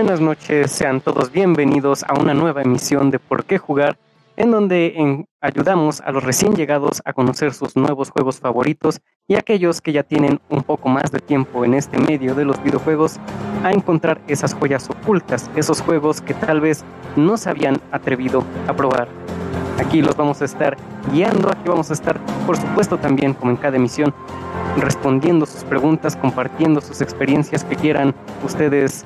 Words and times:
Buenas 0.00 0.20
noches, 0.20 0.70
sean 0.70 1.00
todos 1.00 1.32
bienvenidos 1.32 2.04
a 2.04 2.14
una 2.14 2.32
nueva 2.32 2.62
emisión 2.62 3.10
de 3.10 3.18
Por 3.18 3.44
qué 3.44 3.58
jugar, 3.58 3.98
en 4.36 4.52
donde 4.52 5.26
ayudamos 5.40 6.00
a 6.02 6.12
los 6.12 6.22
recién 6.22 6.54
llegados 6.54 7.02
a 7.04 7.12
conocer 7.12 7.52
sus 7.52 7.74
nuevos 7.74 8.10
juegos 8.10 8.38
favoritos 8.38 9.00
y 9.26 9.34
aquellos 9.34 9.80
que 9.80 9.92
ya 9.92 10.04
tienen 10.04 10.40
un 10.50 10.62
poco 10.62 10.88
más 10.88 11.10
de 11.10 11.18
tiempo 11.18 11.64
en 11.64 11.74
este 11.74 11.98
medio 11.98 12.36
de 12.36 12.44
los 12.44 12.62
videojuegos 12.62 13.16
a 13.64 13.72
encontrar 13.72 14.20
esas 14.28 14.54
joyas 14.54 14.88
ocultas, 14.88 15.50
esos 15.56 15.80
juegos 15.80 16.20
que 16.20 16.32
tal 16.32 16.60
vez 16.60 16.84
no 17.16 17.36
se 17.36 17.50
habían 17.50 17.80
atrevido 17.90 18.44
a 18.68 18.76
probar. 18.76 19.08
Aquí 19.78 20.02
los 20.02 20.16
vamos 20.16 20.42
a 20.42 20.44
estar 20.44 20.76
guiando, 21.12 21.50
aquí 21.50 21.68
vamos 21.68 21.90
a 21.90 21.94
estar, 21.94 22.18
por 22.46 22.56
supuesto, 22.56 22.98
también, 22.98 23.34
como 23.34 23.50
en 23.52 23.56
cada 23.56 23.76
emisión, 23.76 24.12
respondiendo 24.76 25.46
sus 25.46 25.64
preguntas, 25.64 26.16
compartiendo 26.16 26.80
sus 26.80 27.00
experiencias 27.00 27.64
que 27.64 27.76
quieran 27.76 28.14
ustedes, 28.44 29.04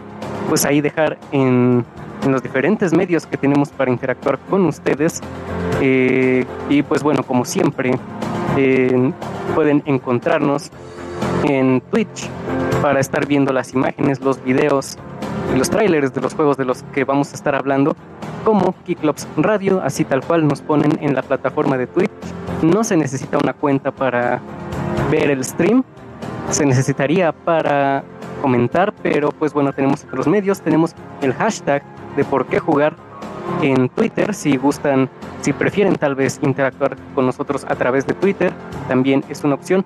pues 0.49 0.65
ahí 0.65 0.81
dejar 0.81 1.19
en, 1.31 1.85
los 2.29 2.43
diferentes 2.43 2.93
medios 2.95 3.27
que 3.27 3.37
tenemos 3.37 3.71
para 3.71 3.91
interactuar 3.91 4.39
con 4.49 4.65
ustedes. 4.67 5.21
Eh, 5.81 6.45
y 6.69 6.83
pues 6.83 7.03
bueno, 7.03 7.25
como 7.25 7.45
siempre, 7.45 7.99
eh, 8.57 9.13
pueden 9.55 9.83
encontrarnos 9.87 10.71
en 11.45 11.81
Twitch 11.91 12.29
para 12.81 13.01
estar 13.01 13.27
viendo 13.27 13.53
las 13.53 13.75
imágenes, 13.75 14.21
los 14.21 14.43
videos 14.43 14.99
y 15.55 15.59
los 15.59 15.71
trailers 15.71 16.13
de 16.15 16.21
los 16.21 16.35
juegos 16.35 16.57
de 16.57 16.65
los 16.65 16.83
que 16.95 17.05
vamos 17.05 17.33
a 17.33 17.35
estar 17.35 17.55
hablando 17.55 17.97
como 18.45 18.75
Kiklops 18.85 19.29
Radio, 19.37 19.81
así 19.83 20.05
tal 20.05 20.23
cual 20.23 20.47
nos 20.47 20.61
ponen 20.61 20.99
en 21.01 21.15
la 21.15 21.23
plataforma 21.23 21.77
de 21.77 21.87
Twitch. 21.87 22.11
No 22.63 22.85
se 22.85 22.97
necesita 22.97 23.39
una 23.39 23.53
cuenta 23.53 23.91
para 23.91 24.41
ver 25.11 25.31
el 25.31 25.45
stream, 25.45 25.85
se 26.51 26.67
necesitaría 26.67 27.33
para 27.33 28.03
comentar, 28.41 28.93
pero 29.03 29.31
pues 29.31 29.53
bueno, 29.53 29.73
tenemos 29.73 30.05
otros 30.05 30.27
medios, 30.27 30.61
tenemos 30.61 30.95
el 31.23 31.33
hashtag 31.35 31.83
de 32.17 32.25
por 32.25 32.47
qué 32.47 32.59
jugar 32.59 32.97
en 33.61 33.89
Twitter, 33.89 34.35
si 34.35 34.57
gustan, 34.57 35.09
si 35.41 35.53
prefieren 35.53 35.95
tal 35.95 36.15
vez 36.15 36.41
interactuar 36.43 36.97
con 37.15 37.27
nosotros 37.27 37.65
a 37.69 37.75
través 37.75 38.07
de 38.07 38.15
Twitter, 38.15 38.53
también 38.89 39.25
es 39.29 39.45
una 39.45 39.55
opción. 39.55 39.85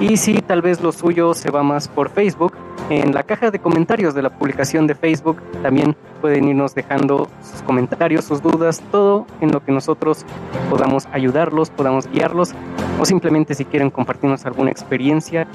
Y 0.00 0.16
si 0.16 0.34
tal 0.40 0.62
vez 0.62 0.80
lo 0.80 0.92
suyo 0.92 1.34
se 1.34 1.50
va 1.50 1.62
más 1.62 1.88
por 1.88 2.10
Facebook, 2.10 2.52
en 2.90 3.12
la 3.12 3.22
caja 3.22 3.50
de 3.50 3.58
comentarios 3.58 4.14
de 4.14 4.22
la 4.22 4.30
publicación 4.30 4.86
de 4.86 4.94
Facebook 4.94 5.42
también 5.62 5.94
pueden 6.20 6.48
irnos 6.48 6.74
dejando 6.74 7.28
sus 7.42 7.62
comentarios, 7.62 8.24
sus 8.24 8.40
dudas, 8.40 8.82
todo 8.90 9.26
en 9.40 9.52
lo 9.52 9.62
que 9.62 9.72
nosotros 9.72 10.24
podamos 10.70 11.06
ayudarlos, 11.12 11.70
podamos 11.70 12.08
guiarlos 12.10 12.54
o 12.98 13.04
simplemente 13.04 13.54
si 13.54 13.64
quieren 13.64 13.90
compartirnos 13.90 14.46
alguna 14.46 14.70
experiencia, 14.70 15.46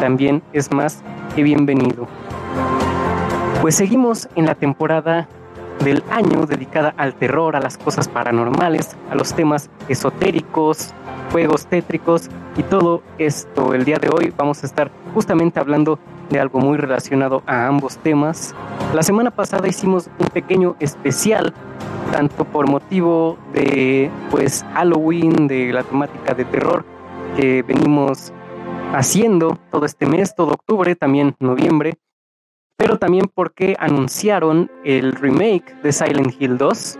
también 0.00 0.42
es 0.52 0.72
más 0.72 1.02
que 1.36 1.42
bienvenido. 1.42 2.08
Pues 3.60 3.76
seguimos 3.76 4.28
en 4.34 4.46
la 4.46 4.54
temporada 4.54 5.28
del 5.84 6.02
año 6.10 6.46
dedicada 6.46 6.94
al 6.96 7.14
terror, 7.14 7.56
a 7.56 7.60
las 7.60 7.78
cosas 7.78 8.08
paranormales, 8.08 8.96
a 9.10 9.14
los 9.14 9.34
temas 9.34 9.70
esotéricos, 9.88 10.92
juegos 11.32 11.66
tétricos 11.66 12.28
y 12.56 12.62
todo 12.62 13.02
esto. 13.18 13.74
El 13.74 13.84
día 13.84 13.98
de 13.98 14.08
hoy 14.08 14.32
vamos 14.36 14.62
a 14.62 14.66
estar 14.66 14.90
justamente 15.14 15.60
hablando 15.60 15.98
de 16.30 16.40
algo 16.40 16.60
muy 16.60 16.76
relacionado 16.76 17.42
a 17.46 17.66
ambos 17.66 17.98
temas. 17.98 18.54
La 18.94 19.02
semana 19.02 19.30
pasada 19.30 19.68
hicimos 19.68 20.10
un 20.18 20.28
pequeño 20.28 20.76
especial, 20.80 21.52
tanto 22.12 22.44
por 22.44 22.68
motivo 22.68 23.38
de 23.52 24.10
pues 24.30 24.64
Halloween, 24.74 25.48
de 25.48 25.72
la 25.72 25.82
temática 25.82 26.34
de 26.34 26.44
terror 26.44 26.84
que 27.36 27.62
venimos 27.62 28.32
haciendo 28.92 29.58
todo 29.70 29.86
este 29.86 30.06
mes, 30.06 30.34
todo 30.34 30.52
octubre, 30.52 30.94
también 30.96 31.36
noviembre, 31.38 31.94
pero 32.80 32.96
también 32.96 33.30
porque 33.34 33.76
anunciaron 33.78 34.70
el 34.84 35.12
remake 35.12 35.74
de 35.82 35.92
Silent 35.92 36.34
Hill 36.40 36.56
2 36.56 36.98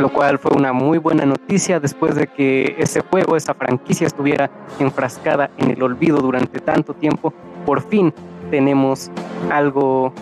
lo 0.00 0.08
cual 0.08 0.38
fue 0.38 0.50
una 0.56 0.72
muy 0.72 0.96
buena 0.96 1.26
noticia 1.26 1.78
después 1.78 2.14
de 2.14 2.26
que 2.26 2.74
ese 2.78 3.00
juego, 3.00 3.36
esa 3.36 3.52
franquicia 3.52 4.06
estuviera 4.06 4.50
enfrascada 4.78 5.50
en 5.58 5.70
el 5.70 5.82
olvido 5.82 6.18
durante 6.18 6.58
tanto 6.58 6.94
tiempo. 6.94 7.32
Por 7.64 7.80
fin 7.82 8.12
tenemos 8.50 9.10
algo, 9.52 10.12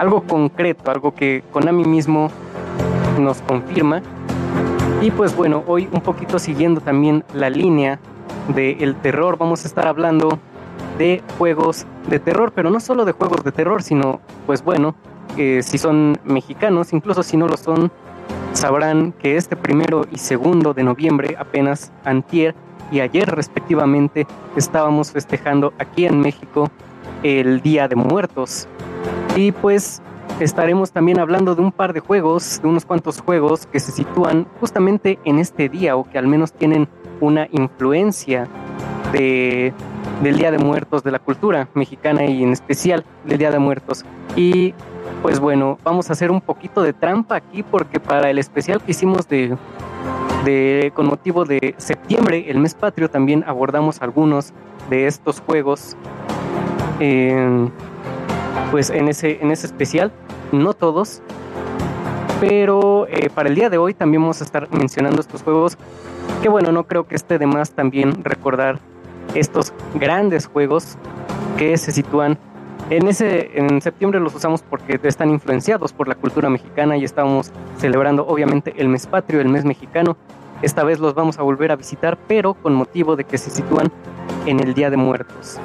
algo 0.00 0.22
concreto, 0.22 0.90
algo 0.90 1.14
que 1.14 1.44
Konami 1.52 1.84
mismo 1.84 2.30
nos 3.20 3.42
confirma. 3.42 4.02
Y 5.02 5.10
pues 5.10 5.36
bueno, 5.36 5.62
hoy 5.66 5.88
un 5.92 6.00
poquito 6.00 6.38
siguiendo 6.38 6.80
también 6.80 7.22
la 7.32 7.48
línea 7.48 8.00
del 8.54 8.96
terror, 8.96 9.36
vamos 9.38 9.64
a 9.64 9.68
estar 9.68 9.86
hablando 9.86 10.40
de 10.98 11.22
juegos 11.38 11.86
de 12.08 12.18
terror, 12.18 12.52
pero 12.54 12.70
no 12.70 12.80
solo 12.80 13.04
de 13.04 13.12
juegos 13.12 13.44
de 13.44 13.52
terror, 13.52 13.82
sino 13.82 14.20
pues 14.46 14.62
bueno, 14.64 14.94
si 15.36 15.78
son 15.78 16.18
mexicanos, 16.24 16.92
incluso 16.92 17.22
si 17.22 17.36
no 17.36 17.46
lo 17.46 17.56
son, 17.56 17.90
sabrán 18.52 19.12
que 19.12 19.36
este 19.36 19.56
primero 19.56 20.06
y 20.10 20.18
segundo 20.18 20.72
de 20.72 20.82
noviembre, 20.82 21.36
apenas 21.38 21.92
antier 22.04 22.54
y 22.90 23.00
ayer 23.00 23.28
respectivamente, 23.28 24.26
estábamos 24.56 25.12
festejando 25.12 25.72
aquí 25.78 26.06
en 26.06 26.20
México 26.20 26.70
el 27.22 27.60
Día 27.60 27.88
de 27.88 27.96
Muertos. 27.96 28.68
Y 29.34 29.52
pues 29.52 30.00
estaremos 30.40 30.92
también 30.92 31.18
hablando 31.18 31.54
de 31.54 31.62
un 31.62 31.72
par 31.72 31.92
de 31.92 32.00
juegos, 32.00 32.60
de 32.62 32.68
unos 32.68 32.86
cuantos 32.86 33.20
juegos 33.20 33.66
que 33.66 33.80
se 33.80 33.92
sitúan 33.92 34.46
justamente 34.60 35.18
en 35.24 35.38
este 35.38 35.68
día 35.68 35.96
o 35.96 36.04
que 36.04 36.18
al 36.18 36.26
menos 36.26 36.52
tienen 36.52 36.88
una 37.20 37.48
influencia 37.50 38.46
de, 39.12 39.72
del 40.22 40.36
Día 40.36 40.50
de 40.50 40.58
Muertos, 40.58 41.02
de 41.02 41.10
la 41.10 41.18
cultura 41.18 41.68
mexicana 41.74 42.24
y 42.24 42.42
en 42.42 42.52
especial 42.52 43.04
del 43.24 43.38
Día 43.38 43.50
de 43.50 43.58
Muertos. 43.58 44.04
Y 44.34 44.74
pues 45.22 45.40
bueno, 45.40 45.78
vamos 45.84 46.10
a 46.10 46.12
hacer 46.12 46.30
un 46.30 46.40
poquito 46.40 46.82
de 46.82 46.92
trampa 46.92 47.36
aquí 47.36 47.62
porque 47.62 48.00
para 48.00 48.30
el 48.30 48.38
especial 48.38 48.80
que 48.82 48.92
hicimos 48.92 49.28
de, 49.28 49.56
de 50.44 50.92
con 50.94 51.06
motivo 51.06 51.44
de 51.44 51.74
septiembre, 51.78 52.46
el 52.48 52.58
mes 52.58 52.74
patrio, 52.74 53.10
también 53.10 53.44
abordamos 53.46 54.02
algunos 54.02 54.52
de 54.90 55.06
estos 55.06 55.40
juegos. 55.40 55.96
pues 58.70 58.90
en 58.90 59.08
ese, 59.08 59.38
en 59.42 59.50
ese 59.50 59.66
especial, 59.66 60.12
no 60.52 60.74
todos, 60.74 61.22
pero 62.40 63.06
eh, 63.08 63.30
para 63.30 63.48
el 63.48 63.54
día 63.54 63.70
de 63.70 63.78
hoy 63.78 63.94
también 63.94 64.22
vamos 64.22 64.40
a 64.40 64.44
estar 64.44 64.68
mencionando 64.70 65.20
estos 65.20 65.42
juegos. 65.42 65.78
Que 66.42 66.48
bueno, 66.48 66.72
no 66.72 66.86
creo 66.86 67.06
que 67.06 67.14
esté 67.14 67.38
de 67.38 67.46
más 67.46 67.70
también 67.70 68.22
recordar 68.22 68.78
estos 69.38 69.72
grandes 69.94 70.46
juegos 70.46 70.96
que 71.56 71.76
se 71.76 71.92
sitúan 71.92 72.38
en 72.88 73.08
ese 73.08 73.50
en 73.58 73.80
septiembre 73.82 74.20
los 74.20 74.34
usamos 74.34 74.62
porque 74.62 75.00
están 75.02 75.30
influenciados 75.30 75.92
por 75.92 76.06
la 76.06 76.14
cultura 76.14 76.48
mexicana 76.48 76.96
y 76.96 77.04
estamos 77.04 77.50
celebrando 77.78 78.24
obviamente 78.26 78.74
el 78.76 78.88
mes 78.88 79.08
patrio, 79.08 79.40
el 79.40 79.48
mes 79.48 79.64
mexicano. 79.64 80.16
Esta 80.62 80.84
vez 80.84 81.00
los 81.00 81.14
vamos 81.14 81.38
a 81.38 81.42
volver 81.42 81.72
a 81.72 81.76
visitar, 81.76 82.16
pero 82.28 82.54
con 82.54 82.74
motivo 82.74 83.16
de 83.16 83.24
que 83.24 83.38
se 83.38 83.50
sitúan 83.50 83.90
en 84.46 84.60
el 84.60 84.72
Día 84.74 84.88
de 84.88 84.96
Muertos. 84.96 85.58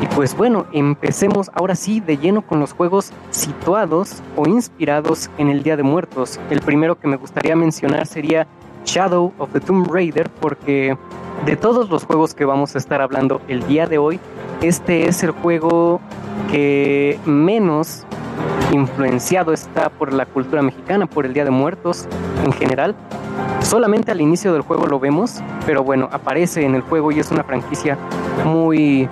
Y 0.00 0.06
pues 0.14 0.34
bueno, 0.36 0.66
empecemos 0.72 1.50
ahora 1.54 1.74
sí 1.74 2.00
de 2.00 2.16
lleno 2.16 2.42
con 2.42 2.60
los 2.60 2.72
juegos 2.72 3.12
situados 3.30 4.22
o 4.36 4.48
inspirados 4.48 5.28
en 5.36 5.50
el 5.50 5.62
Día 5.62 5.76
de 5.76 5.82
Muertos. 5.82 6.40
El 6.50 6.60
primero 6.62 6.98
que 6.98 7.08
me 7.08 7.16
gustaría 7.16 7.54
mencionar 7.56 8.06
sería 8.06 8.46
Shadow 8.88 9.34
of 9.38 9.52
the 9.52 9.60
Tomb 9.60 9.86
Raider 9.92 10.30
porque 10.40 10.96
de 11.44 11.56
todos 11.56 11.90
los 11.90 12.04
juegos 12.04 12.34
que 12.34 12.46
vamos 12.46 12.74
a 12.74 12.78
estar 12.78 13.02
hablando 13.02 13.42
el 13.46 13.66
día 13.66 13.86
de 13.86 13.98
hoy, 13.98 14.18
este 14.62 15.06
es 15.06 15.22
el 15.22 15.32
juego 15.32 16.00
que 16.50 17.18
menos 17.26 18.04
influenciado 18.72 19.52
está 19.52 19.90
por 19.90 20.12
la 20.12 20.24
cultura 20.24 20.62
mexicana, 20.62 21.06
por 21.06 21.26
el 21.26 21.34
Día 21.34 21.44
de 21.44 21.50
Muertos 21.50 22.06
en 22.44 22.52
general. 22.52 22.94
Solamente 23.60 24.10
al 24.10 24.22
inicio 24.22 24.54
del 24.54 24.62
juego 24.62 24.86
lo 24.86 24.98
vemos, 24.98 25.42
pero 25.66 25.84
bueno, 25.84 26.08
aparece 26.10 26.64
en 26.64 26.74
el 26.74 26.80
juego 26.80 27.12
y 27.12 27.20
es 27.20 27.30
una 27.30 27.44
franquicia 27.44 27.98
muy 28.44 29.08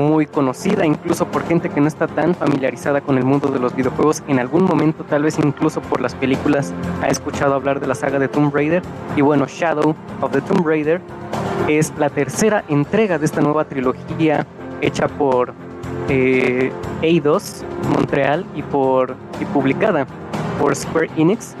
muy 0.00 0.26
conocida 0.26 0.86
incluso 0.86 1.26
por 1.26 1.46
gente 1.46 1.68
que 1.68 1.80
no 1.80 1.86
está 1.86 2.06
tan 2.06 2.34
familiarizada 2.34 3.00
con 3.00 3.18
el 3.18 3.24
mundo 3.24 3.48
de 3.48 3.58
los 3.58 3.74
videojuegos. 3.74 4.22
En 4.28 4.38
algún 4.38 4.64
momento, 4.64 5.04
tal 5.04 5.22
vez 5.22 5.38
incluso 5.38 5.80
por 5.82 6.00
las 6.00 6.14
películas, 6.14 6.72
ha 7.02 7.08
escuchado 7.08 7.54
hablar 7.54 7.80
de 7.80 7.86
la 7.86 7.94
saga 7.94 8.18
de 8.18 8.28
Tomb 8.28 8.54
Raider. 8.54 8.82
Y 9.16 9.20
bueno, 9.20 9.46
Shadow 9.46 9.94
of 10.20 10.32
the 10.32 10.40
Tomb 10.40 10.66
Raider 10.66 11.00
es 11.68 11.92
la 11.98 12.08
tercera 12.08 12.64
entrega 12.68 13.18
de 13.18 13.26
esta 13.26 13.40
nueva 13.40 13.64
trilogía 13.64 14.46
hecha 14.80 15.06
por 15.06 15.52
eh, 16.08 16.72
Eidos 17.02 17.64
Montreal 17.94 18.46
y, 18.54 18.62
por, 18.62 19.14
y 19.40 19.44
publicada 19.44 20.06
por 20.58 20.74
Square 20.74 21.10
Enix 21.16 21.54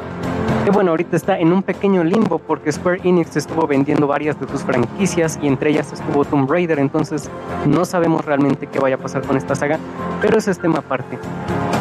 que 0.64 0.70
bueno, 0.70 0.90
ahorita 0.90 1.16
está 1.16 1.38
en 1.38 1.52
un 1.52 1.62
pequeño 1.62 2.04
limbo 2.04 2.38
porque 2.38 2.70
Square 2.70 3.00
Enix 3.04 3.36
estuvo 3.36 3.66
vendiendo 3.66 4.06
varias 4.06 4.38
de 4.38 4.46
sus 4.48 4.62
franquicias 4.62 5.38
y 5.42 5.46
entre 5.46 5.70
ellas 5.70 5.92
estuvo 5.92 6.24
Tomb 6.24 6.50
Raider, 6.50 6.78
entonces 6.78 7.30
no 7.66 7.84
sabemos 7.84 8.24
realmente 8.24 8.66
qué 8.66 8.78
vaya 8.78 8.96
a 8.96 8.98
pasar 8.98 9.22
con 9.22 9.36
esta 9.36 9.54
saga, 9.54 9.78
pero 10.20 10.38
ese 10.38 10.50
es 10.50 10.58
tema 10.58 10.78
aparte. 10.78 11.18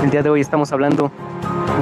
El 0.04 0.12
día 0.12 0.24
de 0.24 0.30
hoy 0.30 0.40
estamos 0.40 0.72
hablando 0.72 1.12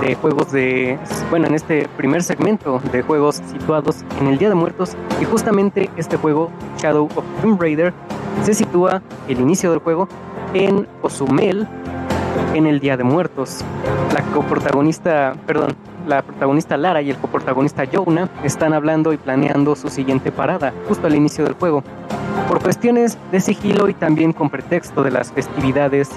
de 0.02 0.16
juegos 0.16 0.52
de, 0.52 0.98
bueno, 1.30 1.48
en 1.48 1.54
este 1.54 1.88
primer 1.98 2.24
segmento 2.24 2.82
de 2.92 3.04
juegos 3.04 3.42
situados 3.52 4.04
en 4.20 4.28
el 4.28 4.38
Día 4.40 4.50
de 4.50 4.56
Muertos 4.56 4.96
y 5.22 5.26
justamente 5.26 5.90
este 5.98 6.18
juego, 6.18 6.50
Shadow 6.78 7.06
of 7.16 7.24
Tomb 7.42 7.62
Raider, 7.62 7.94
se 8.44 8.54
sitúa 8.54 9.02
el 9.28 9.40
inicio 9.40 9.70
del 9.70 9.80
juego 9.80 10.08
en 10.54 10.88
Cozumel, 11.02 11.68
en 12.54 12.66
el 12.66 12.80
Día 12.80 12.98
de 12.98 13.04
Muertos. 13.04 13.64
La 14.14 14.22
coprotagonista, 14.34 15.36
perdón, 15.46 15.76
la 16.08 16.22
protagonista 16.22 16.78
Lara 16.78 17.02
y 17.02 17.10
el 17.10 17.18
coprotagonista 17.18 17.84
Jonah 17.92 18.30
están 18.44 18.74
hablando 18.74 19.14
y 19.14 19.18
planeando 19.18 19.76
su 19.76 19.90
siguiente 19.90 20.32
parada, 20.32 20.74
justo 20.88 21.08
al 21.08 21.16
inicio 21.16 21.44
del 21.44 21.54
juego. 21.54 21.84
Por 22.48 22.62
cuestiones 22.62 23.18
de 23.32 23.42
sigilo 23.42 23.90
y 23.90 23.94
también 23.94 24.32
con 24.32 24.50
pretexto 24.50 25.04
de 25.04 25.12
las 25.12 25.32
festividades 25.32 26.10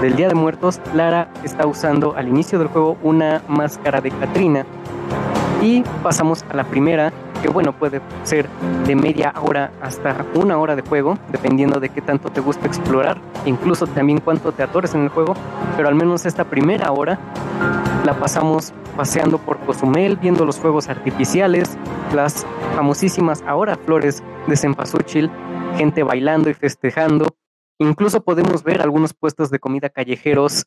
del 0.00 0.16
Día 0.16 0.28
de 0.28 0.34
Muertos, 0.34 0.80
Lara 0.94 1.28
está 1.44 1.66
usando 1.66 2.14
al 2.16 2.28
inicio 2.28 2.58
del 2.58 2.68
juego 2.68 2.98
una 3.02 3.42
máscara 3.48 4.00
de 4.00 4.10
Katrina. 4.10 4.66
Y 5.62 5.84
pasamos 6.02 6.44
a 6.50 6.56
la 6.56 6.64
primera, 6.64 7.12
que 7.40 7.48
bueno, 7.48 7.72
puede 7.72 8.00
ser 8.24 8.48
de 8.86 8.96
media 8.96 9.32
hora 9.40 9.70
hasta 9.80 10.26
una 10.34 10.58
hora 10.58 10.74
de 10.74 10.82
juego, 10.82 11.18
dependiendo 11.30 11.78
de 11.78 11.88
qué 11.88 12.00
tanto 12.00 12.30
te 12.30 12.40
gusta 12.40 12.66
explorar, 12.66 13.20
incluso 13.46 13.86
también 13.86 14.20
cuánto 14.20 14.50
te 14.50 14.64
atores 14.64 14.94
en 14.94 15.02
el 15.02 15.08
juego, 15.08 15.34
pero 15.76 15.88
al 15.88 15.94
menos 15.94 16.26
esta 16.26 16.44
primera 16.44 16.90
hora 16.90 17.20
la 18.04 18.14
pasamos 18.14 18.74
paseando 18.96 19.38
por 19.38 19.58
Cozumel, 19.60 20.16
viendo 20.16 20.44
los 20.44 20.58
fuegos 20.58 20.88
artificiales, 20.88 21.78
las 22.12 22.44
famosísimas 22.74 23.44
ahora 23.46 23.76
flores 23.76 24.22
de 24.48 24.56
cempasúchil, 24.56 25.30
gente 25.76 26.02
bailando 26.02 26.50
y 26.50 26.54
festejando. 26.54 27.26
Incluso 27.78 28.22
podemos 28.22 28.64
ver 28.64 28.82
algunos 28.82 29.14
puestos 29.14 29.50
de 29.50 29.60
comida 29.60 29.88
callejeros, 29.88 30.66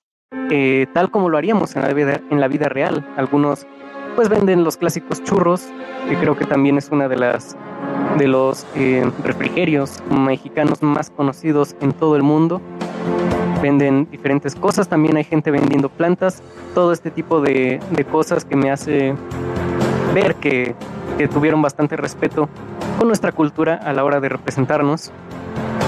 eh, 0.49 0.87
tal 0.93 1.11
como 1.11 1.29
lo 1.29 1.37
haríamos 1.37 1.75
en 1.75 1.81
la, 1.81 1.93
vida, 1.93 2.21
en 2.29 2.39
la 2.39 2.47
vida 2.47 2.69
real. 2.69 3.05
Algunos 3.17 3.67
pues 4.15 4.29
venden 4.29 4.63
los 4.63 4.77
clásicos 4.77 5.23
churros, 5.23 5.67
que 6.09 6.15
creo 6.17 6.37
que 6.37 6.45
también 6.45 6.77
es 6.77 6.89
una 6.89 7.07
de 7.07 7.17
las 7.17 7.55
de 8.17 8.27
los 8.27 8.65
eh, 8.75 9.09
refrigerios 9.23 10.01
mexicanos 10.09 10.81
más 10.81 11.09
conocidos 11.09 11.75
en 11.81 11.91
todo 11.91 12.15
el 12.15 12.23
mundo 12.23 12.61
venden 13.65 14.07
diferentes 14.11 14.55
cosas, 14.55 14.87
también 14.87 15.17
hay 15.17 15.23
gente 15.23 15.49
vendiendo 15.49 15.89
plantas, 15.89 16.43
todo 16.75 16.91
este 16.91 17.09
tipo 17.09 17.41
de, 17.41 17.79
cosas 18.11 18.45
que 18.45 18.55
me 18.55 18.69
hace 18.69 19.15
ver 20.13 20.35
que, 20.35 20.75
tuvieron 21.33 21.61
bastante 21.61 21.95
respeto 21.95 22.49
con 22.99 23.07
nuestra 23.07 23.31
cultura 23.31 23.75
a 23.75 23.93
la 23.93 24.03
hora 24.03 24.19
de 24.19 24.27
representarnos 24.29 25.11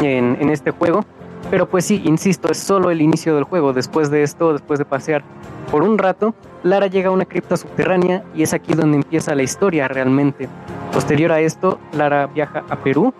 en, 0.01 0.37
en 0.39 0.49
este 0.49 0.71
juego. 0.71 1.03
Pero 1.51 1.67
pues 1.67 1.85
sí, 1.85 2.01
insisto, 2.05 2.49
es 2.49 2.57
solo 2.57 2.91
el 2.91 3.01
inicio 3.01 3.35
del 3.35 3.43
juego. 3.43 3.73
Después 3.73 4.09
de 4.09 4.23
esto, 4.23 4.53
después 4.53 4.79
de 4.79 4.85
pasear 4.85 5.23
por 5.71 5.83
un 5.83 5.97
rato, 5.97 6.33
Lara 6.63 6.87
llega 6.87 7.09
a 7.09 7.11
una 7.11 7.25
cripta 7.25 7.57
subterránea 7.57 8.23
y 8.33 8.43
es 8.43 8.53
aquí 8.53 8.73
donde 8.73 8.97
empieza 8.97 9.35
la 9.35 9.43
historia 9.43 9.87
realmente. 9.87 10.47
Posterior 10.91 11.31
a 11.31 11.39
esto, 11.39 11.79
Lara 11.91 12.27
viaja 12.27 12.63
a 12.69 12.77
Perú 12.77 13.13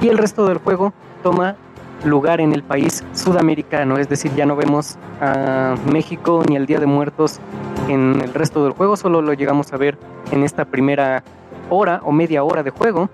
y 0.00 0.08
el 0.08 0.18
resto 0.18 0.46
del 0.46 0.58
juego 0.58 0.92
toma 1.22 1.56
lugar 2.04 2.40
en 2.40 2.52
el 2.52 2.62
país 2.62 3.04
sudamericano, 3.12 3.98
es 3.98 4.08
decir, 4.08 4.32
ya 4.34 4.46
no 4.46 4.56
vemos 4.56 4.96
a 5.20 5.74
México 5.92 6.42
ni 6.48 6.56
el 6.56 6.66
Día 6.66 6.80
de 6.80 6.86
Muertos 6.86 7.40
en 7.88 8.20
el 8.22 8.32
resto 8.32 8.64
del 8.64 8.72
juego, 8.72 8.96
solo 8.96 9.20
lo 9.20 9.34
llegamos 9.34 9.72
a 9.72 9.76
ver 9.76 9.98
en 10.30 10.42
esta 10.42 10.64
primera 10.64 11.22
hora 11.68 12.00
o 12.04 12.12
media 12.12 12.42
hora 12.42 12.62
de 12.62 12.70
juego, 12.70 13.10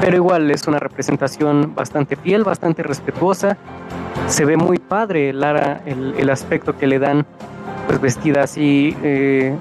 pero 0.00 0.16
igual 0.16 0.50
es 0.50 0.66
una 0.66 0.78
representación 0.78 1.74
bastante 1.74 2.16
fiel, 2.16 2.44
bastante 2.44 2.82
respetuosa, 2.82 3.56
se 4.28 4.44
ve 4.44 4.56
muy 4.56 4.78
padre 4.78 5.32
Lara, 5.32 5.82
el, 5.86 6.30
aspecto 6.30 6.76
que 6.76 6.86
le 6.86 6.98
dan, 6.98 7.26
pues 7.86 8.00
vestida 8.00 8.42
así 8.42 8.96
eh, 9.02 9.56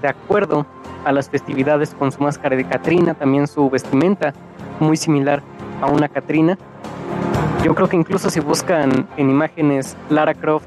de 0.00 0.08
acuerdo 0.08 0.66
a 1.04 1.12
las 1.12 1.30
festividades 1.30 1.94
con 1.94 2.12
su 2.12 2.22
máscara 2.22 2.56
de 2.56 2.64
Catrina, 2.64 3.14
también 3.14 3.46
su 3.46 3.70
vestimenta 3.70 4.32
muy 4.80 4.96
similar 4.96 5.42
a 5.80 5.86
una 5.86 6.08
Catrina 6.08 6.58
yo 7.62 7.74
creo 7.74 7.88
que 7.88 7.96
incluso 7.96 8.30
si 8.30 8.40
buscan 8.40 9.08
en 9.16 9.30
imágenes 9.30 9.96
Lara 10.10 10.32
Croft 10.34 10.66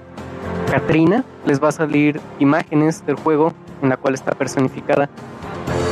Katrina, 0.70 1.24
les 1.46 1.62
va 1.64 1.70
a 1.70 1.72
salir 1.72 2.20
imágenes 2.40 3.06
del 3.06 3.16
juego 3.16 3.54
en 3.82 3.90
la 3.90 3.98
cual 3.98 4.14
está 4.14 4.32
personificada 4.32 5.10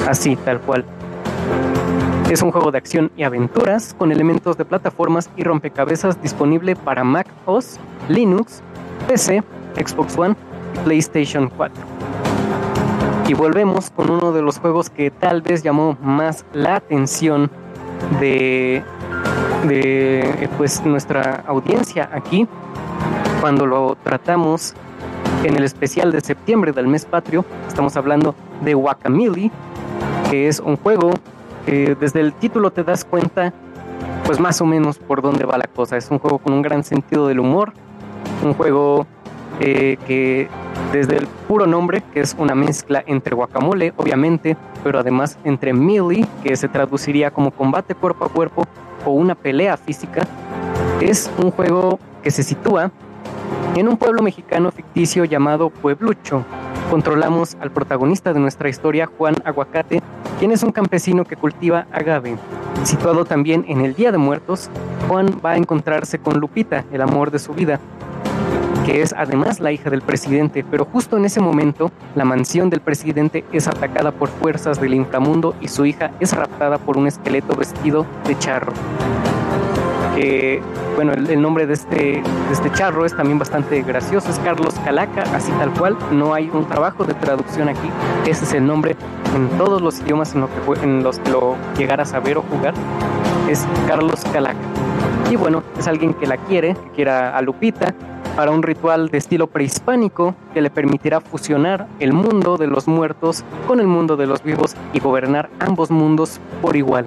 así, 0.08 0.36
tal 0.36 0.60
cual. 0.60 0.84
Es 2.30 2.42
un 2.42 2.52
juego 2.52 2.72
de 2.72 2.78
acción 2.78 3.12
y 3.16 3.24
aventuras 3.24 3.96
con 3.98 4.12
elementos 4.12 4.58
de 4.58 4.66
plataformas 4.66 5.30
y 5.38 5.44
rompecabezas 5.44 6.22
disponible 6.22 6.76
para 6.76 7.04
Mac 7.04 7.28
OS, 7.46 7.80
Linux, 8.10 8.62
PC, 9.08 9.42
Xbox 9.76 10.18
One 10.18 10.36
PlayStation 10.84 11.50
4. 11.56 11.84
Y 13.28 13.34
volvemos 13.34 13.90
con 13.92 14.10
uno 14.10 14.32
de 14.32 14.42
los 14.42 14.60
juegos 14.60 14.90
que 14.90 15.12
tal 15.12 15.42
vez 15.42 15.64
llamó 15.64 15.98
más 16.02 16.46
la 16.54 16.76
atención 16.76 17.52
de 18.20 18.84
de 19.68 20.50
pues 20.58 20.84
nuestra 20.86 21.44
audiencia 21.48 22.10
aquí 22.14 22.48
cuando 23.42 23.66
lo 23.66 23.98
tratamos 24.04 24.74
en 25.44 25.56
el 25.56 25.64
especial 25.64 26.12
de 26.12 26.22
septiembre 26.22 26.72
del 26.72 26.88
mes 26.88 27.06
patrio. 27.06 27.46
Estamos 27.68 27.96
hablando 27.96 28.36
de 28.62 28.76
Wakamili, 28.76 29.52
que 30.30 30.48
es 30.48 30.60
un 30.60 30.76
juego 30.78 31.12
que 31.66 31.96
desde 32.00 32.20
el 32.20 32.34
título 32.34 32.72
te 32.72 32.84
das 32.84 33.06
cuenta 33.06 33.54
pues 34.26 34.40
más 34.40 34.62
o 34.62 34.66
menos 34.66 34.98
por 34.98 35.22
dónde 35.22 35.46
va 35.46 35.58
la 35.58 35.68
cosa. 35.68 35.98
Es 35.98 36.10
un 36.12 36.20
juego 36.20 36.38
con 36.40 36.54
un 36.54 36.62
gran 36.62 36.84
sentido 36.84 37.28
del 37.28 37.40
humor, 37.40 37.74
un 38.44 38.54
juego 38.54 39.08
eh, 39.60 39.98
que 40.08 40.48
desde 40.92 41.18
el 41.18 41.28
puro 41.48 41.68
nombre, 41.68 42.02
que 42.14 42.22
es 42.22 42.36
una 42.38 42.56
mezcla 42.56 43.04
entre 43.06 43.36
guacamole, 43.36 43.94
obviamente, 43.98 44.58
pero 44.84 45.00
además 45.00 45.38
entre 45.44 45.74
melee, 45.74 46.26
que 46.44 46.56
se 46.56 46.68
traduciría 46.68 47.32
como 47.32 47.52
combate 47.52 47.96
cuerpo 47.96 48.26
a 48.26 48.30
cuerpo, 48.30 48.66
o 49.06 49.12
una 49.12 49.36
pelea 49.36 49.78
física, 49.78 50.22
es 51.02 51.32
un 51.42 51.52
juego 51.52 52.00
que 52.22 52.32
se 52.32 52.44
sitúa 52.44 52.92
en 53.76 53.88
un 53.88 53.98
pueblo 53.98 54.22
mexicano 54.22 54.72
ficticio 54.72 55.26
llamado 55.26 55.70
Pueblucho. 55.70 56.44
Controlamos 56.90 57.56
al 57.62 57.72
protagonista 57.72 58.34
de 58.34 58.40
nuestra 58.40 58.68
historia, 58.68 59.06
Juan 59.06 59.36
Aguacate, 59.46 60.02
quien 60.40 60.52
es 60.52 60.64
un 60.64 60.72
campesino 60.72 61.24
que 61.24 61.36
cultiva 61.36 61.86
agave. 61.92 62.36
Situado 62.84 63.26
también 63.26 63.64
en 63.68 63.82
el 63.82 63.94
Día 63.94 64.12
de 64.12 64.18
Muertos, 64.18 64.70
Juan 65.08 65.28
va 65.46 65.52
a 65.52 65.58
encontrarse 65.58 66.20
con 66.20 66.40
Lupita, 66.40 66.86
el 66.92 67.02
amor 67.02 67.30
de 67.30 67.40
su 67.40 67.54
vida, 67.54 67.80
que 68.90 69.04
es 69.04 69.14
además 69.16 69.60
la 69.60 69.72
hija 69.72 69.92
del 69.92 70.02
presidente, 70.02 70.66
pero 70.70 70.84
justo 70.84 71.16
en 71.16 71.26
ese 71.26 71.40
momento 71.40 71.92
la 72.16 72.26
mansión 72.26 72.72
del 72.72 72.80
presidente 72.82 73.46
es 73.54 73.68
atacada 73.68 74.12
por 74.12 74.30
fuerzas 74.30 74.82
del 74.82 74.96
inframundo 74.96 75.54
y 75.62 75.68
su 75.68 75.86
hija 75.86 76.10
es 76.20 76.34
raptada 76.34 76.80
por 76.80 76.98
un 76.98 77.06
esqueleto 77.06 77.56
vestido 77.56 78.08
de 78.26 78.36
charro. 78.40 78.74
bueno, 80.96 81.14
el, 81.14 81.40
nombre 81.40 81.68
de 81.68 81.74
este, 81.74 81.96
de 81.98 82.24
este 82.52 82.72
charro 82.72 83.06
es 83.06 83.16
también 83.16 83.38
bastante 83.38 83.80
gracioso, 83.84 84.32
es 84.32 84.40
Carlos 84.40 84.74
Calaca, 84.84 85.22
así 85.36 85.52
tal 85.52 85.72
cual, 85.72 85.96
no 86.12 86.34
hay 86.34 86.50
un 86.52 86.68
trabajo 86.68 87.06
de 87.06 87.14
traducción 87.14 87.70
aquí, 87.70 87.92
ese 88.26 88.44
es 88.44 88.54
el 88.54 88.66
nombre 88.66 88.96
en 89.36 89.50
todos 89.60 89.84
los 89.84 90.00
idiomas 90.00 90.34
en, 90.34 91.04
los 91.04 91.20
que 91.20 91.30
lo 91.30 91.56
a 91.56 92.20
ver 92.22 92.38
o 92.40 92.42
jugar, 92.42 92.74
es 93.48 93.68
Carlos 93.88 94.24
Calaca. 94.34 94.58
Y 95.30 95.36
bueno, 95.36 95.62
es 95.78 95.88
alguien 95.88 96.16
que 96.16 96.26
la 96.26 96.38
quiere, 96.38 96.74
que 96.74 96.90
quiera 96.96 97.38
a 97.38 97.42
Lupita, 97.44 97.94
para 98.36 98.52
un 98.52 98.64
ritual 98.64 99.10
de 99.10 99.18
estilo 99.18 99.48
prehispánico 99.48 100.36
que 100.54 100.62
le 100.62 100.70
permitirá 100.70 101.22
fusionar 101.22 101.88
el 102.00 102.14
mundo 102.14 102.58
de 102.58 102.68
los 102.68 102.88
muertos 102.88 103.44
con 103.68 103.80
el 103.80 103.88
mundo 103.88 104.18
de 104.18 104.28
los 104.28 104.44
vivos 104.44 104.76
y 104.94 105.00
gobernar 105.00 105.50
ambos 105.60 105.92
mundos 105.92 106.40
por 106.62 106.76
igual. 106.76 107.06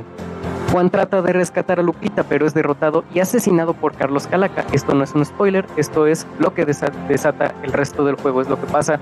Juan 0.72 0.88
trata 0.88 1.20
de 1.20 1.34
rescatar 1.34 1.80
a 1.80 1.82
Lupita, 1.82 2.22
pero 2.22 2.46
es 2.46 2.54
derrotado 2.54 3.04
y 3.12 3.20
asesinado 3.20 3.74
por 3.74 3.92
Carlos 3.94 4.26
Calaca. 4.26 4.64
Esto 4.72 4.94
no 4.94 5.04
es 5.04 5.12
un 5.14 5.22
spoiler, 5.24 5.66
esto 5.76 6.06
es 6.06 6.26
lo 6.38 6.54
que 6.54 6.64
desata 6.64 7.54
el 7.62 7.74
resto 7.74 8.04
del 8.06 8.16
juego, 8.16 8.40
es 8.40 8.48
lo 8.48 8.58
que 8.58 8.66
pasa 8.66 8.98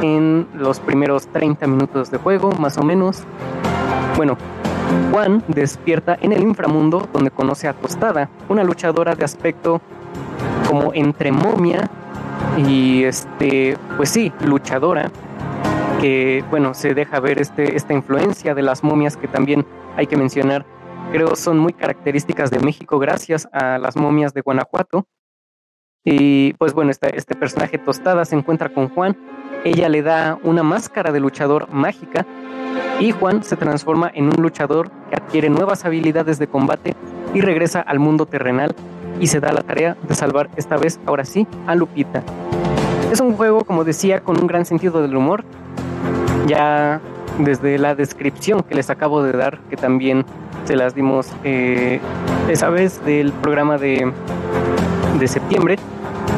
en 0.00 0.46
los 0.54 0.78
primeros 0.78 1.26
30 1.26 1.66
minutos 1.66 2.12
de 2.12 2.18
juego, 2.18 2.52
más 2.52 2.78
o 2.78 2.84
menos. 2.84 3.24
Bueno, 4.16 4.36
Juan 5.10 5.42
despierta 5.48 6.16
en 6.20 6.32
el 6.32 6.42
inframundo 6.42 7.08
donde 7.12 7.32
conoce 7.32 7.66
a 7.66 7.72
Tostada, 7.72 8.30
una 8.48 8.62
luchadora 8.62 9.16
de 9.16 9.24
aspecto 9.24 9.80
como 10.68 10.92
entre 10.92 11.32
momia 11.32 11.88
y 12.58 13.04
este, 13.04 13.76
pues 13.96 14.10
sí, 14.10 14.32
luchadora, 14.44 15.10
que 16.00 16.44
bueno, 16.50 16.74
se 16.74 16.94
deja 16.94 17.20
ver 17.20 17.40
este, 17.40 17.76
esta 17.76 17.94
influencia 17.94 18.54
de 18.54 18.62
las 18.62 18.84
momias 18.84 19.16
que 19.16 19.28
también 19.28 19.64
hay 19.96 20.06
que 20.06 20.16
mencionar, 20.16 20.66
creo 21.10 21.34
son 21.36 21.58
muy 21.58 21.72
características 21.72 22.50
de 22.50 22.60
México 22.60 22.98
gracias 22.98 23.48
a 23.52 23.78
las 23.78 23.96
momias 23.96 24.34
de 24.34 24.42
Guanajuato. 24.42 25.06
Y 26.04 26.52
pues 26.54 26.72
bueno, 26.72 26.90
este, 26.90 27.16
este 27.16 27.34
personaje 27.34 27.78
tostada 27.78 28.24
se 28.24 28.36
encuentra 28.36 28.68
con 28.68 28.88
Juan, 28.88 29.16
ella 29.64 29.88
le 29.88 30.02
da 30.02 30.38
una 30.42 30.62
máscara 30.62 31.12
de 31.12 31.20
luchador 31.20 31.68
mágica 31.70 32.24
y 33.00 33.10
Juan 33.10 33.42
se 33.42 33.56
transforma 33.56 34.10
en 34.14 34.26
un 34.26 34.42
luchador 34.42 34.90
que 35.10 35.16
adquiere 35.16 35.50
nuevas 35.50 35.84
habilidades 35.84 36.38
de 36.38 36.46
combate 36.46 36.94
y 37.34 37.40
regresa 37.40 37.80
al 37.80 37.98
mundo 37.98 38.26
terrenal 38.26 38.74
y 39.20 39.26
se 39.26 39.40
da 39.40 39.52
la 39.52 39.62
tarea 39.62 39.96
de 40.06 40.14
salvar 40.14 40.50
esta 40.56 40.76
vez, 40.76 40.98
ahora 41.06 41.24
sí, 41.24 41.46
a 41.66 41.74
Lupita. 41.74 42.22
Es 43.12 43.20
un 43.20 43.34
juego, 43.34 43.64
como 43.64 43.84
decía, 43.84 44.20
con 44.20 44.40
un 44.40 44.46
gran 44.46 44.64
sentido 44.64 45.00
del 45.02 45.16
humor. 45.16 45.44
Ya 46.46 47.00
desde 47.38 47.78
la 47.78 47.94
descripción 47.94 48.62
que 48.62 48.74
les 48.74 48.90
acabo 48.90 49.22
de 49.22 49.32
dar, 49.32 49.58
que 49.70 49.76
también 49.76 50.24
se 50.64 50.76
las 50.76 50.94
dimos 50.94 51.28
eh, 51.44 52.00
esa 52.48 52.68
vez 52.68 53.04
del 53.04 53.32
programa 53.32 53.78
de, 53.78 54.12
de 55.18 55.28
septiembre, 55.28 55.76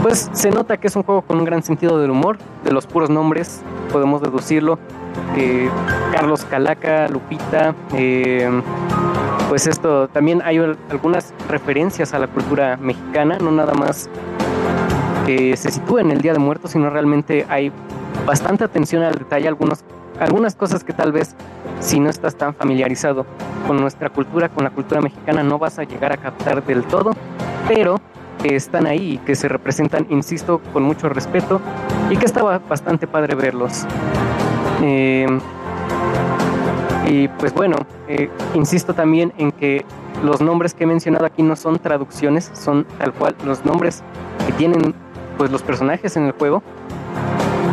pues 0.02 0.30
se 0.32 0.50
nota 0.50 0.76
que 0.76 0.86
es 0.86 0.96
un 0.96 1.02
juego 1.02 1.22
con 1.22 1.38
un 1.38 1.44
gran 1.44 1.62
sentido 1.62 1.98
del 1.98 2.10
humor, 2.10 2.38
de 2.64 2.72
los 2.72 2.86
puros 2.86 3.10
nombres 3.10 3.62
podemos 3.90 4.22
deducirlo, 4.22 4.78
que 5.34 5.68
Carlos 6.12 6.44
Calaca, 6.44 7.08
Lupita, 7.08 7.74
eh, 7.94 8.48
pues 9.50 9.66
esto 9.66 10.06
también 10.06 10.42
hay 10.44 10.58
algunas 10.90 11.34
referencias 11.48 12.14
a 12.14 12.20
la 12.20 12.28
cultura 12.28 12.76
mexicana, 12.76 13.36
no 13.40 13.50
nada 13.50 13.74
más 13.74 14.08
que 15.26 15.56
se 15.56 15.72
sitúa 15.72 16.02
en 16.02 16.12
el 16.12 16.20
Día 16.20 16.32
de 16.34 16.38
Muertos, 16.38 16.70
sino 16.70 16.88
realmente 16.88 17.44
hay 17.48 17.72
bastante 18.24 18.62
atención 18.62 19.02
al 19.02 19.14
detalle, 19.14 19.48
algunos, 19.48 19.84
algunas 20.20 20.54
cosas 20.54 20.84
que 20.84 20.92
tal 20.92 21.10
vez 21.10 21.34
si 21.80 21.98
no 21.98 22.10
estás 22.10 22.36
tan 22.36 22.54
familiarizado 22.54 23.26
con 23.66 23.80
nuestra 23.80 24.08
cultura, 24.08 24.48
con 24.50 24.62
la 24.62 24.70
cultura 24.70 25.00
mexicana, 25.00 25.42
no 25.42 25.58
vas 25.58 25.80
a 25.80 25.82
llegar 25.82 26.12
a 26.12 26.16
captar 26.16 26.64
del 26.64 26.84
todo, 26.84 27.10
pero 27.66 28.00
que 28.40 28.54
están 28.54 28.86
ahí 28.86 29.18
que 29.26 29.34
se 29.34 29.48
representan, 29.48 30.06
insisto, 30.10 30.60
con 30.72 30.84
mucho 30.84 31.08
respeto 31.08 31.60
y 32.08 32.16
que 32.16 32.24
estaba 32.24 32.60
bastante 32.60 33.08
padre 33.08 33.34
verlos. 33.34 33.84
Eh, 34.80 35.26
y 37.10 37.26
pues 37.26 37.52
bueno, 37.52 37.76
eh, 38.06 38.30
insisto 38.54 38.94
también 38.94 39.32
en 39.36 39.50
que 39.50 39.84
los 40.22 40.40
nombres 40.40 40.74
que 40.74 40.84
he 40.84 40.86
mencionado 40.86 41.26
aquí 41.26 41.42
no 41.42 41.56
son 41.56 41.80
traducciones, 41.80 42.52
son 42.54 42.86
tal 42.98 43.12
cual 43.12 43.34
los 43.44 43.64
nombres 43.64 44.04
que 44.46 44.52
tienen 44.52 44.94
pues 45.36 45.50
los 45.50 45.62
personajes 45.62 46.16
en 46.16 46.26
el 46.26 46.32
juego. 46.32 46.62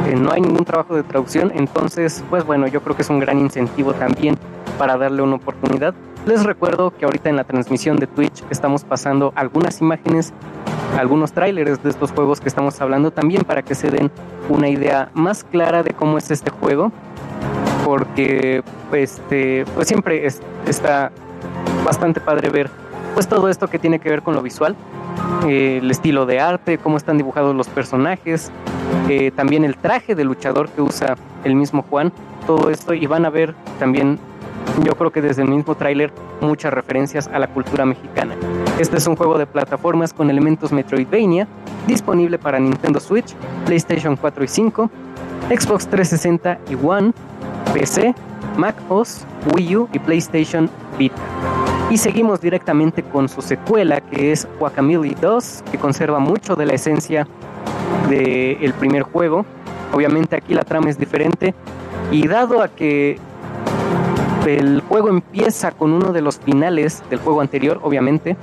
Eh, 0.08 0.16
no 0.16 0.32
hay 0.32 0.42
ningún 0.42 0.66
trabajo 0.66 0.96
de 0.96 1.04
traducción, 1.04 1.52
entonces 1.54 2.24
pues 2.32 2.46
bueno, 2.46 2.66
yo 2.66 2.82
creo 2.82 2.96
que 2.96 3.04
es 3.04 3.10
un 3.12 3.20
gran 3.20 3.38
incentivo 3.38 3.94
también 3.94 4.38
para 4.80 4.98
darle 4.98 5.22
una 5.22 5.36
oportunidad. 5.36 5.94
Les 6.26 6.44
recuerdo 6.44 6.92
que 6.92 7.06
ahorita 7.06 7.30
en 7.30 7.36
la 7.36 7.44
transmisión 7.44 7.98
de 7.98 8.08
Twitch 8.08 8.44
estamos 8.50 8.84
pasando 8.86 9.34
algunas 9.36 9.82
imágenes, 9.82 10.34
algunos 10.98 11.32
trailers 11.32 11.84
de 11.84 11.92
estos 11.92 12.12
juegos 12.12 12.42
que 12.42 12.50
estamos 12.50 12.82
hablando 12.82 13.12
también 13.12 13.44
para 13.44 13.62
que 13.62 13.76
se 13.76 13.92
den 13.92 14.10
una 14.50 14.68
idea 14.68 15.12
más 15.14 15.44
clara 15.44 15.84
de 15.84 15.92
cómo 15.92 16.18
es 16.18 16.32
este 16.32 16.50
juego, 16.50 16.92
porque 17.88 18.64
este, 18.92 19.64
pues 19.74 19.88
siempre 19.88 20.28
está 20.68 21.10
bastante 21.86 22.20
padre 22.20 22.50
ver 22.50 22.70
pues 23.14 23.30
todo 23.30 23.48
esto 23.48 23.70
que 23.70 23.80
tiene 23.80 24.00
que 24.00 24.10
ver 24.10 24.24
con 24.24 24.36
lo 24.36 24.42
visual, 24.42 24.76
eh, 25.48 25.80
el 25.82 25.90
estilo 25.90 26.26
de 26.26 26.42
arte, 26.42 26.80
cómo 26.80 26.98
están 26.98 27.16
dibujados 27.16 27.56
los 27.56 27.70
personajes, 27.70 28.52
eh, 29.08 29.32
también 29.32 29.64
el 29.64 29.78
traje 29.78 30.16
de 30.16 30.26
luchador 30.26 30.68
que 30.68 30.82
usa 30.82 31.16
el 31.46 31.56
mismo 31.56 31.82
Juan, 31.90 32.12
todo 32.46 32.70
esto 32.72 32.94
y 32.94 33.08
van 33.08 33.26
a 33.26 33.30
ver 33.30 33.56
también 33.80 34.20
yo 34.84 34.94
creo 34.98 35.12
que 35.14 35.22
desde 35.22 35.44
el 35.44 35.48
mismo 35.48 35.76
tráiler 35.76 36.12
muchas 36.42 36.74
referencias 36.74 37.30
a 37.30 37.40
la 37.40 37.48
cultura 37.48 37.86
mexicana. 37.86 38.36
Este 38.80 38.98
es 38.98 39.08
un 39.08 39.16
juego 39.16 39.38
de 39.38 39.48
plataformas 39.48 40.12
con 40.12 40.30
elementos 40.30 40.74
Metroidvania, 40.74 41.48
disponible 41.88 42.38
para 42.38 42.60
Nintendo 42.60 43.00
Switch, 43.00 43.34
PlayStation 43.66 44.18
4 44.18 44.44
y 44.44 44.48
5, 44.50 44.92
Xbox 45.50 45.88
360 45.88 46.60
y 46.70 46.76
One, 46.86 47.14
PC, 47.74 48.14
Mac 48.58 48.76
OS, 48.90 49.26
Wii 49.54 49.76
U 49.78 49.90
y 49.94 50.00
PlayStation 50.00 50.70
Vita. 50.98 51.16
Y 51.90 51.98
seguimos 51.98 52.42
directamente 52.42 53.02
con 53.04 53.30
su 53.30 53.42
secuela 53.42 54.02
que 54.02 54.32
es 54.32 54.48
Guacamole 54.60 55.16
2, 55.22 55.64
que 55.72 55.78
conserva 55.78 56.20
mucho 56.20 56.56
de 56.56 56.66
la 56.66 56.74
esencia 56.74 57.28
del 58.10 58.74
primer 58.74 59.04
juego. 59.04 59.46
Obviamente 59.94 60.36
aquí 60.36 60.54
la 60.54 60.64
trama 60.64 60.90
es 60.90 60.98
diferente 60.98 61.54
y 62.12 62.28
dado 62.28 62.62
a 62.62 62.68
que 62.68 63.20
el 64.46 64.82
juego 64.82 65.10
empieza 65.10 65.72
con 65.72 65.92
uno 65.94 66.12
de 66.14 66.22
los 66.22 66.40
finales 66.40 67.04
del 67.10 67.20
juego 67.20 67.42
anterior, 67.42 67.80
obviamente. 67.84 68.36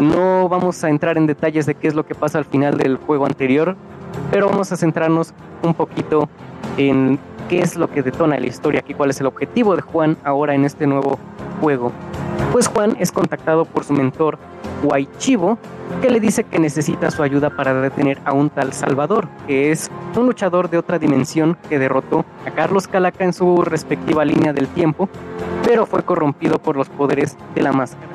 No 0.00 0.48
vamos 0.48 0.82
a 0.84 0.88
entrar 0.88 1.16
en 1.18 1.26
detalles 1.26 1.66
de 1.66 1.74
qué 1.74 1.88
es 1.88 1.94
lo 1.94 2.06
que 2.06 2.14
pasa 2.14 2.38
al 2.38 2.44
final 2.44 2.76
del 2.78 2.96
juego 2.96 3.26
anterior, 3.26 3.76
pero 4.30 4.48
vamos 4.48 4.72
a 4.72 4.76
centrarnos 4.76 5.34
un 5.62 5.74
poquito 5.74 6.28
en 6.76 7.18
qué 7.48 7.60
es 7.60 7.76
lo 7.76 7.90
que 7.90 8.02
detona 8.02 8.38
la 8.38 8.46
historia 8.46 8.80
aquí, 8.80 8.94
cuál 8.94 9.10
es 9.10 9.20
el 9.20 9.26
objetivo 9.26 9.76
de 9.76 9.82
Juan 9.82 10.16
ahora 10.24 10.54
en 10.54 10.64
este 10.64 10.86
nuevo 10.86 11.18
juego. 11.60 11.92
Pues 12.52 12.68
Juan 12.68 12.96
es 12.98 13.10
contactado 13.12 13.64
por 13.64 13.84
su 13.84 13.92
mentor 13.92 14.38
Chivo, 15.18 15.58
que 16.02 16.10
le 16.10 16.20
dice 16.20 16.44
que 16.44 16.58
necesita 16.58 17.10
su 17.10 17.22
ayuda 17.22 17.50
para 17.50 17.72
detener 17.74 18.20
a 18.24 18.32
un 18.32 18.50
tal 18.50 18.72
Salvador, 18.72 19.28
que 19.46 19.70
es 19.70 19.90
un 20.14 20.26
luchador 20.26 20.68
de 20.68 20.78
otra 20.78 20.98
dimensión 20.98 21.56
que 21.68 21.78
derrotó 21.78 22.24
a 22.46 22.50
Carlos 22.50 22.86
Calaca 22.86 23.24
en 23.24 23.32
su 23.32 23.62
respectiva 23.62 24.24
línea 24.24 24.52
del 24.52 24.68
tiempo, 24.68 25.08
pero 25.64 25.86
fue 25.86 26.02
corrompido 26.02 26.58
por 26.58 26.76
los 26.76 26.88
poderes 26.88 27.36
de 27.54 27.62
la 27.62 27.72
máscara. 27.72 28.08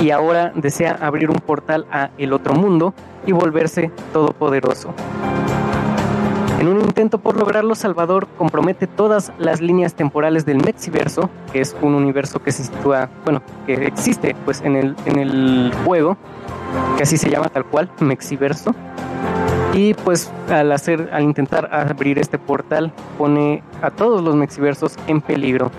Y 0.00 0.10
ahora 0.10 0.52
desea 0.54 0.96
abrir 1.00 1.30
un 1.30 1.38
portal 1.38 1.86
a 1.90 2.10
el 2.16 2.32
otro 2.32 2.54
mundo 2.54 2.94
y 3.26 3.32
volverse 3.32 3.90
todopoderoso. 4.12 4.94
En 6.58 6.66
un 6.66 6.80
intento 6.80 7.18
por 7.18 7.36
lograrlo, 7.36 7.76
Salvador 7.76 8.26
compromete 8.36 8.88
todas 8.88 9.32
las 9.38 9.60
líneas 9.60 9.94
temporales 9.94 10.44
del 10.44 10.56
Mexiverso, 10.58 11.30
que 11.52 11.60
es 11.60 11.76
un 11.82 11.94
universo 11.94 12.42
que 12.42 12.50
se 12.50 12.64
sitúa, 12.64 13.08
bueno, 13.24 13.42
que 13.64 13.74
existe 13.86 14.34
pues 14.44 14.60
en 14.62 14.74
el, 14.74 14.96
en 15.04 15.20
el 15.20 15.72
juego, 15.84 16.16
que 16.96 17.04
así 17.04 17.16
se 17.16 17.30
llama 17.30 17.48
tal 17.48 17.64
cual, 17.64 17.88
Mexiverso. 18.00 18.74
Y 19.74 19.94
pues 19.94 20.32
al 20.48 20.72
hacer, 20.72 21.10
al 21.12 21.22
intentar 21.22 21.68
abrir 21.72 22.18
este 22.18 22.38
portal, 22.38 22.92
pone 23.16 23.62
a 23.82 23.90
todos 23.90 24.22
los 24.22 24.34
Mexiversos 24.34 24.96
en 25.06 25.20
peligro. 25.20 25.70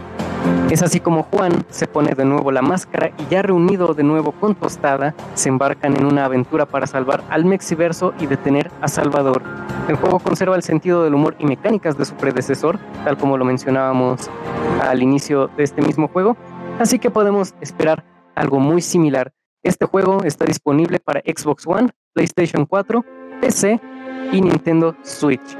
Es 0.69 0.83
así 0.83 0.99
como 0.99 1.23
Juan 1.23 1.65
se 1.69 1.87
pone 1.87 2.13
de 2.13 2.25
nuevo 2.25 2.51
la 2.51 2.61
máscara 2.61 3.11
y 3.17 3.25
ya 3.29 3.41
reunido 3.41 3.93
de 3.93 4.03
nuevo 4.03 4.31
con 4.31 4.55
Tostada, 4.55 5.15
se 5.33 5.49
embarcan 5.49 5.97
en 5.97 6.05
una 6.05 6.25
aventura 6.25 6.65
para 6.65 6.87
salvar 6.87 7.23
al 7.29 7.43
Mexiverso 7.43 8.13
y 8.19 8.27
detener 8.27 8.71
a 8.81 8.87
Salvador. 8.87 9.41
El 9.87 9.95
juego 9.95 10.19
conserva 10.19 10.55
el 10.55 10.63
sentido 10.63 11.03
del 11.03 11.15
humor 11.15 11.35
y 11.39 11.45
mecánicas 11.45 11.97
de 11.97 12.05
su 12.05 12.13
predecesor, 12.15 12.77
tal 13.03 13.17
como 13.17 13.37
lo 13.37 13.45
mencionábamos 13.45 14.29
al 14.83 15.01
inicio 15.01 15.49
de 15.57 15.63
este 15.63 15.81
mismo 15.81 16.07
juego, 16.07 16.37
así 16.79 16.99
que 16.99 17.09
podemos 17.09 17.55
esperar 17.61 18.05
algo 18.35 18.59
muy 18.59 18.81
similar. 18.81 19.33
Este 19.63 19.85
juego 19.85 20.23
está 20.23 20.45
disponible 20.45 20.99
para 20.99 21.21
Xbox 21.21 21.65
One, 21.67 21.89
PlayStation 22.13 22.65
4, 22.65 23.03
PC 23.41 23.79
y 24.31 24.41
Nintendo 24.41 24.95
Switch. 25.03 25.57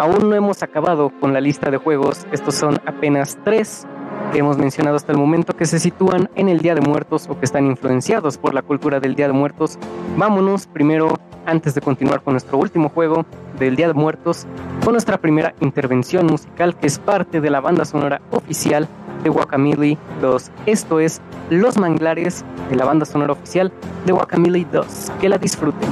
Aún 0.00 0.30
no 0.30 0.34
hemos 0.34 0.62
acabado 0.62 1.10
con 1.20 1.32
la 1.32 1.40
lista 1.40 1.70
de 1.70 1.76
juegos, 1.76 2.26
estos 2.32 2.54
son 2.54 2.80
apenas 2.86 3.38
tres 3.44 3.86
que 4.32 4.38
hemos 4.38 4.58
mencionado 4.58 4.96
hasta 4.96 5.12
el 5.12 5.18
momento 5.18 5.56
que 5.56 5.66
se 5.66 5.78
sitúan 5.78 6.30
en 6.36 6.48
el 6.48 6.60
Día 6.60 6.74
de 6.74 6.80
Muertos 6.80 7.26
o 7.28 7.38
que 7.38 7.44
están 7.44 7.66
influenciados 7.66 8.38
por 8.38 8.54
la 8.54 8.62
cultura 8.62 9.00
del 9.00 9.14
Día 9.14 9.26
de 9.26 9.32
Muertos. 9.32 9.78
Vámonos 10.16 10.66
primero, 10.66 11.18
antes 11.46 11.74
de 11.74 11.80
continuar 11.80 12.22
con 12.22 12.34
nuestro 12.34 12.58
último 12.58 12.88
juego 12.88 13.26
del 13.58 13.76
Día 13.76 13.88
de 13.88 13.94
Muertos, 13.94 14.46
con 14.84 14.92
nuestra 14.92 15.18
primera 15.18 15.54
intervención 15.60 16.26
musical 16.26 16.76
que 16.76 16.86
es 16.86 16.98
parte 16.98 17.40
de 17.40 17.50
la 17.50 17.60
banda 17.60 17.84
sonora 17.84 18.20
oficial 18.30 18.88
de 19.22 19.30
Guacamole 19.30 19.98
2. 20.20 20.50
Esto 20.66 21.00
es 21.00 21.20
Los 21.50 21.76
Manglares 21.76 22.44
de 22.70 22.76
la 22.76 22.84
banda 22.84 23.04
sonora 23.04 23.32
oficial 23.32 23.72
de 24.06 24.12
Guacamole 24.12 24.66
2. 24.72 25.12
Que 25.20 25.28
la 25.28 25.38
disfruten. 25.38 25.88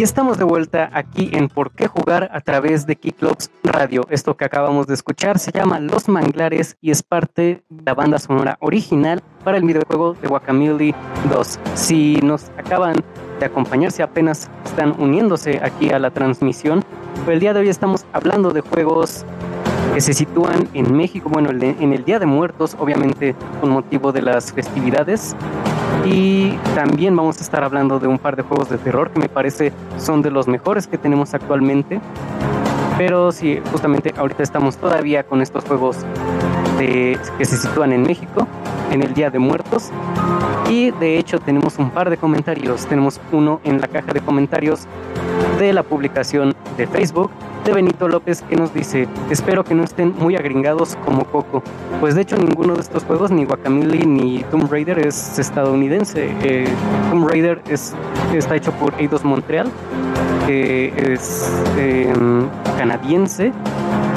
Y 0.00 0.02
estamos 0.02 0.38
de 0.38 0.44
vuelta 0.44 0.88
aquí 0.94 1.28
en 1.34 1.48
Por 1.48 1.72
qué 1.72 1.86
jugar 1.86 2.30
a 2.32 2.40
través 2.40 2.86
de 2.86 2.96
Kicklobs 2.96 3.50
Radio. 3.62 4.06
Esto 4.08 4.34
que 4.34 4.46
acabamos 4.46 4.86
de 4.86 4.94
escuchar 4.94 5.38
se 5.38 5.52
llama 5.52 5.78
Los 5.78 6.08
Manglares 6.08 6.78
y 6.80 6.90
es 6.90 7.02
parte 7.02 7.64
de 7.68 7.82
la 7.84 7.92
banda 7.92 8.18
sonora 8.18 8.56
original 8.60 9.22
para 9.44 9.58
el 9.58 9.64
videojuego 9.64 10.14
de 10.14 10.26
Guacamole 10.26 10.94
2. 11.30 11.60
Si 11.74 12.14
nos 12.22 12.48
acaban 12.56 12.96
de 13.40 13.44
acompañarse 13.44 14.02
apenas 14.02 14.50
están 14.64 14.98
uniéndose 14.98 15.60
aquí 15.62 15.90
a 15.90 15.98
la 15.98 16.10
transmisión, 16.10 16.82
pues 17.26 17.34
el 17.34 17.40
día 17.40 17.52
de 17.52 17.60
hoy 17.60 17.68
estamos 17.68 18.06
hablando 18.14 18.52
de 18.52 18.62
juegos 18.62 19.26
que 19.92 20.00
se 20.00 20.14
sitúan 20.14 20.66
en 20.72 20.96
México, 20.96 21.28
bueno, 21.28 21.50
en 21.50 21.92
el 21.92 22.04
Día 22.06 22.18
de 22.18 22.24
Muertos, 22.24 22.74
obviamente 22.80 23.34
con 23.60 23.68
motivo 23.68 24.12
de 24.12 24.22
las 24.22 24.50
festividades. 24.50 25.36
Y 26.04 26.52
también 26.74 27.14
vamos 27.14 27.38
a 27.38 27.42
estar 27.42 27.62
hablando 27.62 27.98
de 27.98 28.06
un 28.08 28.18
par 28.18 28.36
de 28.36 28.42
juegos 28.42 28.68
de 28.68 28.78
terror 28.78 29.10
que 29.10 29.20
me 29.20 29.28
parece 29.28 29.72
son 29.98 30.22
de 30.22 30.30
los 30.30 30.48
mejores 30.48 30.86
que 30.86 30.98
tenemos 30.98 31.34
actualmente. 31.34 32.00
Pero 32.98 33.32
sí, 33.32 33.60
justamente 33.70 34.12
ahorita 34.16 34.42
estamos 34.42 34.76
todavía 34.76 35.22
con 35.22 35.40
estos 35.40 35.64
juegos 35.64 35.98
que 36.78 37.18
se 37.40 37.56
sitúan 37.56 37.92
en 37.92 38.02
México, 38.02 38.46
en 38.90 39.02
el 39.02 39.14
Día 39.14 39.30
de 39.30 39.38
Muertos. 39.38 39.90
Y 40.68 40.90
de 40.92 41.18
hecho 41.18 41.38
tenemos 41.40 41.78
un 41.78 41.90
par 41.90 42.10
de 42.10 42.16
comentarios. 42.16 42.86
Tenemos 42.86 43.20
uno 43.32 43.60
en 43.64 43.80
la 43.80 43.88
caja 43.88 44.12
de 44.12 44.20
comentarios 44.20 44.86
de 45.64 45.72
la 45.72 45.82
publicación 45.82 46.54
de 46.76 46.86
Facebook 46.86 47.30
de 47.64 47.72
Benito 47.72 48.08
López 48.08 48.42
que 48.42 48.56
nos 48.56 48.72
dice, 48.72 49.06
espero 49.30 49.64
que 49.64 49.74
no 49.74 49.84
estén 49.84 50.14
muy 50.18 50.34
agringados 50.34 50.96
como 51.04 51.24
Coco. 51.24 51.62
Pues 52.00 52.14
de 52.14 52.22
hecho 52.22 52.36
ninguno 52.36 52.74
de 52.74 52.80
estos 52.80 53.04
juegos, 53.04 53.30
ni 53.30 53.44
Guacamole 53.44 54.06
ni 54.06 54.42
Tomb 54.50 54.70
Raider 54.70 54.98
es 54.98 55.38
estadounidense. 55.38 56.30
Eh, 56.42 56.66
Tomb 57.10 57.28
Raider 57.28 57.60
es, 57.68 57.94
está 58.34 58.56
hecho 58.56 58.72
por 58.72 58.94
Eidos 58.98 59.24
Montreal, 59.24 59.70
que 60.46 60.94
es 61.12 61.52
em, 61.76 62.48
canadiense. 62.78 63.52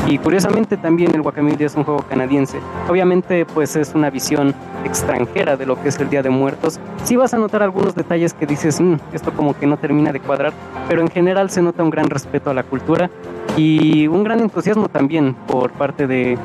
Y 0.07 0.17
curiosamente 0.17 0.75
también 0.75 1.15
el 1.15 1.21
Guacamole 1.21 1.63
es 1.63 1.75
un 1.75 1.83
juego 1.83 2.03
canadiense. 2.09 2.59
Obviamente 2.89 3.45
pues 3.45 3.75
es 3.75 3.93
una 3.95 4.09
visión 4.09 4.53
extranjera 4.83 5.55
de 5.55 5.65
lo 5.65 5.81
que 5.81 5.89
es 5.89 5.99
el 5.99 6.09
Día 6.09 6.21
de 6.21 6.29
Muertos. 6.29 6.79
Sí 7.03 7.15
vas 7.15 7.33
a 7.33 7.37
notar 7.37 7.63
algunos 7.63 7.95
detalles 7.95 8.33
que 8.33 8.45
dices, 8.45 8.81
mm, 8.81 8.95
esto 9.13 9.31
como 9.33 9.57
que 9.57 9.65
no 9.65 9.77
termina 9.77 10.11
de 10.11 10.19
cuadrar, 10.19 10.53
pero 10.89 11.01
en 11.01 11.09
general 11.09 11.49
se 11.49 11.61
nota 11.61 11.83
un 11.83 11.89
gran 11.89 12.09
respeto 12.09 12.49
a 12.49 12.53
la 12.53 12.63
cultura 12.63 13.09
y 13.55 14.07
un 14.07 14.23
gran 14.23 14.39
entusiasmo 14.41 14.89
también 14.89 15.35
por 15.47 15.71
parte 15.71 16.05
de, 16.07 16.37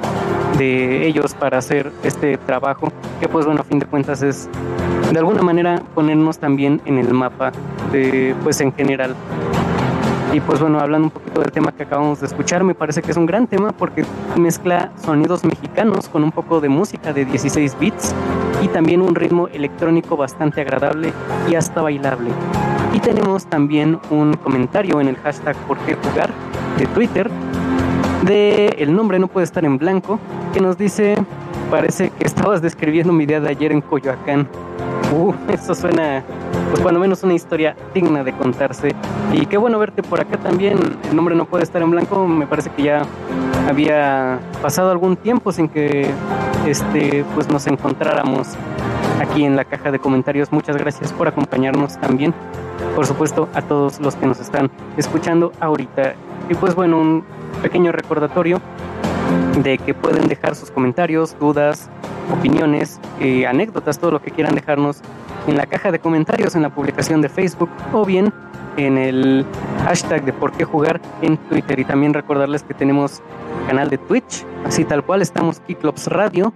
de 0.57 1.07
ellos 1.07 1.35
para 1.35 1.59
hacer 1.59 1.91
este 2.03 2.37
trabajo, 2.39 2.93
que 3.21 3.29
pues 3.29 3.45
bueno, 3.45 3.63
a 3.63 3.65
fin 3.65 3.79
de 3.79 3.87
cuentas 3.87 4.23
es 4.23 4.49
de 5.13 5.19
alguna 5.19 5.43
manera 5.43 5.83
ponernos 5.95 6.39
también 6.39 6.81
en 6.85 6.99
el 6.99 7.13
mapa 7.13 7.53
de 7.93 8.35
pues 8.43 8.61
en 8.61 8.73
general. 8.73 9.15
Y 10.33 10.41
pues 10.41 10.61
bueno, 10.61 10.79
hablando 10.79 11.07
un 11.07 11.11
poquito 11.11 11.41
del 11.41 11.51
tema 11.51 11.73
que 11.73 11.85
acabamos 11.85 12.21
de 12.21 12.27
escuchar, 12.27 12.63
me 12.63 12.75
parece 12.75 13.01
que 13.01 13.11
es 13.11 13.17
un 13.17 13.25
gran 13.25 13.47
tema 13.47 13.73
porque 13.73 14.05
mezcla 14.37 14.93
sonidos 15.03 15.43
mexicanos 15.45 16.09
con 16.09 16.23
un 16.23 16.33
poco 16.33 16.61
de 16.61 16.69
música 16.69 17.15
de 17.15 17.25
16 17.25 17.79
bits 17.79 18.15
y 18.63 18.69
también 18.69 19.01
un 19.01 19.15
ritmo 19.15 19.49
electrónico 19.49 20.19
bastante 20.19 20.61
agradable 20.61 21.13
y 21.49 21.55
hasta 21.55 21.81
bailable. 21.81 22.31
Y 22.93 23.01
tenemos 23.01 23.47
también 23.47 23.99
un 24.11 24.35
comentario 24.35 25.01
en 25.01 25.09
el 25.09 25.17
hashtag 25.17 25.57
por 25.67 25.79
qué 25.79 25.95
jugar 25.95 26.31
de 26.79 26.87
Twitter 26.89 27.31
de 28.25 28.67
el 28.79 28.95
nombre 28.95 29.19
no 29.19 29.29
puede 29.29 29.45
estar 29.45 29.65
en 29.65 29.79
blanco 29.79 30.19
que 30.53 30.61
nos 30.61 30.77
dice 30.77 31.15
parece 31.71 32.11
que 32.11 32.25
estabas 32.25 32.63
describiendo 32.63 33.13
mi 33.13 33.27
día 33.27 33.41
de 33.41 33.51
ayer 33.51 33.73
en 33.73 33.81
Coyoacán. 33.81 34.49
Uh, 35.15 35.33
eso 35.53 35.75
suena, 35.75 36.23
pues 36.71 36.83
cuando 36.83 37.01
menos 37.01 37.23
una 37.23 37.35
historia 37.35 37.77
digna 37.95 38.25
de 38.25 38.33
contarse. 38.33 38.95
Y 39.33 39.47
qué 39.47 39.57
bueno 39.57 39.79
verte 39.79 40.03
por 40.03 40.21
acá 40.21 40.37
también. 40.39 40.79
El 41.09 41.17
nombre 41.17 41.35
no 41.35 41.45
puede 41.47 41.65
estar 41.65 41.81
en 41.83 41.91
blanco. 41.91 42.27
Me 42.27 42.47
parece 42.47 42.71
que 42.71 42.83
ya 42.83 43.03
había 43.69 44.39
pasado 44.63 44.91
algún 44.91 45.17
tiempo 45.17 45.53
sin 45.53 45.69
que 45.69 46.11
este, 46.67 47.25
pues 47.35 47.49
nos 47.49 47.67
encontráramos 47.67 48.49
aquí 49.21 49.45
en 49.45 49.57
la 49.57 49.65
caja 49.65 49.91
de 49.91 49.99
comentarios. 49.99 50.53
Muchas 50.53 50.77
gracias 50.77 51.13
por 51.13 51.29
acompañarnos 51.29 51.99
también. 51.99 52.35
Por 52.95 53.07
supuesto, 53.07 53.49
a 53.55 53.63
todos 53.63 54.01
los 54.01 54.15
que 54.15 54.27
nos 54.27 54.41
están 54.41 54.71
escuchando 54.97 55.53
ahorita. 55.61 56.15
Y 56.49 56.55
pues 56.55 56.75
bueno, 56.75 56.99
un 56.99 57.25
pequeño 57.63 57.93
recordatorio 57.93 58.61
de 59.63 59.79
que 59.79 59.95
pueden 59.95 60.29
dejar 60.29 60.55
sus 60.55 60.71
comentarios, 60.71 61.37
dudas, 61.39 61.91
opiniones, 62.33 63.01
eh, 63.21 63.47
anécdotas, 63.47 63.99
todo 63.99 64.13
lo 64.13 64.23
que 64.23 64.31
quieran 64.31 64.55
dejarnos 64.55 65.01
en 65.47 65.57
la 65.57 65.67
caja 65.67 65.91
de 65.91 65.99
comentarios 65.99 66.55
en 66.55 66.63
la 66.63 66.75
publicación 66.75 67.21
de 67.21 67.29
Facebook 67.29 67.71
o 67.93 68.05
bien 68.05 68.33
en 68.77 68.97
el 68.97 69.45
hashtag 69.85 70.25
de 70.25 70.33
por 70.33 70.53
qué 70.53 70.65
jugar 70.65 71.01
en 71.23 71.37
Twitter 71.37 71.81
y 71.81 71.85
también 71.85 72.15
recordarles 72.15 72.63
que 72.63 72.75
tenemos 72.75 73.23
canal 73.67 73.91
de 73.91 73.99
Twitch, 73.99 74.45
así 74.65 74.85
tal 74.85 75.05
cual 75.05 75.23
estamos 75.23 75.61
Kiklops 75.61 76.07
Radio 76.07 76.53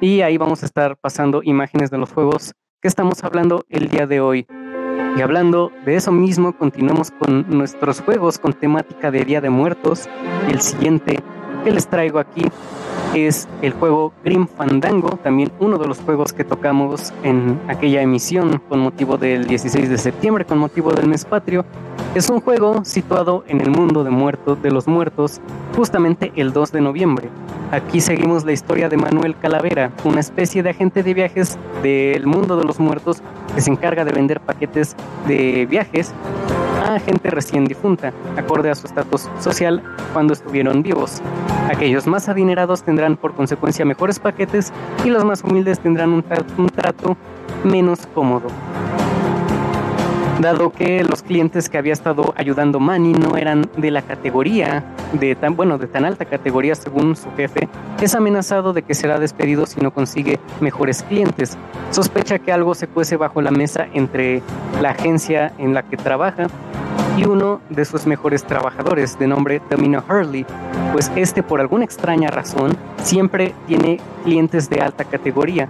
y 0.00 0.22
ahí 0.22 0.38
vamos 0.38 0.62
a 0.62 0.66
estar 0.66 0.96
pasando 0.96 1.42
imágenes 1.42 1.90
de 1.90 1.98
los 1.98 2.12
juegos 2.12 2.54
que 2.80 2.88
estamos 2.88 3.22
hablando 3.22 3.66
el 3.68 3.88
día 3.88 4.06
de 4.06 4.20
hoy. 4.20 4.46
Y 5.16 5.20
hablando 5.20 5.72
de 5.84 5.96
eso 5.96 6.12
mismo, 6.12 6.56
continuamos 6.56 7.10
con 7.10 7.44
nuestros 7.50 8.00
juegos 8.00 8.38
con 8.38 8.54
temática 8.54 9.10
de 9.10 9.24
Día 9.24 9.40
de 9.40 9.50
Muertos. 9.50 10.08
El 10.48 10.60
siguiente 10.60 11.18
que 11.60 11.70
les 11.70 11.86
traigo 11.86 12.18
aquí 12.18 12.44
es 13.14 13.48
el 13.60 13.72
juego 13.72 14.12
Grim 14.24 14.46
Fandango, 14.46 15.18
también 15.22 15.50
uno 15.58 15.78
de 15.78 15.88
los 15.88 15.98
juegos 15.98 16.32
que 16.32 16.44
tocamos 16.44 17.12
en 17.22 17.60
aquella 17.68 18.02
emisión 18.02 18.62
con 18.68 18.80
motivo 18.80 19.16
del 19.16 19.46
16 19.46 19.88
de 19.88 19.98
septiembre, 19.98 20.44
con 20.44 20.58
motivo 20.58 20.92
del 20.92 21.08
mes 21.08 21.24
patrio. 21.24 21.64
Es 22.14 22.28
un 22.28 22.40
juego 22.40 22.84
situado 22.84 23.44
en 23.46 23.60
el 23.60 23.70
mundo 23.70 24.04
de 24.04 24.10
muertos, 24.10 24.60
de 24.62 24.70
los 24.70 24.88
muertos, 24.88 25.40
justamente 25.76 26.32
el 26.36 26.52
2 26.52 26.72
de 26.72 26.80
noviembre. 26.80 27.28
Aquí 27.70 28.00
seguimos 28.00 28.44
la 28.44 28.52
historia 28.52 28.88
de 28.88 28.96
Manuel 28.96 29.36
Calavera, 29.38 29.92
una 30.04 30.20
especie 30.20 30.62
de 30.62 30.70
agente 30.70 31.02
de 31.02 31.14
viajes 31.14 31.58
del 31.82 32.26
mundo 32.26 32.56
de 32.56 32.64
los 32.64 32.80
muertos 32.80 33.22
que 33.54 33.60
se 33.60 33.70
encarga 33.70 34.04
de 34.04 34.12
vender 34.12 34.40
paquetes 34.40 34.96
de 35.26 35.66
viajes 35.66 36.12
a 36.94 36.98
gente 36.98 37.30
recién 37.30 37.66
difunta, 37.66 38.12
acorde 38.36 38.70
a 38.70 38.74
su 38.74 38.86
estatus 38.86 39.28
social 39.38 39.82
cuando 40.12 40.32
estuvieron 40.32 40.82
vivos. 40.82 41.20
Aquellos 41.68 42.06
más 42.06 42.28
adinerados 42.28 42.82
tendrán 42.82 43.16
por 43.16 43.34
consecuencia 43.34 43.84
mejores 43.84 44.18
paquetes 44.18 44.72
y 45.04 45.10
los 45.10 45.24
más 45.24 45.44
humildes 45.44 45.78
tendrán 45.78 46.10
un, 46.10 46.22
trato 46.70 47.16
menos 47.64 48.06
cómodo 48.14 48.48
dado 50.40 50.70
que 50.72 51.04
los 51.04 51.22
clientes 51.22 51.68
que 51.68 51.78
había 51.78 51.92
estado 51.92 52.34
ayudando 52.36 52.80
Manny 52.80 53.12
no 53.12 53.36
eran 53.36 53.68
de 53.76 53.90
la 53.90 54.02
categoría 54.02 54.84
de 55.12 55.34
tan 55.34 55.56
bueno 55.56 55.78
de 55.78 55.86
tan 55.86 56.04
alta 56.04 56.24
categoría 56.24 56.74
según 56.74 57.16
su 57.16 57.30
jefe, 57.36 57.68
es 58.00 58.14
amenazado 58.14 58.72
de 58.72 58.82
que 58.82 58.94
será 58.94 59.18
despedido 59.18 59.66
si 59.66 59.80
no 59.80 59.92
consigue 59.92 60.38
mejores 60.60 61.02
clientes. 61.02 61.58
Sospecha 61.90 62.38
que 62.38 62.52
algo 62.52 62.74
se 62.74 62.86
cuece 62.86 63.16
bajo 63.16 63.42
la 63.42 63.50
mesa 63.50 63.86
entre 63.92 64.42
la 64.80 64.90
agencia 64.90 65.52
en 65.58 65.74
la 65.74 65.82
que 65.82 65.96
trabaja 65.96 66.46
y 67.16 67.24
uno 67.24 67.60
de 67.68 67.84
sus 67.84 68.06
mejores 68.06 68.44
trabajadores 68.44 69.18
de 69.18 69.26
nombre 69.26 69.60
Domino 69.68 70.02
Hurley, 70.08 70.46
pues 70.92 71.10
este 71.16 71.42
por 71.42 71.60
alguna 71.60 71.84
extraña 71.84 72.28
razón 72.28 72.76
siempre 73.02 73.54
tiene 73.66 74.00
clientes 74.24 74.70
de 74.70 74.80
alta 74.80 75.04
categoría. 75.04 75.68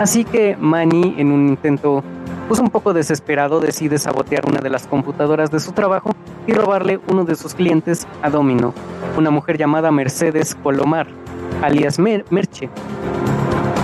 Así 0.00 0.24
que 0.24 0.56
Manny 0.58 1.16
en 1.18 1.32
un 1.32 1.48
intento 1.48 2.02
pues 2.48 2.60
un 2.60 2.70
poco 2.70 2.94
desesperado 2.94 3.60
decide 3.60 3.98
sabotear 3.98 4.46
una 4.46 4.60
de 4.60 4.70
las 4.70 4.86
computadoras 4.86 5.50
de 5.50 5.60
su 5.60 5.72
trabajo 5.72 6.12
y 6.46 6.54
robarle 6.54 6.98
uno 7.06 7.24
de 7.24 7.36
sus 7.36 7.54
clientes 7.54 8.08
a 8.22 8.30
Domino, 8.30 8.72
una 9.18 9.30
mujer 9.30 9.58
llamada 9.58 9.90
Mercedes 9.90 10.54
Colomar, 10.54 11.06
alias 11.62 11.98
Merche. 11.98 12.70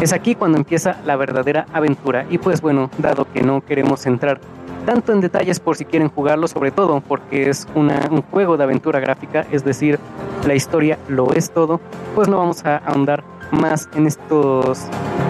Es 0.00 0.14
aquí 0.14 0.34
cuando 0.34 0.56
empieza 0.56 0.96
la 1.04 1.16
verdadera 1.16 1.66
aventura 1.74 2.26
y 2.30 2.38
pues 2.38 2.62
bueno, 2.62 2.90
dado 2.98 3.30
que 3.30 3.42
no 3.42 3.60
queremos 3.60 4.06
entrar 4.06 4.40
tanto 4.86 5.12
en 5.12 5.20
detalles 5.20 5.60
por 5.60 5.76
si 5.76 5.84
quieren 5.84 6.08
jugarlo, 6.08 6.48
sobre 6.48 6.70
todo 6.70 7.00
porque 7.00 7.50
es 7.50 7.66
un 7.74 7.90
juego 8.30 8.56
de 8.56 8.64
aventura 8.64 9.00
gráfica, 9.00 9.46
es 9.50 9.64
decir, 9.64 9.98
la 10.46 10.54
historia 10.54 10.98
lo 11.08 11.32
es 11.32 11.50
todo, 11.50 11.80
pues 12.14 12.28
no 12.28 12.38
vamos 12.38 12.64
a 12.64 12.78
ahondar 12.78 13.24
más 13.50 13.88
en 13.94 14.06
estos, 14.06 14.86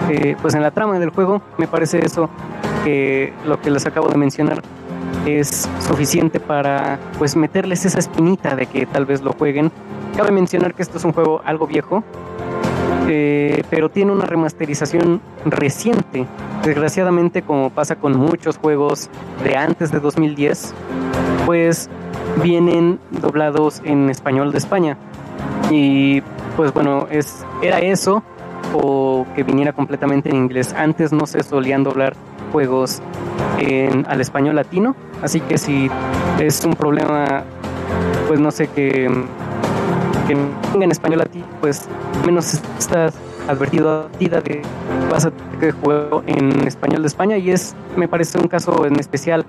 eh, 0.09 0.35
pues 0.41 0.55
en 0.55 0.61
la 0.61 0.71
trama 0.71 0.99
del 0.99 1.09
juego. 1.09 1.41
Me 1.57 1.67
parece 1.67 2.03
eso 2.03 2.29
que 2.85 3.33
lo 3.45 3.59
que 3.59 3.71
les 3.71 3.85
acabo 3.87 4.07
de 4.07 4.17
mencionar 4.17 4.61
es 5.25 5.67
suficiente 5.79 6.39
para 6.39 6.99
pues 7.17 7.35
meterles 7.35 7.83
esa 7.83 7.97
espinita 7.97 8.55
de 8.55 8.67
que 8.67 8.85
tal 8.85 9.05
vez 9.05 9.21
lo 9.21 9.33
jueguen. 9.33 9.71
Cabe 10.15 10.31
mencionar 10.31 10.75
que 10.75 10.83
esto 10.83 10.99
es 10.99 11.03
un 11.03 11.11
juego 11.11 11.41
algo 11.43 11.65
viejo, 11.65 12.03
eh, 13.09 13.63
pero 13.71 13.89
tiene 13.89 14.11
una 14.11 14.25
remasterización 14.25 15.19
reciente. 15.45 16.27
Desgraciadamente, 16.63 17.41
como 17.41 17.71
pasa 17.71 17.95
con 17.95 18.17
muchos 18.17 18.57
juegos 18.57 19.09
de 19.43 19.57
antes 19.57 19.91
de 19.91 19.99
2010, 19.99 20.73
pues 21.47 21.89
vienen 22.43 22.99
doblados 23.09 23.81
en 23.83 24.11
español 24.11 24.51
de 24.51 24.59
España. 24.59 24.97
Y 25.71 26.21
pues 26.55 26.71
bueno, 26.71 27.07
es, 27.09 27.43
era 27.63 27.79
eso 27.79 28.23
o 28.73 29.25
que 29.35 29.43
viniera 29.43 29.73
completamente 29.73 30.29
en 30.29 30.35
inglés. 30.35 30.73
Antes 30.77 31.11
no 31.11 31.25
se 31.25 31.41
solían 31.41 31.83
doblar 31.83 32.15
juegos 32.55 33.01
en, 33.59 34.05
al 34.07 34.21
español 34.21 34.55
latino, 34.55 34.95
así 35.21 35.41
que 35.41 35.57
si 35.57 35.91
es 36.39 36.63
un 36.63 36.73
problema, 36.73 37.43
pues 38.29 38.39
no 38.39 38.49
sé, 38.49 38.67
que, 38.67 39.11
que 40.25 40.37
en 40.81 40.89
español 40.89 41.19
latino, 41.19 41.45
pues 41.59 41.89
menos 42.25 42.53
estás 42.79 43.13
advertido 43.49 44.07
de 44.17 44.41
que 44.41 44.61
vas 45.11 45.25
a 45.25 45.31
que 45.59 45.73
juego 45.73 46.23
en 46.27 46.65
español 46.65 47.01
de 47.01 47.07
España 47.09 47.37
y 47.37 47.51
es, 47.51 47.75
me 47.97 48.07
parece 48.07 48.37
un 48.37 48.47
caso 48.47 48.85
en 48.85 49.01
especial 49.01 49.45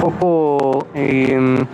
poco, 0.00 0.86
eh, 0.94 1.66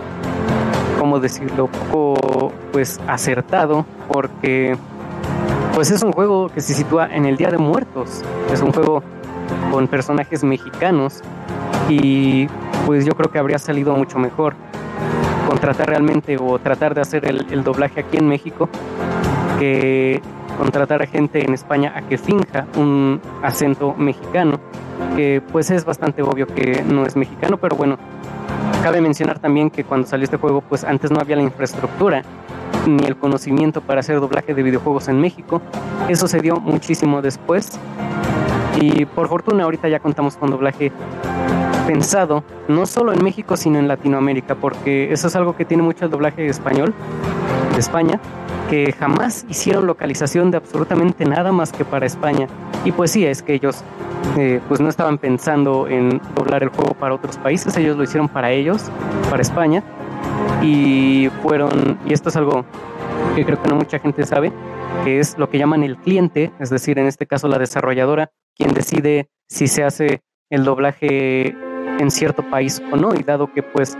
¿cómo 0.97 1.19
decirlo? 1.19 1.69
Poco, 1.91 2.51
pues 2.71 2.99
acertado 3.07 3.85
porque 4.07 4.75
pues 5.75 5.91
es 5.91 6.01
un 6.01 6.11
juego 6.11 6.49
que 6.49 6.61
se 6.61 6.73
sitúa 6.73 7.07
en 7.13 7.25
el 7.25 7.37
Día 7.37 7.51
de 7.51 7.59
Muertos. 7.59 8.23
Es 8.51 8.61
un 8.61 8.71
juego 8.71 9.03
con 9.71 9.87
personajes 9.87 10.43
mexicanos 10.43 11.21
y 11.89 12.47
pues 12.85 13.05
yo 13.05 13.13
creo 13.13 13.31
que 13.31 13.39
habría 13.39 13.59
salido 13.59 13.95
mucho 13.95 14.19
mejor 14.19 14.55
contratar 15.47 15.89
realmente 15.89 16.37
o 16.37 16.59
tratar 16.59 16.95
de 16.95 17.01
hacer 17.01 17.25
el, 17.25 17.63
doblaje 17.63 18.01
aquí 18.01 18.17
en 18.17 18.27
México 18.27 18.69
que 19.59 20.21
contratar 20.57 21.01
a 21.01 21.07
gente 21.07 21.43
en 21.45 21.53
España 21.53 21.93
a 21.95 22.01
que 22.01 22.17
finja 22.17 22.65
un 22.77 23.21
acento 23.43 23.93
mexicano, 23.97 24.59
que 25.15 25.41
pues 25.51 25.69
es 25.69 25.85
bastante 25.85 26.21
obvio 26.21 26.47
que 26.47 26.83
no 26.83 27.05
es 27.05 27.15
mexicano, 27.15 27.57
pero 27.57 27.75
bueno, 27.75 27.97
cabe 28.83 29.01
mencionar 29.01 29.39
también 29.39 29.69
que 29.69 29.83
cuando 29.83 30.07
salió 30.07 30.25
este 30.25 30.37
juego 30.37 30.61
pues 30.61 30.83
antes 30.83 31.11
no 31.11 31.19
había 31.19 31.35
la 31.35 31.43
infraestructura 31.43 32.23
ni 32.87 33.05
el 33.05 33.15
conocimiento 33.15 33.81
para 33.81 33.99
hacer 34.01 34.19
doblaje 34.19 34.53
de 34.53 34.63
videojuegos 34.63 35.07
en 35.07 35.19
México. 35.19 35.61
Eso 36.07 36.27
se 36.27 36.39
dio 36.39 36.57
muchísimo 36.57 37.21
después. 37.21 37.79
Y 38.79 39.05
por 39.05 39.27
fortuna 39.27 39.63
ahorita 39.63 39.87
ya 39.87 39.99
contamos 39.99 40.37
con 40.37 40.51
doblaje 40.51 40.91
pensado 41.85 42.43
no 42.67 42.85
solo 42.85 43.13
en 43.13 43.23
México 43.23 43.55
sino 43.57 43.79
en 43.79 43.87
Latinoamérica, 43.87 44.55
porque 44.55 45.11
eso 45.11 45.27
es 45.27 45.35
algo 45.35 45.55
que 45.55 45.65
tiene 45.65 45.83
mucho 45.83 46.05
el 46.05 46.11
doblaje 46.11 46.47
español 46.47 46.93
de 47.73 47.79
España, 47.79 48.19
que 48.69 48.91
jamás 48.93 49.45
hicieron 49.49 49.85
localización 49.85 50.49
de 50.51 50.57
absolutamente 50.57 51.25
nada 51.25 51.51
más 51.51 51.71
que 51.71 51.85
para 51.85 52.05
España. 52.05 52.47
Y 52.83 52.91
pues 52.91 53.11
sí, 53.11 53.25
es 53.25 53.43
que 53.43 53.53
ellos 53.53 53.83
eh, 54.37 54.59
pues 54.67 54.79
no 54.79 54.89
estaban 54.89 55.17
pensando 55.17 55.87
en 55.87 56.21
doblar 56.35 56.63
el 56.63 56.69
juego 56.69 56.93
para 56.93 57.15
otros 57.15 57.37
países, 57.37 57.75
ellos 57.77 57.97
lo 57.97 58.03
hicieron 58.03 58.27
para 58.27 58.51
ellos, 58.51 58.83
para 59.29 59.41
España, 59.41 59.83
y 60.61 61.29
fueron, 61.43 61.97
y 62.05 62.13
esto 62.13 62.29
es 62.29 62.35
algo 62.35 62.65
que 63.35 63.45
creo 63.45 63.61
que 63.61 63.69
no 63.69 63.75
mucha 63.75 63.99
gente 63.99 64.25
sabe, 64.25 64.51
que 65.03 65.19
es 65.19 65.37
lo 65.37 65.49
que 65.49 65.57
llaman 65.57 65.83
el 65.83 65.97
cliente, 65.97 66.51
es 66.59 66.69
decir, 66.69 66.99
en 66.99 67.07
este 67.07 67.25
caso 67.25 67.47
la 67.47 67.59
desarrolladora, 67.59 68.31
quien 68.55 68.73
decide 68.73 69.29
si 69.47 69.67
se 69.67 69.83
hace 69.83 70.21
el 70.49 70.63
doblaje 70.63 71.55
en 71.99 72.11
cierto 72.11 72.43
país 72.49 72.81
o 72.91 72.95
no, 72.95 73.15
y 73.15 73.23
dado 73.23 73.51
que 73.51 73.63
pues 73.63 73.97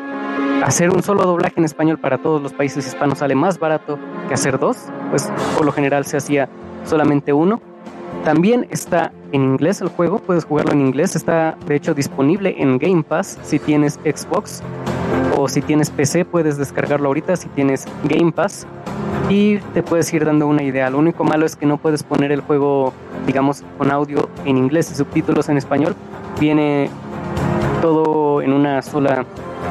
hacer 0.64 0.90
un 0.90 1.04
solo 1.04 1.24
doblaje 1.24 1.56
en 1.58 1.66
español 1.66 2.00
para 2.00 2.18
todos 2.18 2.42
los 2.42 2.54
países 2.54 2.88
hispanos 2.88 3.20
sale 3.20 3.36
más 3.36 3.60
barato 3.60 4.00
que 4.28 4.34
hacer 4.34 4.60
dos, 4.60 4.90
pues 5.10 5.32
por 5.56 5.66
lo 5.66 5.72
general 5.72 6.06
se 6.06 6.18
hacía 6.18 6.50
solamente 6.84 7.34
uno. 7.34 7.62
También 8.24 8.68
está 8.72 9.12
en 9.32 9.44
inglés 9.44 9.82
el 9.82 9.90
juego, 9.90 10.20
puedes 10.20 10.46
jugarlo 10.46 10.72
en 10.72 10.82
inglés, 10.82 11.16
está 11.16 11.58
de 11.68 11.76
hecho 11.76 11.94
disponible 11.94 12.56
en 12.58 12.80
Game 12.80 13.04
Pass 13.04 13.38
si 13.44 13.60
tienes 13.60 14.00
Xbox 14.04 14.64
o 15.46 15.48
si 15.48 15.62
tienes 15.62 15.92
PC 15.92 16.26
puedes 16.26 16.58
descargarlo 16.58 17.06
ahorita 17.06 17.36
si 17.36 17.48
tienes 17.50 17.86
Game 18.04 18.32
Pass 18.32 18.66
y 19.30 19.60
te 19.76 19.84
puedes 19.84 20.12
ir 20.12 20.26
dando 20.26 20.48
una 20.48 20.64
idea. 20.64 20.90
Lo 20.90 20.98
único 20.98 21.24
malo 21.24 21.46
es 21.46 21.56
que 21.56 21.68
no 21.68 21.78
puedes 21.78 22.02
poner 22.02 22.32
el 22.32 22.42
juego, 22.42 22.94
digamos, 23.28 23.64
con 23.78 23.92
audio 23.92 24.28
en 24.44 24.58
inglés 24.58 24.90
y 24.92 24.96
subtítulos 24.96 25.48
en 25.50 25.58
español. 25.58 25.96
Viene 26.40 26.90
todo 27.80 28.42
en 28.42 28.54
una 28.54 28.82
sola 28.82 29.24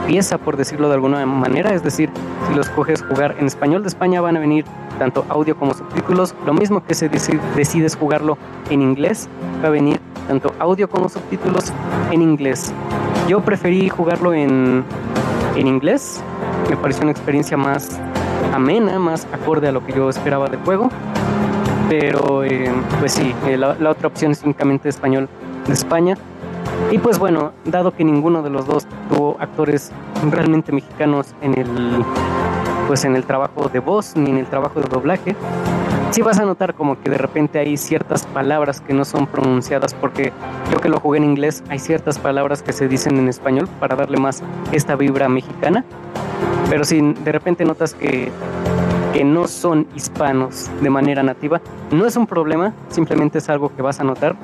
pieza, 0.07 0.39
por 0.39 0.57
decirlo 0.57 0.87
de 0.87 0.95
alguna 0.95 1.27
manera. 1.27 1.75
Es 1.75 1.83
decir, 1.83 2.09
si 2.49 2.55
los 2.55 2.69
coges 2.69 3.03
jugar 3.03 3.35
en 3.41 3.47
español 3.47 3.83
de 3.83 3.89
España, 3.89 4.21
van 4.21 4.37
a 4.37 4.41
venir 4.41 4.65
tanto 5.01 5.25
audio 5.29 5.57
como 5.57 5.75
subtítulos. 5.75 6.37
Lo 6.47 6.55
mismo 6.55 6.85
que 6.85 6.95
si 6.95 7.09
decides 7.09 7.97
jugarlo 7.97 8.39
en 8.71 8.81
inglés, 8.81 9.29
va 9.61 9.69
a 9.69 9.71
venir 9.73 10.01
tanto 10.29 10.55
audio 10.61 10.89
como 10.89 11.09
subtítulos 11.09 11.73
en 12.13 12.23
inglés. 12.23 12.73
Yo 13.29 13.41
preferí 13.41 13.89
jugarlo 13.89 14.35
en, 14.35 14.85
en 15.57 15.67
inglés. 15.67 16.23
Me 16.69 16.77
pareció 16.77 17.03
una 17.03 17.13
experiencia 17.13 17.57
más 17.57 17.99
amena, 18.53 18.99
más 18.99 19.27
acorde 19.33 19.69
a 19.69 19.73
lo 19.73 19.85
que 19.85 19.93
yo 19.93 20.09
esperaba 20.09 20.49
del 20.49 20.61
juego. 20.61 20.89
Pero 21.89 22.45
eh, 22.45 22.73
pues 22.99 23.13
sí, 23.13 23.35
eh, 23.47 23.57
la, 23.57 23.75
la, 23.75 23.91
otra 23.91 24.09
opción 24.09 24.33
es 24.33 24.43
únicamente 24.43 24.89
español 24.89 25.29
de 25.67 25.73
España. 25.73 26.17
Y 26.91 26.99
pues 26.99 27.19
bueno, 27.19 27.53
dado 27.65 27.93
que 27.95 28.05
ninguno 28.05 28.43
de 28.43 28.51
los 28.51 28.67
dos 28.67 28.87
tuvo 29.09 29.37
actores 29.39 29.93
realmente 30.31 30.73
mexicanos 30.73 31.35
en 31.43 31.59
el 31.59 32.05
pues 32.87 33.05
en 33.05 33.17
el 33.17 33.25
trabajo 33.25 33.69
de 33.69 33.79
voz 33.79 34.15
ni 34.17 34.31
en 34.31 34.39
el 34.39 34.47
trabajo 34.47 34.81
de 34.81 34.89
doblaje, 34.89 35.35
sí 36.15 36.23
vas 36.23 36.39
a 36.39 36.45
notar 36.45 36.75
como 36.75 37.01
que 37.03 37.11
de 37.11 37.19
repente 37.19 37.59
hay 37.59 37.77
ciertas 37.77 38.25
palabras 38.25 38.81
que 38.81 38.95
no 38.95 39.05
son 39.05 39.27
pronunciadas 39.27 39.95
porque 39.95 40.33
yo 40.71 40.79
que 40.79 40.89
lo 40.89 41.01
jugué 41.01 41.19
en 41.19 41.25
inglés 41.25 41.65
hay 41.69 41.81
ciertas 41.81 42.21
palabras 42.21 42.63
que 42.63 42.73
se 42.73 42.87
dicen 42.87 43.19
en 43.19 43.29
español 43.29 43.69
para 43.81 43.97
darle 43.97 44.19
más 44.19 44.41
esta 44.71 44.95
vibra 44.95 45.29
mexicana. 45.29 45.85
Pero 46.71 46.85
si 46.85 47.01
de 47.01 47.33
repente 47.33 47.65
notas 47.65 47.95
que 47.95 48.31
que 49.13 49.25
no 49.25 49.49
son 49.49 49.89
hispanos 49.97 50.71
de 50.81 50.91
manera 50.91 51.23
nativa, 51.25 51.61
no 51.91 52.07
es 52.07 52.17
un 52.17 52.27
problema, 52.29 52.73
simplemente 52.91 53.39
es 53.39 53.49
algo 53.49 53.75
que 53.75 53.83
vas 53.83 53.99
a 53.99 54.05
notar. 54.05 54.37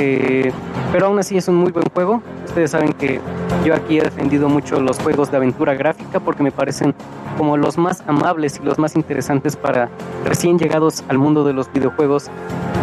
Eh, 0.00 0.52
pero 0.92 1.06
aún 1.06 1.18
así 1.18 1.36
es 1.36 1.48
un 1.48 1.56
muy 1.56 1.72
buen 1.72 1.84
juego. 1.92 2.22
Ustedes 2.46 2.70
saben 2.70 2.92
que 2.92 3.20
yo 3.64 3.74
aquí 3.74 3.98
he 3.98 4.02
defendido 4.02 4.48
mucho 4.48 4.80
los 4.80 5.00
juegos 5.00 5.32
de 5.32 5.38
aventura 5.38 5.74
gráfica 5.74 6.20
porque 6.20 6.44
me 6.44 6.52
parecen 6.52 6.94
como 7.36 7.56
los 7.56 7.76
más 7.78 8.04
amables 8.06 8.60
y 8.62 8.64
los 8.64 8.78
más 8.78 8.94
interesantes 8.94 9.56
para 9.56 9.90
recién 10.24 10.56
llegados 10.56 11.02
al 11.08 11.18
mundo 11.18 11.42
de 11.42 11.52
los 11.52 11.72
videojuegos 11.72 12.28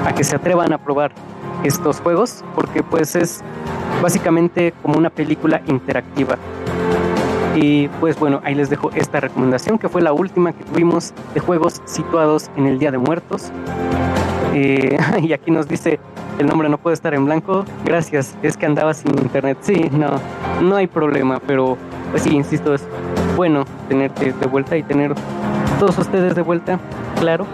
a 0.05 0.13
que 0.13 0.25
se 0.25 0.35
atrevan 0.35 0.73
a 0.73 0.77
probar 0.77 1.13
estos 1.63 2.01
juegos 2.01 2.43
porque 2.53 2.83
pues 2.83 3.15
es 3.15 3.41
básicamente 4.01 4.73
como 4.81 4.97
una 4.97 5.09
película 5.09 5.61
interactiva. 5.67 6.37
Y 7.55 7.87
pues 7.99 8.19
bueno, 8.19 8.41
ahí 8.43 8.53
les 8.53 8.69
dejo 8.69 8.91
esta 8.95 9.19
recomendación 9.21 9.77
que 9.77 9.89
fue 9.89 10.01
la 10.01 10.13
última 10.13 10.51
que 10.51 10.63
tuvimos 10.65 11.13
de 11.33 11.39
juegos 11.39 11.81
situados 11.85 12.51
en 12.57 12.67
el 12.67 12.79
Día 12.79 12.91
de 12.91 12.97
Muertos. 12.97 13.51
Eh, 14.53 14.97
y 15.21 15.33
aquí 15.33 15.51
nos 15.51 15.67
dice 15.67 15.99
el 16.39 16.47
nombre 16.47 16.67
no 16.67 16.77
puede 16.77 16.95
estar 16.95 17.13
en 17.13 17.25
blanco. 17.25 17.65
Gracias, 17.85 18.35
es 18.43 18.57
que 18.57 18.65
andaba 18.65 18.93
sin 18.93 19.17
internet. 19.17 19.57
Sí, 19.61 19.89
no, 19.91 20.19
no 20.61 20.75
hay 20.75 20.87
problema, 20.87 21.39
pero 21.45 21.77
pues 22.11 22.23
sí, 22.23 22.35
insisto, 22.35 22.73
es 22.73 22.85
bueno 23.35 23.65
tenerte 23.87 24.33
de 24.33 24.47
vuelta 24.47 24.75
y 24.75 24.83
tener 24.83 25.13
todos 25.79 25.97
ustedes 25.97 26.35
de 26.35 26.41
vuelta, 26.41 26.79
claro. 27.19 27.45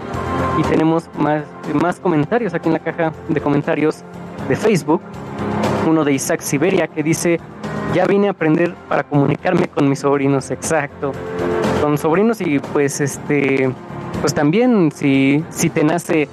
Y 0.58 0.62
tenemos 0.64 1.08
más, 1.18 1.44
más 1.80 2.00
comentarios 2.00 2.54
aquí 2.54 2.68
en 2.68 2.74
la 2.74 2.78
caja 2.80 3.12
de 3.28 3.40
comentarios 3.40 4.02
de 4.48 4.56
Facebook. 4.56 5.00
Uno 5.88 6.04
de 6.04 6.12
Isaac 6.12 6.40
Siberia 6.40 6.86
que 6.88 7.02
dice, 7.02 7.40
ya 7.94 8.06
vine 8.06 8.28
a 8.28 8.30
aprender 8.30 8.74
para 8.88 9.04
comunicarme 9.04 9.68
con 9.68 9.88
mis 9.88 10.00
sobrinos, 10.00 10.50
exacto. 10.50 11.12
Con 11.82 11.98
sobrinos 11.98 12.40
y 12.40 12.58
pues 12.58 13.00
este, 13.00 13.70
pues 14.20 14.34
también 14.34 14.90
si, 14.92 15.44
si 15.50 15.68
te 15.70 15.84
nace 15.84 16.28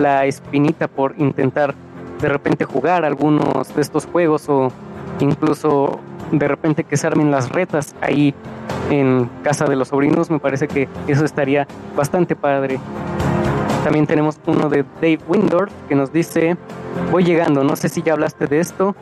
la 0.00 0.26
espinita 0.26 0.88
por 0.88 1.14
intentar 1.18 1.74
de 2.20 2.28
repente 2.28 2.64
jugar 2.64 3.04
algunos 3.04 3.74
de 3.74 3.80
estos 3.80 4.06
juegos 4.06 4.48
o 4.48 4.72
incluso 5.20 6.00
de 6.32 6.48
repente 6.48 6.84
que 6.84 6.96
se 6.96 7.06
armen 7.06 7.30
las 7.30 7.50
retas 7.50 7.94
ahí 8.00 8.34
en 8.90 9.28
casa 9.42 9.66
de 9.66 9.76
los 9.76 9.88
sobrinos, 9.88 10.30
me 10.30 10.38
parece 10.38 10.68
que 10.68 10.88
eso 11.06 11.24
estaría 11.24 11.66
bastante 11.96 12.34
padre. 12.34 12.78
También 13.84 14.06
tenemos 14.06 14.40
uno 14.46 14.68
de 14.68 14.84
Dave 14.96 15.20
Windorf 15.28 15.72
que 15.88 15.94
nos 15.94 16.12
dice, 16.12 16.56
voy 17.10 17.24
llegando, 17.24 17.62
no 17.64 17.76
sé 17.76 17.88
si 17.88 18.02
ya 18.02 18.14
hablaste 18.14 18.46
de 18.46 18.60
esto 18.60 18.94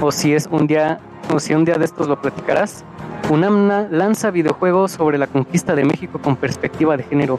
o 0.00 0.10
si 0.10 0.34
es 0.34 0.48
un 0.50 0.66
día 0.66 0.98
si 1.40 1.54
un 1.54 1.64
día 1.64 1.76
de 1.76 1.84
estos 1.84 2.08
lo 2.08 2.20
platicarás. 2.20 2.84
UNAMNA 3.30 3.88
lanza 3.90 4.30
videojuegos 4.30 4.92
sobre 4.92 5.18
la 5.18 5.26
conquista 5.26 5.74
de 5.74 5.84
México 5.84 6.18
con 6.20 6.36
perspectiva 6.36 6.96
de 6.96 7.04
género. 7.04 7.38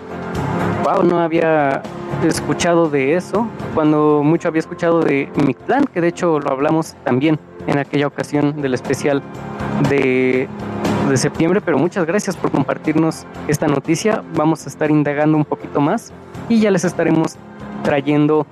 Wow, 0.83 1.03
no 1.03 1.19
había 1.19 1.81
escuchado 2.23 2.89
de 2.89 3.15
eso, 3.15 3.47
cuando 3.73 4.21
mucho 4.23 4.47
había 4.47 4.59
escuchado 4.59 5.01
de 5.01 5.29
mi 5.45 5.53
plan, 5.53 5.85
que 5.85 6.01
de 6.01 6.07
hecho 6.07 6.39
lo 6.39 6.51
hablamos 6.51 6.95
también 7.03 7.39
en 7.67 7.77
aquella 7.77 8.07
ocasión 8.07 8.61
del 8.61 8.73
especial 8.73 9.21
de, 9.89 10.47
de 11.09 11.17
septiembre, 11.17 11.61
pero 11.61 11.77
muchas 11.77 12.05
gracias 12.05 12.35
por 12.35 12.51
compartirnos 12.51 13.25
esta 13.47 13.67
noticia. 13.67 14.23
Vamos 14.35 14.65
a 14.65 14.69
estar 14.69 14.89
indagando 14.91 15.37
un 15.37 15.45
poquito 15.45 15.79
más 15.79 16.11
y 16.49 16.59
ya 16.59 16.71
les 16.71 16.83
estaremos 16.83 17.37
trayendo 17.83 18.45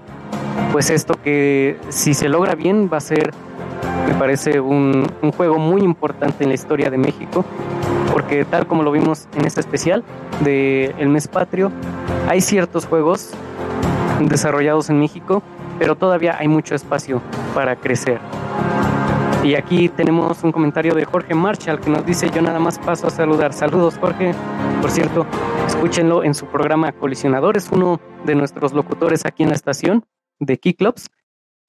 pues 0.72 0.90
esto 0.90 1.16
que 1.22 1.78
si 1.90 2.14
se 2.14 2.30
logra 2.30 2.56
bien 2.56 2.90
va 2.92 2.98
a 2.98 3.02
ser 3.02 3.32
me 4.12 4.20
parece 4.20 4.60
un, 4.60 5.08
juego 5.38 5.58
muy 5.58 5.84
importante 5.84 6.44
en 6.44 6.50
la 6.50 6.56
historia 6.56 6.90
de 6.90 6.98
México, 6.98 7.46
porque 8.12 8.44
tal 8.44 8.68
como 8.68 8.84
lo 8.84 8.92
vimos 8.92 9.30
en 9.38 9.46
este 9.46 9.62
especial 9.62 10.04
de 10.42 10.94
El 10.98 11.08
Mes 11.08 11.30
Patrio, 11.30 11.72
hay 12.28 12.42
ciertos 12.42 12.86
juegos 12.86 13.32
desarrollados 14.20 14.90
en 14.90 15.00
México, 15.00 15.42
pero 15.80 15.96
todavía 15.96 16.36
hay 16.38 16.50
mucho 16.50 16.76
espacio 16.76 17.22
para 17.56 17.78
crecer. 17.78 18.20
Y 19.46 19.56
aquí 19.56 19.88
tenemos 19.88 20.44
un 20.44 20.52
comentario 20.52 20.94
de 20.94 21.06
Jorge 21.06 21.34
Marshall 21.34 21.80
que 21.80 21.90
nos 21.90 22.06
dice, 22.06 22.30
yo 22.32 22.42
nada 22.42 22.60
más 22.60 22.80
paso 22.80 23.08
a 23.08 23.10
saludar. 23.10 23.54
Saludos 23.54 23.98
Jorge. 23.98 24.34
Por 24.82 24.92
cierto, 24.92 25.26
escúchenlo 25.66 26.26
en 26.26 26.36
su 26.36 26.48
programa 26.48 26.92
Colisionador, 26.92 27.56
es 27.56 27.72
uno 27.72 28.02
de 28.26 28.36
nuestros 28.36 28.74
locutores 28.74 29.26
aquí 29.26 29.44
en 29.44 29.50
la 29.50 29.56
estación 29.56 30.06
de 30.40 30.58
Keyclubs. 30.58 31.10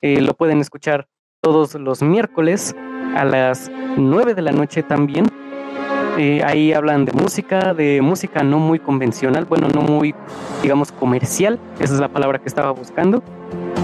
Eh, 0.01 0.21
lo 0.21 0.35
pueden 0.35 0.59
escuchar 0.59 1.07
todos 1.43 1.75
los 1.75 2.03
miércoles 2.03 2.73
a 3.17 3.25
las 3.25 3.69
9 3.97 4.35
de 4.35 4.43
la 4.43 4.53
noche 4.53 4.85
también. 4.85 5.27
Eh, 6.17 6.41
ahí 6.45 6.73
hablan 6.73 7.05
de 7.05 7.13
música, 7.13 7.75
de 7.75 8.01
música 8.01 8.45
no 8.45 8.61
muy 8.61 8.79
convencional, 8.79 9.45
bueno, 9.47 9.67
no 9.75 9.81
muy, 9.81 10.15
digamos, 10.63 10.93
comercial, 10.93 11.59
esa 11.81 11.95
es 11.95 11.99
la 11.99 12.07
palabra 12.07 12.39
que 12.39 12.47
estaba 12.47 12.71
buscando. 12.71 13.25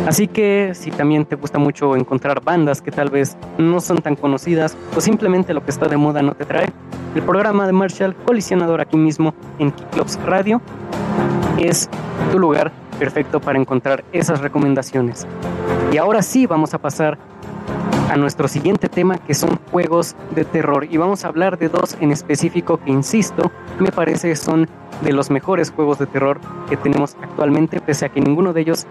Así 0.07 0.29
que 0.29 0.71
si 0.75 0.93
también 0.93 1.25
te 1.25 1.35
gusta 1.35 1.59
mucho 1.59 1.97
encontrar 1.97 2.45
bandas 2.45 2.81
que 2.81 2.93
tal 2.93 3.11
vez 3.11 3.37
no 3.59 3.81
son 3.81 3.99
tan 3.99 4.15
conocidas 4.15 4.77
o 4.97 5.01
simplemente 5.01 5.53
lo 5.53 5.65
que 5.65 5.73
está 5.73 5.89
de 5.89 5.97
moda 5.97 6.23
no 6.23 6.35
te 6.35 6.45
trae, 6.45 6.71
el 7.17 7.23
programa 7.23 7.67
de 7.67 7.73
Marshall 7.73 8.15
Colisionador 8.25 8.81
aquí 8.81 8.97
mismo 8.97 9.35
en 9.59 9.73
Clubs 9.73 10.17
Radio 10.25 10.63
es 11.59 11.91
tu 12.31 12.39
lugar 12.39 12.71
perfecto 13.01 13.41
para 13.41 13.59
encontrar 13.59 14.05
esas 14.13 14.41
recomendaciones. 14.41 15.27
Y 15.93 15.97
ahora 15.97 16.23
sí 16.23 16.47
vamos 16.47 16.73
a 16.75 16.79
pasar 16.79 17.19
a 18.09 18.17
nuestro 18.17 18.49
siguiente 18.49 18.89
tema 18.89 19.19
que 19.19 19.35
son 19.35 19.59
juegos 19.71 20.17
de 20.35 20.45
terror. 20.45 20.87
Y 20.91 20.97
vamos 20.97 21.25
a 21.25 21.29
hablar 21.29 21.59
de 21.59 21.69
dos 21.69 21.97
en 22.01 22.11
específico 22.11 22.79
que 22.79 22.91
insisto 22.91 23.51
me 23.79 23.93
parece 23.93 24.35
son 24.35 24.69
de 25.03 25.13
los 25.13 25.31
mejores 25.31 25.71
juegos 25.71 25.99
de 25.99 26.07
terror 26.07 26.41
que 26.69 26.77
tenemos 26.77 27.17
actualmente 27.23 27.81
pese 27.81 28.07
a 28.07 28.09
que 28.09 28.21
ninguno 28.21 28.53
de 28.53 28.63
ellos 28.63 28.87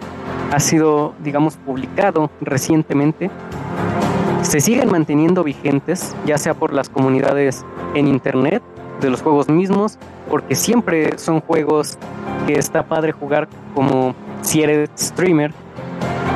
ha 0.51 0.59
sido 0.59 1.15
digamos 1.23 1.57
publicado 1.57 2.29
recientemente. 2.41 3.31
Se 4.43 4.61
siguen 4.61 4.91
manteniendo 4.91 5.43
vigentes 5.43 6.15
ya 6.25 6.37
sea 6.37 6.53
por 6.53 6.71
las 6.71 6.89
comunidades 6.89 7.65
en 7.95 8.07
internet 8.07 8.61
de 9.01 9.09
los 9.09 9.21
juegos 9.21 9.49
mismos 9.49 9.97
porque 10.29 10.55
siempre 10.55 11.17
son 11.17 11.41
juegos 11.41 11.97
que 12.45 12.53
está 12.53 12.83
padre 12.83 13.11
jugar 13.11 13.47
como 13.73 14.15
si 14.41 14.61
eres 14.61 14.89
streamer 14.97 15.53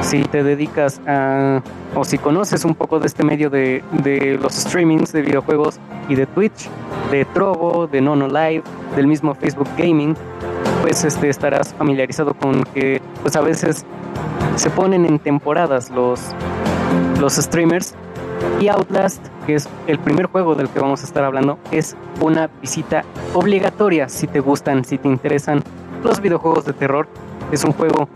si 0.01 0.23
te 0.23 0.43
dedicas 0.43 1.01
a 1.07 1.61
o 1.95 2.03
si 2.03 2.17
conoces 2.17 2.65
un 2.65 2.75
poco 2.75 2.99
de 2.99 3.07
este 3.07 3.23
medio 3.23 3.49
de, 3.49 3.83
de, 4.03 4.37
los 4.41 4.53
streamings 4.53 5.11
de 5.11 5.21
videojuegos 5.21 5.79
y 6.07 6.15
de 6.15 6.25
Twitch, 6.25 6.69
de 7.11 7.25
Trovo, 7.25 7.87
de 7.87 8.01
Nono 8.01 8.27
Live, 8.27 8.63
del 8.95 9.07
mismo 9.07 9.35
Facebook 9.35 9.67
Gaming, 9.77 10.15
pues 10.81 11.03
este, 11.03 11.29
estarás 11.29 11.73
familiarizado 11.73 12.33
con 12.33 12.63
que 12.63 13.01
pues 13.21 13.35
a 13.35 13.41
veces 13.41 13.85
se 14.55 14.69
ponen 14.69 15.05
en 15.05 15.19
temporadas 15.19 15.89
los, 15.89 16.21
los 17.19 17.33
streamers 17.35 17.93
y 18.59 18.69
Outlast, 18.69 19.25
que 19.45 19.55
es 19.55 19.69
el 19.87 19.99
primer 19.99 20.27
juego 20.27 20.55
del 20.55 20.69
que 20.69 20.79
vamos 20.79 21.03
a 21.03 21.05
estar 21.05 21.23
hablando, 21.23 21.59
es 21.71 21.95
una 22.21 22.49
visita 22.61 23.03
obligatoria 23.33 24.09
si 24.09 24.27
te 24.27 24.39
gustan, 24.39 24.85
si 24.85 24.97
te 24.97 25.07
interesan 25.07 25.61
los 26.03 26.21
videojuegos 26.21 26.65
de 26.65 26.73
terror. 26.73 27.07
Es 27.51 27.63
un 27.63 27.73
juego 27.73 28.07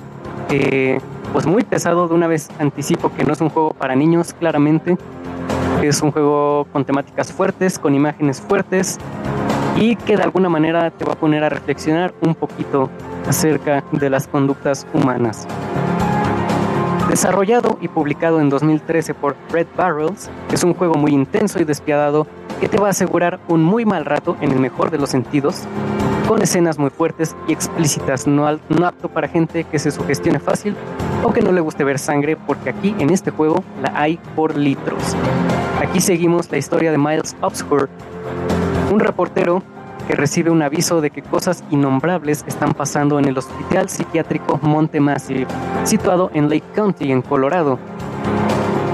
pues 1.35 1.45
muy 1.45 1.63
pesado. 1.65 2.07
De 2.07 2.13
una 2.13 2.27
vez 2.27 2.47
anticipo 2.59 3.11
que 3.13 3.25
no 3.25 3.33
es 3.33 3.41
un 3.41 3.49
juego 3.49 3.73
para 3.73 3.93
niños, 3.93 4.33
claramente. 4.33 4.97
Es 5.83 6.01
un 6.01 6.11
juego 6.11 6.65
con 6.71 6.85
temáticas 6.85 7.33
fuertes, 7.33 7.77
con 7.77 7.93
imágenes 7.93 8.39
fuertes 8.39 8.97
y 9.75 9.97
que 9.97 10.15
de 10.15 10.23
alguna 10.23 10.47
manera 10.47 10.91
te 10.91 11.03
va 11.03 11.11
a 11.11 11.15
poner 11.17 11.43
a 11.43 11.49
reflexionar 11.49 12.13
un 12.21 12.35
poquito 12.35 12.89
acerca 13.27 13.83
de 13.91 14.09
las 14.09 14.29
conductas 14.29 14.87
humanas. 14.93 15.45
Desarrollado 17.09 17.79
y 17.81 17.89
publicado 17.89 18.39
en 18.39 18.49
2013 18.49 19.13
por 19.13 19.35
Red 19.51 19.67
Barrels, 19.75 20.29
es 20.53 20.63
un 20.63 20.73
juego 20.73 20.95
muy 20.95 21.11
intenso 21.11 21.59
y 21.59 21.65
despiadado 21.65 22.27
que 22.61 22.69
te 22.69 22.77
va 22.77 22.87
a 22.87 22.91
asegurar 22.91 23.41
un 23.49 23.61
muy 23.61 23.83
mal 23.83 24.05
rato 24.05 24.37
en 24.39 24.53
el 24.53 24.59
mejor 24.61 24.89
de 24.89 24.99
los 24.99 25.09
sentidos, 25.09 25.67
con 26.27 26.41
escenas 26.41 26.79
muy 26.79 26.89
fuertes 26.89 27.35
y 27.47 27.53
explícitas, 27.53 28.25
no, 28.25 28.47
apto 28.47 29.09
para 29.09 29.27
gente 29.27 29.63
que 29.63 29.77
se 29.77 29.91
sugestione 29.91 30.39
fácil 30.39 30.75
o 31.23 31.31
que 31.31 31.41
no 31.41 31.51
le 31.51 31.61
guste 31.61 31.83
ver 31.83 31.99
sangre, 31.99 32.35
porque 32.35 32.69
aquí 32.71 32.95
en 32.99 33.11
este 33.11 33.31
juego 33.31 33.63
la 33.81 33.91
hay 33.95 34.19
por 34.35 34.57
litros. 34.57 35.15
Aquí 35.79 36.01
seguimos 36.01 36.51
la 36.51 36.57
historia 36.57 36.91
de 36.91 36.97
Miles 36.97 37.35
Obscure, 37.41 37.87
un 38.91 38.99
reportero 38.99 39.61
que 40.07 40.15
recibe 40.15 40.49
un 40.49 40.61
aviso 40.61 41.01
de 41.01 41.09
que 41.09 41.21
cosas 41.21 41.63
innombrables 41.69 42.43
están 42.47 42.73
pasando 42.73 43.19
en 43.19 43.25
el 43.25 43.37
hospital 43.37 43.89
psiquiátrico 43.89 44.59
Monte 44.61 44.99
Massive, 44.99 45.47
situado 45.83 46.31
en 46.33 46.49
Lake 46.49 46.65
County, 46.73 47.11
en 47.11 47.21
Colorado. 47.21 47.79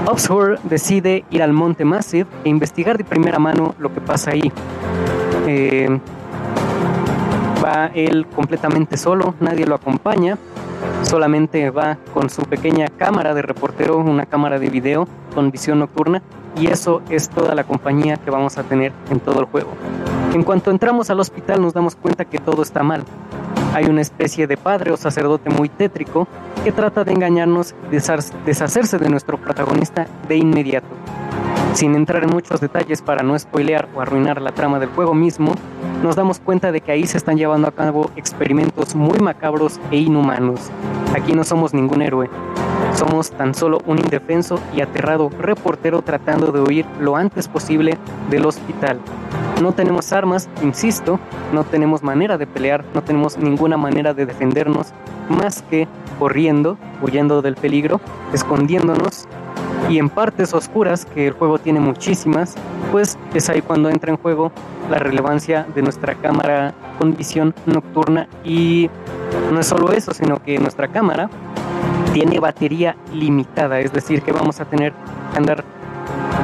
Obscure 0.06 0.58
decide 0.64 1.24
ir 1.30 1.42
al 1.42 1.52
Monte 1.52 1.84
Massive 1.84 2.28
e 2.44 2.48
investigar 2.48 2.98
de 2.98 3.04
primera 3.04 3.38
mano 3.38 3.74
lo 3.78 3.92
que 3.92 4.00
pasa 4.00 4.32
ahí. 4.32 4.52
Eh, 5.46 5.98
va 7.62 7.90
él 7.94 8.26
completamente 8.34 8.96
solo, 8.96 9.34
nadie 9.40 9.66
lo 9.66 9.74
acompaña, 9.74 10.38
solamente 11.02 11.70
va 11.70 11.98
con 12.12 12.30
su 12.30 12.42
pequeña 12.42 12.88
cámara 12.88 13.34
de 13.34 13.42
reportero, 13.42 13.98
una 13.98 14.26
cámara 14.26 14.58
de 14.58 14.68
video 14.68 15.06
con 15.34 15.50
visión 15.50 15.78
nocturna 15.78 16.22
y 16.58 16.66
eso 16.66 17.02
es 17.08 17.28
toda 17.28 17.54
la 17.54 17.64
compañía 17.64 18.16
que 18.16 18.30
vamos 18.30 18.58
a 18.58 18.62
tener 18.64 18.92
en 19.10 19.20
todo 19.20 19.40
el 19.40 19.46
juego. 19.46 19.70
En 20.34 20.42
cuanto 20.42 20.70
entramos 20.70 21.10
al 21.10 21.20
hospital 21.20 21.60
nos 21.60 21.74
damos 21.74 21.96
cuenta 21.96 22.24
que 22.24 22.38
todo 22.38 22.62
está 22.62 22.82
mal. 22.82 23.04
Hay 23.74 23.86
una 23.86 24.02
especie 24.02 24.46
de 24.46 24.56
padre 24.56 24.92
o 24.92 24.96
sacerdote 24.96 25.50
muy 25.50 25.68
tétrico 25.68 26.28
que 26.64 26.72
trata 26.72 27.04
de 27.04 27.12
engañarnos, 27.12 27.74
deshacerse 27.90 28.98
de 28.98 29.08
nuestro 29.08 29.38
protagonista 29.38 30.06
de 30.28 30.36
inmediato. 30.36 30.88
Sin 31.74 31.94
entrar 31.94 32.22
en 32.22 32.30
muchos 32.30 32.60
detalles 32.60 33.00
para 33.00 33.22
no 33.22 33.38
spoilear 33.38 33.88
o 33.94 34.02
arruinar 34.02 34.42
la 34.42 34.52
trama 34.52 34.78
del 34.78 34.90
juego 34.90 35.14
mismo, 35.14 35.54
nos 36.02 36.16
damos 36.16 36.38
cuenta 36.38 36.70
de 36.70 36.82
que 36.82 36.92
ahí 36.92 37.06
se 37.06 37.16
están 37.16 37.38
llevando 37.38 37.66
a 37.66 37.72
cabo 37.72 38.10
experimentos 38.14 38.94
muy 38.94 39.18
macabros 39.20 39.80
e 39.90 39.96
inhumanos. 39.96 40.70
Aquí 41.14 41.32
no 41.32 41.44
somos 41.44 41.72
ningún 41.72 42.02
héroe, 42.02 42.28
somos 42.94 43.30
tan 43.30 43.54
solo 43.54 43.80
un 43.86 43.98
indefenso 43.98 44.60
y 44.76 44.82
aterrado 44.82 45.30
reportero 45.40 46.02
tratando 46.02 46.52
de 46.52 46.60
huir 46.60 46.86
lo 47.00 47.16
antes 47.16 47.48
posible 47.48 47.96
del 48.30 48.44
hospital. 48.44 49.00
No 49.62 49.72
tenemos 49.72 50.12
armas, 50.12 50.50
insisto, 50.62 51.18
no 51.52 51.64
tenemos 51.64 52.02
manera 52.02 52.36
de 52.36 52.46
pelear, 52.46 52.84
no 52.94 53.02
tenemos 53.02 53.38
ninguna 53.38 53.76
manera 53.76 54.12
de 54.12 54.26
defendernos 54.26 54.92
más 55.28 55.62
que 55.62 55.88
corriendo, 56.18 56.76
huyendo 57.00 57.40
del 57.42 57.56
peligro, 57.56 58.00
escondiéndonos 58.32 59.26
y 59.88 59.98
en 59.98 60.08
partes 60.08 60.54
oscuras, 60.54 61.04
que 61.04 61.26
el 61.26 61.32
juego 61.32 61.58
tiene 61.58 61.80
muchísimas, 61.80 62.54
pues 62.90 63.18
es 63.34 63.50
ahí 63.50 63.62
cuando 63.62 63.90
entra 63.90 64.10
en 64.10 64.16
juego 64.16 64.52
la 64.90 64.98
relevancia 64.98 65.66
de 65.74 65.82
nuestra 65.82 66.14
cámara 66.14 66.72
con 66.98 67.16
visión 67.16 67.54
nocturna. 67.66 68.28
Y 68.44 68.88
no 69.52 69.60
es 69.60 69.66
solo 69.66 69.92
eso, 69.92 70.14
sino 70.14 70.42
que 70.42 70.58
nuestra 70.58 70.88
cámara 70.88 71.28
tiene 72.12 72.40
batería 72.40 72.96
limitada, 73.12 73.80
es 73.80 73.92
decir, 73.92 74.22
que 74.22 74.32
vamos 74.32 74.60
a 74.60 74.64
tener 74.64 74.92
que 75.32 75.38
andar 75.38 75.64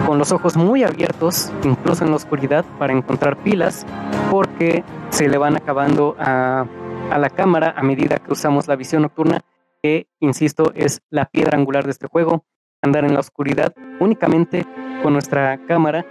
con 0.06 0.18
los 0.18 0.32
ojos 0.32 0.56
muy 0.56 0.82
abiertos, 0.82 1.52
incluso 1.64 2.04
en 2.04 2.10
la 2.10 2.16
oscuridad, 2.16 2.64
para 2.78 2.92
encontrar 2.92 3.36
pilas, 3.36 3.86
porque 4.30 4.84
se 5.10 5.28
le 5.28 5.38
van 5.38 5.56
acabando 5.56 6.16
a, 6.18 6.66
la 7.10 7.30
cámara 7.30 7.74
a 7.76 7.82
medida 7.82 8.16
que 8.18 8.32
usamos 8.32 8.68
la 8.68 8.76
visión 8.76 9.02
nocturna, 9.02 9.40
que, 9.82 10.06
insisto, 10.20 10.72
es 10.74 11.00
la 11.10 11.26
piedra 11.26 11.58
angular 11.58 11.84
de 11.84 11.90
este 11.90 12.06
juego 12.06 12.44
andar 12.82 13.04
en 13.04 13.14
la 13.14 13.20
oscuridad 13.20 13.72
únicamente 14.00 14.64
con 15.02 15.12
nuestra 15.12 15.58
cámara 15.66 16.04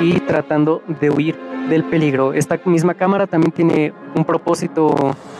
y 0.00 0.20
tratando 0.20 0.82
de 1.00 1.10
huir 1.10 1.36
del 1.68 1.84
peligro. 1.84 2.32
Esta 2.32 2.60
misma 2.64 2.94
cámara 2.94 3.26
también 3.26 3.52
tiene 3.52 3.92
un 4.14 4.24
propósito 4.24 4.94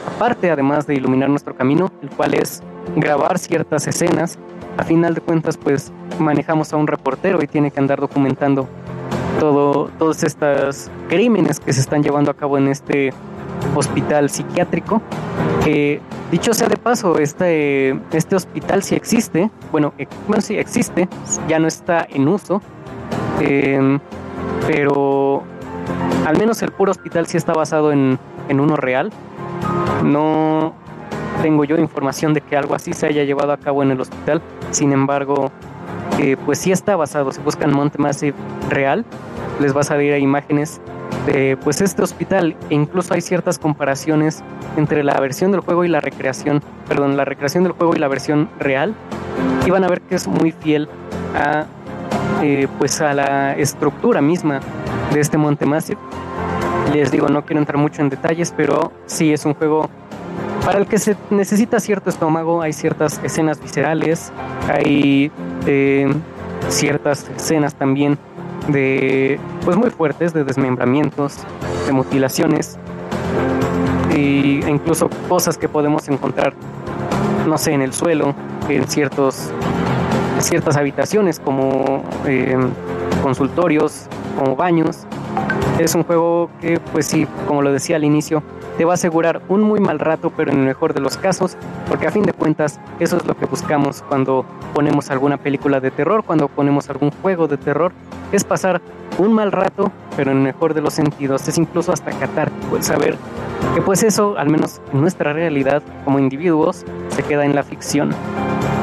aparte, 0.07 0.51
además 0.51 0.87
de 0.87 0.95
iluminar 0.95 1.29
nuestro 1.29 1.55
camino, 1.55 1.93
el 2.03 2.11
cual 2.11 2.35
es 2.35 2.63
grabar 2.97 3.39
ciertas 3.39 3.87
escenas. 3.87 4.39
A 4.77 4.85
final 4.85 5.15
de 5.15 5.21
cuentas, 5.21 5.57
pues 5.57 5.93
manejamos 6.19 6.73
a 6.73 6.77
un 6.77 6.87
reportero 6.87 7.43
y 7.43 7.47
tiene 7.47 7.71
que 7.71 7.81
andar 7.81 8.01
documentando 8.01 8.69
todo, 9.39 9.91
todos 9.99 10.23
estos 10.23 10.91
crímenes 11.09 11.61
que 11.61 11.73
se 11.73 11.81
están 11.81 12.03
llevando 12.03 12.31
a 12.31 12.35
cabo 12.35 12.59
en 12.59 12.69
este 12.69 13.13
hospital 13.75 14.31
psiquiátrico. 14.31 15.03
Que 15.65 16.01
dicho 16.31 16.53
sea 16.55 16.69
de 16.69 16.77
paso, 16.77 17.19
este, 17.19 17.99
este 18.13 18.37
hospital 18.37 18.83
sí 18.83 18.95
existe, 18.95 19.51
bueno, 19.73 19.95
eh, 19.99 20.07
bueno, 20.27 20.43
sí 20.43 20.57
existe, 20.57 21.09
ya 21.49 21.59
no 21.59 21.67
está 21.67 22.07
en 22.09 22.29
uso, 22.29 22.61
em, 23.41 23.99
pero 24.67 25.43
al 26.27 26.39
menos 26.39 26.63
el 26.63 26.73
puro 26.73 26.91
hospital 26.91 27.27
sí 27.27 27.37
está 27.37 27.53
basado 27.53 27.93
en, 27.93 28.19
en 28.49 28.61
uno 28.61 28.77
real. 28.77 29.11
No 30.05 30.75
tengo 31.43 31.65
yo 31.65 31.77
información 31.77 32.35
de 32.35 32.41
que 32.41 32.57
algo 32.57 32.75
así 32.75 32.93
se 32.93 33.07
haya 33.07 33.25
llevado 33.25 33.53
a 33.53 33.57
cabo 33.57 33.83
en 33.83 33.91
el 33.91 34.01
hospital, 34.01 34.43
sin 34.71 34.93
embargo, 34.93 35.51
pues 36.45 36.59
sí 36.59 36.73
está 36.73 36.97
basado. 36.97 37.33
Si 37.33 37.41
buscan 37.41 37.73
Monte 37.73 37.99
Massive 37.99 38.37
real, 38.69 39.05
les 39.61 39.77
va 39.77 39.81
a 39.81 39.85
salir 39.85 40.17
imágenes 40.19 40.81
de 41.27 41.57
pues 41.57 41.81
este 41.81 42.03
hospital 42.03 42.57
e 42.71 42.75
incluso 42.75 43.15
hay 43.15 43.21
ciertas 43.21 43.59
comparaciones 43.59 44.43
entre 44.77 45.05
la 45.05 45.19
versión 45.21 45.53
del 45.53 45.61
juego 45.61 45.85
y 45.85 45.89
la 45.89 46.01
recreación, 46.01 46.63
perdón, 46.89 47.17
la 47.17 47.25
recreación 47.25 47.65
del 47.65 47.73
juego 47.73 47.95
y 47.95 47.99
la 47.99 48.09
versión 48.09 48.49
real 48.59 48.95
y 49.67 49.71
van 49.71 49.85
a 49.85 49.89
ver 49.89 50.01
que 50.03 50.15
es 50.17 50.27
muy 50.27 50.53
fiel 50.53 50.89
a 51.35 51.67
eh, 52.43 52.69
pues 52.79 53.01
a 53.01 53.15
la 53.15 53.55
estructura 53.55 54.21
misma 54.21 54.61
de 55.13 55.21
este 55.21 55.39
Monte 55.39 55.67
Massive. 55.67 56.01
Les 56.93 57.11
digo, 57.11 57.29
no 57.29 57.45
quiero 57.45 57.61
entrar 57.61 57.79
mucho 57.79 58.03
en 58.03 58.11
detalles, 58.11 58.53
pero 58.55 58.93
sí 59.07 59.33
es 59.33 59.47
un 59.47 59.55
juego 59.55 59.89
para 60.65 60.79
el 60.79 60.87
que 60.87 60.99
se 60.99 61.17
necesita 61.31 61.79
cierto 61.81 62.11
estómago, 62.11 62.63
hay 62.63 62.73
ciertas 62.73 63.21
escenas 63.23 63.61
viscerales, 63.61 64.33
hay 64.69 65.31
eh, 65.67 66.13
ciertas 66.69 67.29
escenas 67.37 67.75
también 67.75 68.19
de 68.69 69.39
pues 69.65 69.77
muy 69.77 69.91
fuertes 69.91 70.33
de 70.33 70.45
desmembramientos, 70.45 71.37
de 71.87 71.93
mutilaciones 71.93 72.79
e 74.11 74.65
incluso 74.67 75.11
cosas 75.29 75.59
que 75.59 75.69
podemos 75.69 76.09
encontrar 76.09 76.55
no 77.47 77.59
sé 77.59 77.73
en 77.73 77.83
el 77.83 77.93
suelo, 77.93 78.35
en 78.69 78.89
ciertos 78.89 79.51
ciertas 80.41 80.77
habitaciones 80.77 81.41
como 81.41 82.03
eh, 82.27 82.57
consultorios, 83.23 84.07
como 84.39 84.57
baños. 84.57 85.07
Es 85.79 85.95
un 85.95 86.05
juego 86.05 86.51
que 86.61 86.79
pues 86.93 87.07
sí, 87.07 87.27
como 87.47 87.63
lo 87.63 87.73
decía 87.73 87.97
al 87.97 88.05
inicio, 88.05 88.43
te 88.79 88.85
va 88.85 88.93
a 88.93 88.95
asegurar 88.95 89.43
un 89.49 89.63
muy 89.63 89.81
mal 89.81 89.99
rato, 89.99 90.33
pero 90.37 90.53
en 90.53 90.61
el 90.61 90.65
mejor 90.67 90.95
de 90.95 91.01
los 91.01 91.17
casos, 91.17 91.57
porque 91.89 92.07
a 92.07 92.11
fin 92.11 92.23
de 92.23 92.33
cuentas 92.33 92.81
eso 93.01 93.17
es 93.17 93.27
lo 93.27 93.37
que 93.37 93.47
buscamos 93.47 94.03
cuando 94.03 94.45
ponemos 94.73 95.11
alguna 95.11 95.37
película 95.37 95.81
de 95.81 95.91
terror, 95.91 96.25
cuando 96.25 96.49
ponemos 96.49 96.91
algún 96.91 97.11
juego 97.11 97.49
de 97.49 97.57
terror, 97.57 97.93
es 98.33 98.45
pasar 98.45 98.81
un 99.19 99.33
mal 99.33 99.53
rato, 99.53 99.91
pero 100.17 100.31
en 100.31 100.39
el 100.39 100.43
mejor 100.45 100.75
de 100.75 100.81
los 100.81 100.95
sentidos, 100.95 101.47
es 101.49 101.59
incluso 101.59 101.93
hasta 101.93 102.11
catártico 102.13 102.77
el 102.77 102.83
saber 102.83 103.17
que 103.75 103.83
pues 103.83 104.03
eso, 104.03 104.37
al 104.39 104.51
menos 104.51 104.81
en 104.93 105.01
nuestra 105.01 105.33
realidad 105.33 105.83
como 106.05 106.19
individuos, 106.19 106.85
se 107.09 107.23
queda 107.23 107.45
en 107.45 107.55
la 107.55 107.63
ficción. 107.63 108.11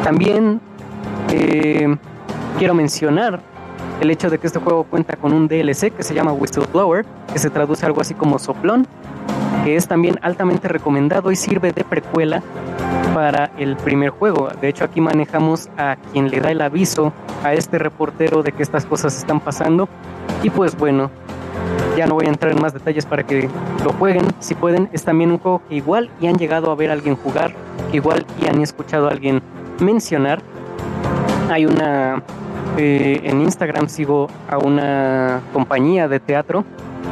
También 0.03 0.59
eh, 1.29 1.95
quiero 2.57 2.73
mencionar 2.73 3.39
el 4.01 4.09
hecho 4.09 4.31
de 4.31 4.39
que 4.39 4.47
este 4.47 4.59
juego 4.59 4.83
cuenta 4.83 5.15
con 5.15 5.31
un 5.31 5.47
DLC 5.47 5.95
que 5.95 6.01
se 6.01 6.15
llama 6.15 6.33
Whistleblower, 6.33 7.05
que 7.31 7.37
se 7.37 7.51
traduce 7.51 7.85
algo 7.85 8.01
así 8.01 8.15
como 8.15 8.39
soplón, 8.39 8.87
que 9.63 9.75
es 9.75 9.87
también 9.87 10.17
altamente 10.23 10.67
recomendado 10.67 11.31
y 11.31 11.35
sirve 11.35 11.71
de 11.71 11.83
precuela 11.83 12.41
para 13.13 13.51
el 13.59 13.77
primer 13.77 14.09
juego. 14.09 14.49
De 14.59 14.69
hecho, 14.69 14.85
aquí 14.85 15.01
manejamos 15.01 15.69
a 15.77 15.97
quien 16.11 16.31
le 16.31 16.39
da 16.39 16.49
el 16.49 16.61
aviso 16.61 17.13
a 17.43 17.53
este 17.53 17.77
reportero 17.77 18.41
de 18.41 18.51
que 18.51 18.63
estas 18.63 18.85
cosas 18.85 19.15
están 19.15 19.39
pasando. 19.39 19.87
Y 20.41 20.49
pues 20.49 20.75
bueno, 20.75 21.11
ya 21.95 22.07
no 22.07 22.15
voy 22.15 22.25
a 22.25 22.29
entrar 22.29 22.53
en 22.53 22.61
más 22.61 22.73
detalles 22.73 23.05
para 23.05 23.23
que 23.23 23.49
lo 23.83 23.93
jueguen. 23.93 24.25
Si 24.39 24.55
pueden, 24.55 24.89
es 24.93 25.03
también 25.03 25.31
un 25.31 25.37
juego 25.37 25.61
que 25.69 25.75
igual 25.75 26.09
y 26.19 26.25
han 26.25 26.37
llegado 26.37 26.71
a 26.71 26.75
ver 26.75 26.89
a 26.89 26.93
alguien 26.93 27.15
jugar, 27.15 27.53
que 27.91 27.97
igual 27.97 28.25
y 28.41 28.47
han 28.47 28.61
escuchado 28.61 29.07
a 29.07 29.11
alguien 29.11 29.43
mencionar. 29.79 30.41
Hay 31.51 31.67
una... 31.67 32.23
Eh, 32.77 33.21
en 33.23 33.41
Instagram 33.41 33.89
sigo 33.89 34.29
a 34.49 34.57
una 34.57 35.41
compañía 35.53 36.07
de 36.07 36.19
teatro 36.19 36.63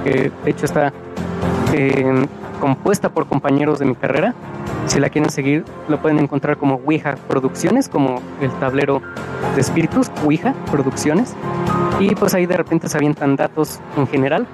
que 0.03 0.31
de 0.43 0.51
hecho 0.51 0.65
está 0.65 0.93
eh, 1.73 2.25
compuesta 2.59 3.09
por 3.09 3.27
compañeros 3.27 3.79
de 3.79 3.85
mi 3.85 3.95
carrera. 3.95 4.33
Si 4.87 4.99
la 4.99 5.09
quieren 5.09 5.29
seguir, 5.29 5.65
lo 5.87 6.01
pueden 6.01 6.19
encontrar 6.19 6.57
como 6.57 6.75
Ouija 6.75 7.15
Producciones, 7.27 7.89
como 7.89 8.21
el 8.41 8.51
tablero 8.53 9.01
de 9.55 9.61
espíritus, 9.61 10.11
Ouija 10.23 10.53
Producciones. 10.71 11.35
Y 11.99 12.15
pues 12.15 12.33
ahí 12.33 12.45
de 12.45 12.57
repente 12.57 12.89
se 12.89 12.97
avientan 12.97 13.35
datos 13.35 13.79
en 13.97 14.07
general. 14.07 14.47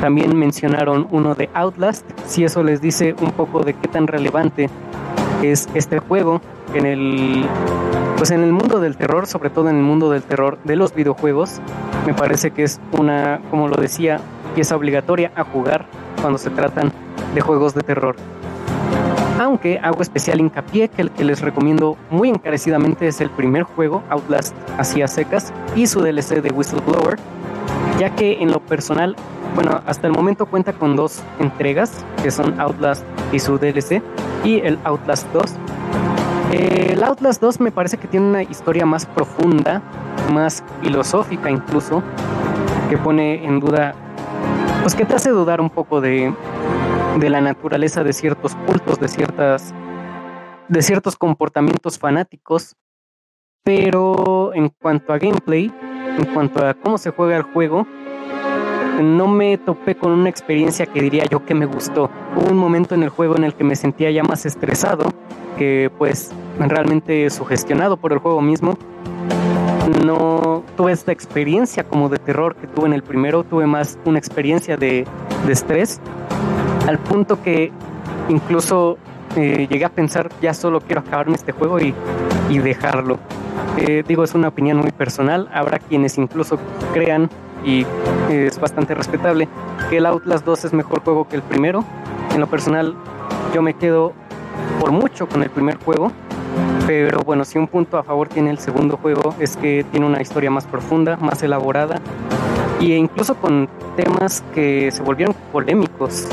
También 0.00 0.36
mencionaron 0.36 1.08
uno 1.10 1.34
de 1.34 1.50
Outlast, 1.54 2.04
si 2.26 2.44
eso 2.44 2.62
les 2.62 2.80
dice 2.80 3.14
un 3.20 3.32
poco 3.32 3.60
de 3.64 3.74
qué 3.74 3.88
tan 3.88 4.06
relevante 4.06 4.70
es 5.42 5.68
este 5.74 5.98
juego 5.98 6.40
en 6.74 6.86
el 6.86 7.46
pues 8.16 8.30
en 8.32 8.42
el 8.42 8.52
mundo 8.52 8.80
del 8.80 8.98
terror, 8.98 9.26
sobre 9.26 9.48
todo 9.48 9.70
en 9.70 9.76
el 9.76 9.82
mundo 9.82 10.10
del 10.10 10.22
terror 10.22 10.58
de 10.64 10.76
los 10.76 10.94
videojuegos, 10.94 11.58
me 12.06 12.12
parece 12.12 12.50
que 12.50 12.64
es 12.64 12.78
una, 12.92 13.40
como 13.50 13.66
lo 13.66 13.76
decía, 13.76 14.20
pieza 14.54 14.76
obligatoria 14.76 15.32
a 15.36 15.44
jugar 15.44 15.86
cuando 16.20 16.38
se 16.38 16.50
tratan 16.50 16.92
de 17.34 17.40
juegos 17.40 17.74
de 17.74 17.80
terror. 17.80 18.16
Aunque 19.40 19.78
hago 19.78 20.02
especial 20.02 20.38
hincapié 20.38 20.88
que 20.88 21.00
el 21.00 21.10
que 21.10 21.24
les 21.24 21.40
recomiendo 21.40 21.96
muy 22.10 22.28
encarecidamente 22.28 23.06
es 23.08 23.22
el 23.22 23.30
primer 23.30 23.62
juego, 23.62 24.02
Outlast 24.10 24.54
Hacia 24.76 25.08
Secas, 25.08 25.50
y 25.74 25.86
su 25.86 26.02
DLC 26.02 26.42
de 26.42 26.50
Whistleblower, 26.50 27.18
ya 28.00 28.16
que 28.16 28.42
en 28.42 28.50
lo 28.50 28.60
personal, 28.60 29.14
bueno, 29.54 29.82
hasta 29.84 30.06
el 30.06 30.14
momento 30.14 30.46
cuenta 30.46 30.72
con 30.72 30.96
dos 30.96 31.22
entregas, 31.38 32.02
que 32.22 32.30
son 32.30 32.58
Outlast 32.58 33.04
y 33.30 33.38
su 33.38 33.58
DLC, 33.58 34.02
y 34.42 34.60
el 34.60 34.78
Outlast 34.84 35.30
2. 35.34 35.44
El 36.52 37.04
Outlast 37.04 37.42
2 37.42 37.60
me 37.60 37.70
parece 37.70 37.98
que 37.98 38.08
tiene 38.08 38.26
una 38.26 38.42
historia 38.42 38.86
más 38.86 39.04
profunda, 39.04 39.82
más 40.32 40.64
filosófica 40.80 41.50
incluso, 41.50 42.02
que 42.88 42.96
pone 42.96 43.44
en 43.44 43.60
duda, 43.60 43.94
pues 44.80 44.94
que 44.94 45.04
te 45.04 45.14
hace 45.14 45.28
dudar 45.28 45.60
un 45.60 45.68
poco 45.68 46.00
de, 46.00 46.34
de 47.18 47.28
la 47.28 47.42
naturaleza 47.42 48.02
de 48.02 48.14
ciertos 48.14 48.54
cultos, 48.66 48.98
de 48.98 49.08
ciertas 49.08 49.74
de 50.68 50.82
ciertos 50.82 51.16
comportamientos 51.16 51.98
fanáticos, 51.98 52.76
pero 53.64 54.54
en 54.54 54.68
cuanto 54.68 55.12
a 55.12 55.18
gameplay, 55.18 55.70
en 56.20 56.26
cuanto 56.34 56.64
a 56.64 56.74
cómo 56.74 56.98
se 56.98 57.10
juega 57.10 57.36
el 57.36 57.42
juego, 57.42 57.86
no 59.02 59.26
me 59.26 59.56
topé 59.56 59.94
con 59.94 60.12
una 60.12 60.28
experiencia 60.28 60.84
que 60.86 61.00
diría 61.00 61.24
yo 61.24 61.44
que 61.46 61.54
me 61.54 61.64
gustó. 61.64 62.10
Hubo 62.36 62.50
un 62.50 62.58
momento 62.58 62.94
en 62.94 63.02
el 63.02 63.08
juego 63.08 63.36
en 63.36 63.44
el 63.44 63.54
que 63.54 63.64
me 63.64 63.74
sentía 63.74 64.10
ya 64.10 64.22
más 64.22 64.44
estresado, 64.44 65.04
que 65.56 65.90
pues 65.96 66.30
realmente 66.58 67.30
sugestionado 67.30 67.96
por 67.96 68.12
el 68.12 68.18
juego 68.18 68.42
mismo. 68.42 68.76
No 70.04 70.62
tuve 70.76 70.92
esta 70.92 71.12
experiencia 71.12 71.84
como 71.84 72.08
de 72.08 72.18
terror 72.18 72.54
que 72.56 72.66
tuve 72.66 72.86
en 72.86 72.92
el 72.92 73.02
primero, 73.02 73.42
tuve 73.42 73.66
más 73.66 73.98
una 74.04 74.18
experiencia 74.18 74.76
de, 74.76 75.06
de 75.46 75.52
estrés 75.52 76.00
al 76.86 76.98
punto 76.98 77.42
que 77.42 77.72
incluso 78.28 78.98
eh, 79.36 79.66
llegué 79.70 79.84
a 79.84 79.88
pensar, 79.88 80.28
ya 80.42 80.54
solo 80.54 80.80
quiero 80.80 81.02
acabarme 81.02 81.36
este 81.36 81.52
juego 81.52 81.78
y, 81.80 81.94
dejarlo. 82.48 83.18
Eh, 83.78 84.02
digo, 84.06 84.24
es 84.24 84.34
una 84.34 84.48
opinión 84.48 84.78
muy 84.78 84.90
personal, 84.90 85.48
habrá 85.52 85.78
quienes 85.78 86.18
incluso 86.18 86.58
crean, 86.92 87.30
y 87.64 87.86
es 88.28 88.58
bastante 88.58 88.94
respetable, 88.94 89.48
que 89.88 89.98
el 89.98 90.06
Outlast 90.06 90.44
2 90.44 90.64
es 90.64 90.72
mejor 90.72 91.02
juego 91.02 91.28
que 91.28 91.36
el 91.36 91.42
primero. 91.42 91.84
En 92.34 92.40
lo 92.40 92.48
personal, 92.48 92.94
yo 93.54 93.62
me 93.62 93.74
quedo 93.74 94.12
por 94.80 94.90
mucho 94.90 95.28
con 95.28 95.42
el 95.42 95.50
primer 95.50 95.76
juego, 95.76 96.10
pero 96.86 97.20
bueno, 97.20 97.44
si 97.44 97.58
un 97.58 97.68
punto 97.68 97.98
a 97.98 98.02
favor 98.02 98.28
tiene 98.28 98.50
el 98.50 98.58
segundo 98.58 98.96
juego 98.96 99.34
es 99.38 99.56
que 99.56 99.84
tiene 99.90 100.06
una 100.06 100.20
historia 100.20 100.50
más 100.50 100.66
profunda, 100.66 101.16
más 101.16 101.42
elaborada, 101.42 102.00
y 102.80 102.94
incluso 102.94 103.36
con 103.36 103.68
temas 103.96 104.42
que 104.54 104.90
se 104.90 105.02
volvieron 105.02 105.36
polémicos 105.52 106.26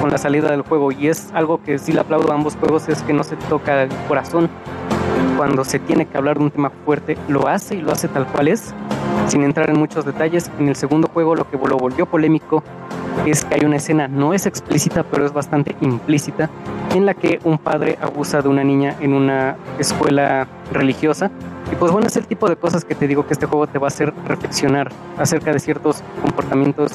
con 0.00 0.10
la 0.10 0.18
salida 0.18 0.50
del 0.50 0.62
juego. 0.62 0.92
Y 0.92 1.08
es 1.08 1.30
algo 1.34 1.62
que 1.62 1.78
sí 1.78 1.92
le 1.92 2.00
aplaudo 2.00 2.32
a 2.32 2.34
ambos 2.34 2.56
juegos 2.56 2.88
es 2.88 3.02
que 3.02 3.12
no 3.12 3.22
se 3.22 3.36
toca 3.36 3.82
el 3.82 3.90
corazón. 4.08 4.48
Cuando 5.36 5.64
se 5.64 5.78
tiene 5.78 6.06
que 6.06 6.16
hablar 6.16 6.38
de 6.38 6.44
un 6.44 6.50
tema 6.50 6.70
fuerte 6.84 7.16
lo 7.28 7.48
hace 7.48 7.76
y 7.76 7.80
lo 7.80 7.92
hace 7.92 8.08
tal 8.08 8.26
cual 8.26 8.48
es 8.48 8.74
sin 9.26 9.42
entrar 9.42 9.70
en 9.70 9.78
muchos 9.78 10.04
detalles. 10.04 10.50
En 10.58 10.68
el 10.68 10.76
segundo 10.76 11.08
juego 11.12 11.34
lo 11.34 11.48
que 11.48 11.56
lo 11.56 11.76
volvió 11.76 12.06
polémico 12.06 12.62
es 13.26 13.44
que 13.44 13.54
hay 13.56 13.64
una 13.64 13.76
escena 13.76 14.08
no 14.08 14.32
es 14.32 14.46
explícita 14.46 15.02
pero 15.02 15.26
es 15.26 15.32
bastante 15.32 15.76
implícita 15.80 16.48
en 16.94 17.06
la 17.06 17.14
que 17.14 17.38
un 17.44 17.58
padre 17.58 17.98
abusa 18.00 18.40
de 18.40 18.48
una 18.48 18.64
niña 18.64 18.96
en 19.00 19.12
una 19.14 19.56
escuela 19.78 20.46
religiosa. 20.72 21.30
Y 21.72 21.76
pues 21.76 21.92
bueno, 21.92 22.08
es 22.08 22.16
el 22.16 22.26
tipo 22.26 22.48
de 22.48 22.56
cosas 22.56 22.84
que 22.84 22.94
te 22.94 23.06
digo 23.06 23.26
que 23.26 23.32
este 23.32 23.46
juego 23.46 23.66
te 23.66 23.78
va 23.78 23.86
a 23.86 23.88
hacer 23.88 24.12
reflexionar 24.26 24.90
acerca 25.18 25.52
de 25.52 25.60
ciertos 25.60 26.02
comportamientos, 26.20 26.92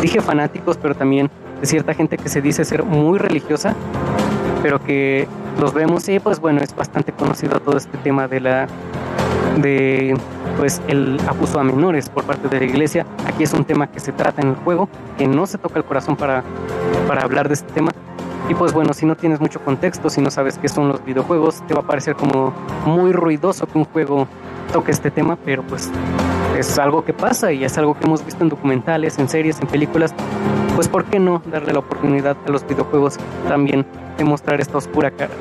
dije 0.00 0.20
fanáticos, 0.20 0.76
pero 0.76 0.94
también 0.94 1.30
de 1.60 1.66
cierta 1.66 1.94
gente 1.94 2.16
que 2.16 2.28
se 2.28 2.40
dice 2.40 2.64
ser 2.64 2.84
muy 2.84 3.18
religiosa, 3.18 3.74
pero 4.62 4.82
que 4.82 5.26
los 5.60 5.72
vemos 5.72 6.08
y 6.08 6.18
pues 6.20 6.40
bueno, 6.40 6.60
es 6.60 6.74
bastante 6.74 7.12
conocido 7.12 7.60
todo 7.60 7.76
este 7.76 7.98
tema 7.98 8.28
de 8.28 8.40
la 8.40 8.68
de 9.56 10.16
pues 10.56 10.80
el 10.88 11.18
abuso 11.26 11.58
a 11.58 11.64
menores 11.64 12.08
por 12.08 12.24
parte 12.24 12.48
de 12.48 12.60
la 12.60 12.64
iglesia. 12.64 13.06
Aquí 13.26 13.44
es 13.44 13.52
un 13.52 13.64
tema 13.64 13.90
que 13.90 14.00
se 14.00 14.12
trata 14.12 14.42
en 14.42 14.48
el 14.48 14.56
juego, 14.56 14.88
que 15.16 15.26
no 15.26 15.46
se 15.46 15.58
toca 15.58 15.78
el 15.78 15.84
corazón 15.84 16.16
para, 16.16 16.42
para 17.06 17.22
hablar 17.22 17.48
de 17.48 17.54
este 17.54 17.72
tema, 17.72 17.92
y 18.48 18.54
pues 18.54 18.72
bueno, 18.72 18.92
si 18.94 19.04
no 19.04 19.14
tienes 19.14 19.40
mucho 19.40 19.60
contexto, 19.60 20.08
si 20.08 20.20
no 20.20 20.30
sabes 20.30 20.58
qué 20.58 20.68
son 20.68 20.88
los 20.88 21.04
videojuegos, 21.04 21.62
te 21.66 21.74
va 21.74 21.80
a 21.80 21.86
parecer 21.86 22.16
como 22.16 22.52
muy 22.86 23.12
ruidoso 23.12 23.66
que 23.66 23.78
un 23.78 23.84
juego 23.84 24.26
toque 24.72 24.90
este 24.90 25.10
tema, 25.10 25.36
pero 25.44 25.62
pues 25.62 25.90
es 26.58 26.78
algo 26.78 27.04
que 27.04 27.12
pasa 27.12 27.52
y 27.52 27.64
es 27.64 27.76
algo 27.78 27.94
que 27.98 28.04
hemos 28.04 28.24
visto 28.24 28.42
en 28.42 28.48
documentales, 28.48 29.18
en 29.18 29.28
series, 29.28 29.60
en 29.60 29.66
películas. 29.68 30.14
Pues 30.74 30.88
¿por 30.88 31.04
qué 31.04 31.18
no 31.18 31.42
darle 31.50 31.72
la 31.72 31.80
oportunidad 31.80 32.36
a 32.46 32.50
los 32.50 32.66
videojuegos 32.66 33.16
también 33.48 33.84
de 34.16 34.24
mostrar 34.24 34.60
esta 34.60 34.78
oscura 34.78 35.10
cara? 35.10 35.32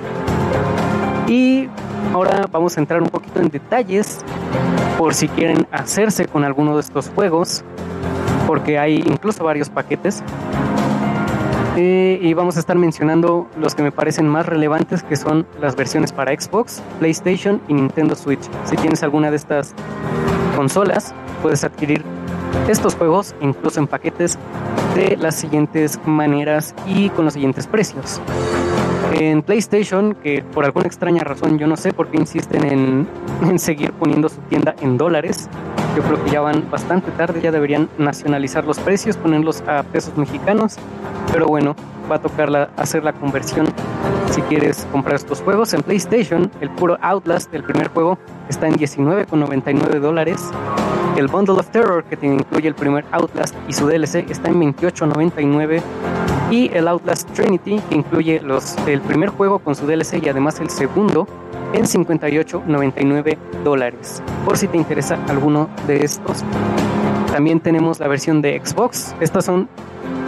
Y 1.28 1.70
ahora 2.14 2.46
vamos 2.52 2.78
a 2.78 2.82
entrar 2.82 3.02
un 3.02 3.10
poquito 3.10 3.40
en 3.40 3.50
detalles 3.50 4.20
por 4.98 5.14
si 5.14 5.28
quieren 5.28 5.68
hacerse 5.72 6.26
con 6.26 6.44
alguno 6.44 6.76
de 6.76 6.82
estos 6.82 7.10
juegos. 7.10 7.64
porque 8.48 8.80
hay 8.80 9.04
incluso 9.06 9.44
varios 9.44 9.70
paquetes. 9.70 10.24
Y 11.80 12.34
vamos 12.34 12.58
a 12.58 12.60
estar 12.60 12.76
mencionando 12.76 13.48
los 13.56 13.76
que 13.76 13.84
me 13.84 13.92
parecen 13.92 14.28
más 14.28 14.48
relevantes, 14.48 15.04
que 15.04 15.16
son 15.16 15.46
las 15.62 15.76
versiones 15.76 16.12
para 16.12 16.32
Xbox, 16.32 16.82
PlayStation 16.98 17.62
y 17.68 17.76
Nintendo 17.76 18.16
Switch. 18.16 18.42
Si 18.66 18.76
tienes 18.78 19.04
alguna 19.04 19.30
de 19.30 19.38
estas 19.38 19.76
consolas, 20.56 21.14
puedes 21.44 21.64
adquirir 21.64 22.04
estos 22.68 22.96
juegos, 22.96 23.36
incluso 23.42 23.80
en 23.80 23.86
paquetes, 23.86 24.40
de 24.96 25.18
las 25.18 25.36
siguientes 25.36 26.00
maneras 26.04 26.74
y 26.88 27.10
con 27.12 27.26
los 27.26 27.36
siguientes 27.36 27.68
precios. 27.68 28.20
En 29.14 29.42
PlayStation, 29.42 30.16
que 30.16 30.44
por 30.44 30.66
alguna 30.66 30.86
extraña 30.86 31.24
razón 31.24 31.58
yo 31.58 31.68
no 31.68 31.78
sé 31.78 31.94
por 31.94 32.10
qué 32.10 32.18
insisten 32.18 32.64
en, 32.66 33.08
en 33.50 33.60
seguir 33.60 33.92
poniendo 33.94 34.30
su 34.30 34.40
tienda 34.42 34.76
en 34.82 34.98
dólares, 34.98 35.50
yo 35.96 36.04
creo 36.04 36.24
que 36.24 36.32
ya 36.32 36.42
van 36.42 36.70
bastante 36.70 37.10
tarde, 37.12 37.42
ya 37.42 37.52
deberían 37.52 37.90
nacionalizar 37.98 38.66
los 38.66 38.78
precios, 38.80 39.18
ponerlos 39.18 39.62
a 39.62 39.84
pesos 39.84 40.16
mexicanos. 40.16 40.76
Pero 41.32 41.48
bueno, 41.48 41.76
va 42.10 42.16
a 42.16 42.22
tocar 42.22 42.72
hacer 42.78 43.04
la 43.04 43.14
conversión 43.14 43.68
si 44.30 44.42
quieres 44.44 44.88
comprar 44.92 45.16
estos 45.16 45.42
juegos. 45.42 45.74
En 45.74 45.82
PlayStation, 45.82 46.52
el 46.62 46.70
puro 46.70 46.98
Outlast, 47.02 47.54
el 47.54 47.64
primer 47.64 47.90
juego, 47.90 48.18
está 48.50 48.68
en 48.68 48.76
19,99 48.76 50.00
dólares. 50.00 50.52
El 51.16 51.28
Bundle 51.28 51.56
of 51.56 51.70
Terror, 51.70 52.04
que 52.04 52.24
incluye 52.26 52.68
el 52.68 52.76
primer 52.76 53.04
Outlast 53.12 53.56
y 53.68 53.74
su 53.74 53.88
DLC, 53.88 54.30
está 54.30 54.50
en 54.50 54.60
28,99. 54.62 55.82
Y 56.52 56.70
el 56.74 56.88
Outlast 56.88 57.30
Trinity, 57.32 57.80
que 57.90 57.96
incluye 57.96 58.40
los, 58.42 58.78
el 58.88 59.02
primer 59.02 59.30
juego 59.30 59.60
con 59.60 59.76
su 59.76 59.86
DLC 59.86 60.24
y 60.24 60.30
además 60.30 60.60
el 60.60 60.70
segundo, 60.70 61.28
en 61.74 61.86
58.99 61.86 63.38
dólares. 63.64 64.22
Por 64.46 64.58
si 64.58 64.68
te 64.68 64.78
interesa 64.78 65.18
alguno 65.28 65.70
de 65.88 66.06
estos. 66.06 66.44
También 67.32 67.60
tenemos 67.60 68.00
la 68.00 68.08
versión 68.08 68.42
de 68.42 68.62
Xbox. 68.64 69.16
Estas 69.20 69.46
son, 69.46 69.68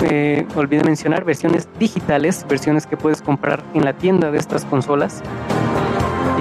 eh, 0.03 0.45
olvidé 0.55 0.83
mencionar, 0.83 1.23
versiones 1.23 1.67
digitales, 1.79 2.45
versiones 2.47 2.85
que 2.85 2.97
puedes 2.97 3.21
comprar 3.21 3.63
en 3.73 3.85
la 3.85 3.93
tienda 3.93 4.31
de 4.31 4.37
estas 4.37 4.65
consolas. 4.65 5.21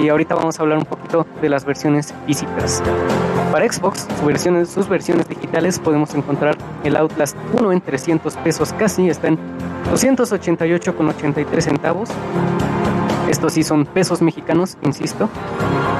Y 0.01 0.09
ahorita 0.09 0.35
vamos 0.35 0.59
a 0.59 0.63
hablar 0.63 0.77
un 0.77 0.85
poquito 0.85 1.25
de 1.41 1.49
las 1.49 1.65
versiones 1.65 2.13
físicas. 2.25 2.81
Para 3.51 3.71
Xbox, 3.71 4.07
sus 4.17 4.25
versiones, 4.25 4.69
sus 4.69 4.87
versiones 4.87 5.27
digitales 5.27 5.79
podemos 5.79 6.13
encontrar 6.13 6.57
el 6.83 6.95
Outlast 6.95 7.35
1 7.59 7.71
en 7.73 7.81
300 7.81 8.35
pesos 8.37 8.73
casi, 8.73 9.09
está 9.09 9.27
en 9.27 9.37
288,83 9.91 11.61
centavos. 11.61 12.09
Estos 13.29 13.53
sí 13.53 13.63
son 13.63 13.85
pesos 13.85 14.21
mexicanos, 14.21 14.77
insisto. 14.81 15.29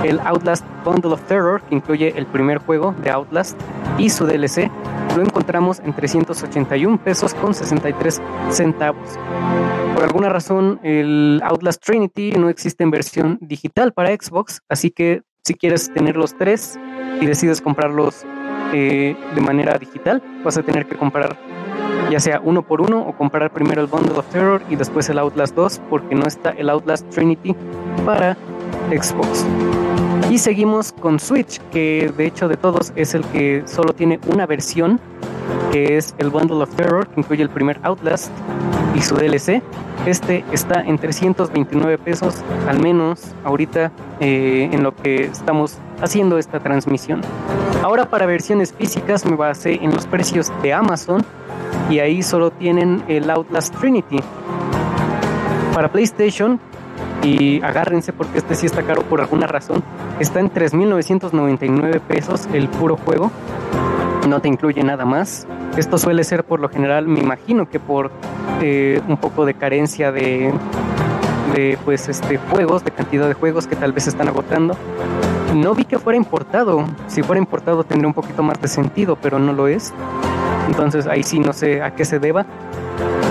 El 0.04 0.20
Outlast 0.22 0.66
Bundle 0.86 1.14
of 1.14 1.22
Terror, 1.24 1.62
que 1.62 1.76
incluye 1.76 2.14
el 2.18 2.26
primer 2.26 2.60
juego 2.60 2.96
de 3.04 3.12
Outlast 3.12 3.60
y 3.98 4.10
su 4.10 4.26
DLC, 4.26 4.72
lo 5.16 5.22
encontramos 5.22 5.80
en 5.80 5.94
381 5.94 7.04
pesos 7.04 7.34
con 7.34 7.54
63 7.54 8.22
centavos. 8.50 9.10
Por 9.96 10.04
alguna 10.04 10.30
razón, 10.30 10.80
el 10.84 11.42
Outlast 11.44 11.84
Trinity 11.84 12.32
no 12.32 12.50
existe 12.50 12.84
en 12.84 12.92
versión 12.92 13.38
digital 13.42 13.94
para 13.94 14.10
Xbox, 14.10 14.62
así 14.70 14.92
que 14.92 15.22
si 15.44 15.56
quieres 15.56 15.92
tener 15.94 16.16
los 16.16 16.38
tres 16.38 16.80
y 17.22 17.26
decides 17.26 17.62
comprarlos 17.62 18.26
eh, 18.74 19.16
de 19.34 19.42
manera 19.42 19.78
digital, 19.78 20.22
vas 20.44 20.58
a 20.58 20.64
tener 20.64 20.86
que 20.86 20.96
comprar 20.96 21.38
ya 22.10 22.20
sea 22.20 22.42
uno 22.44 22.64
por 22.64 22.82
uno 22.82 23.02
o 23.02 23.16
comprar 23.16 23.52
primero 23.52 23.82
el 23.82 23.88
Bundle 23.88 24.18
of 24.18 24.26
Terror 24.28 24.62
y 24.70 24.76
después 24.76 25.10
el 25.10 25.20
Outlast 25.20 25.56
2 25.56 25.82
porque 25.90 26.16
no 26.16 26.26
está 26.26 26.52
el 26.52 26.70
Outlast 26.70 27.08
Trinity 27.10 27.56
para 28.06 28.36
Xbox. 28.90 29.46
Y 30.30 30.38
seguimos 30.38 30.92
con 30.92 31.20
Switch, 31.20 31.60
que 31.72 32.14
de 32.16 32.28
hecho 32.28 32.48
de 32.48 32.56
todos 32.56 32.94
es 32.96 33.16
el 33.16 33.24
que 33.26 33.64
solo 33.66 33.94
tiene 33.94 34.20
una 34.28 34.46
versión, 34.46 35.00
que 35.72 35.98
es 35.98 36.14
el 36.20 36.30
Bundle 36.30 36.62
of 36.62 36.76
Terror, 36.76 37.08
que 37.08 37.22
incluye 37.22 37.42
el 37.42 37.50
primer 37.50 37.80
Outlast 37.82 38.32
y 38.96 39.02
su 39.02 39.16
DLC. 39.16 39.64
Este 40.06 40.46
está 40.52 40.82
en 40.82 41.00
329 41.00 41.98
pesos, 41.98 42.36
al 42.68 42.80
menos 42.80 43.34
ahorita 43.44 43.92
eh, 44.20 44.70
en 44.72 44.84
lo 44.84 44.96
que 44.96 45.26
estamos 45.26 45.80
haciendo 46.00 46.38
esta 46.38 46.60
transmisión. 46.60 47.22
Ahora 47.84 48.08
para 48.08 48.28
versiones 48.28 48.72
físicas 48.72 49.26
me 49.26 49.36
basé 49.36 49.80
en 49.82 49.92
los 49.92 50.06
precios 50.06 50.52
de 50.62 50.74
Amazon 50.74 51.26
y 51.90 52.00
ahí 52.00 52.22
solo 52.22 52.52
tienen 52.52 53.04
el 53.08 53.32
Outlast 53.32 53.76
Trinity. 53.80 54.20
Para 55.74 55.92
PlayStation, 55.92 56.60
y 57.24 57.62
agárrense 57.62 58.14
porque 58.14 58.38
este 58.38 58.56
sí 58.56 58.66
está 58.66 58.84
caro 58.84 59.02
por 59.04 59.22
alguna 59.22 59.48
razón, 59.48 59.84
está 60.20 60.40
en 60.40 60.52
3.999 60.52 62.00
pesos 62.02 62.48
el 62.54 62.68
puro 62.70 62.98
juego, 62.98 63.32
no 64.28 64.42
te 64.42 64.48
incluye 64.48 64.84
nada 64.84 65.06
más. 65.06 65.48
Esto 65.78 65.98
suele 65.98 66.24
ser 66.24 66.44
por 66.44 66.60
lo 66.60 66.70
general, 66.70 67.08
me 67.08 67.20
imagino 67.20 67.70
que 67.70 67.80
por 67.80 68.12
eh, 68.62 69.02
un 69.08 69.18
poco 69.18 69.46
de 69.46 69.54
carencia 69.54 70.12
de, 70.12 70.54
de 71.56 71.78
pues 71.86 72.10
este 72.10 72.38
juegos, 72.38 72.84
de 72.84 72.92
cantidad 72.92 73.28
de 73.28 73.34
juegos 73.34 73.68
que 73.68 73.76
tal 73.76 73.94
vez 73.94 74.08
están 74.08 74.28
agotando. 74.28 74.76
No 75.56 75.74
vi 75.74 75.86
que 75.86 75.98
fuera 75.98 76.18
importado. 76.18 76.86
Si 77.08 77.24
fuera 77.24 77.40
importado 77.40 77.84
tendría 77.84 78.08
un 78.08 78.14
poquito 78.14 78.44
más 78.44 78.62
de 78.62 78.68
sentido, 78.68 79.16
pero 79.16 79.40
no 79.40 79.54
lo 79.54 79.68
es. 79.68 79.94
Entonces 80.70 81.08
ahí 81.08 81.24
sí 81.24 81.40
no 81.40 81.52
sé 81.52 81.82
a 81.82 81.96
qué 81.96 82.06
se 82.06 82.20
deba. 82.20 82.46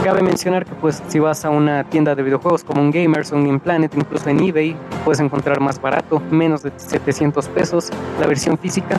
Cabe 0.03 0.23
mencionar 0.23 0.65
que 0.65 0.75
pues 0.75 1.01
si 1.07 1.21
vas 1.21 1.45
a 1.45 1.51
una 1.51 1.85
tienda 1.85 2.17
de 2.17 2.23
videojuegos 2.25 2.65
como 2.65 2.83
un 2.83 2.91
Gamers 2.91 3.31
un 3.31 3.47
Game 3.47 3.61
Planet, 3.61 3.95
incluso 3.95 4.29
en 4.29 4.41
eBay, 4.41 4.77
puedes 5.05 5.21
encontrar 5.21 5.61
más 5.61 5.81
barato, 5.81 6.21
menos 6.31 6.63
de 6.63 6.73
700 6.77 7.49
pesos 7.49 7.91
la 8.21 8.27
versión 8.27 8.59
física. 8.59 8.99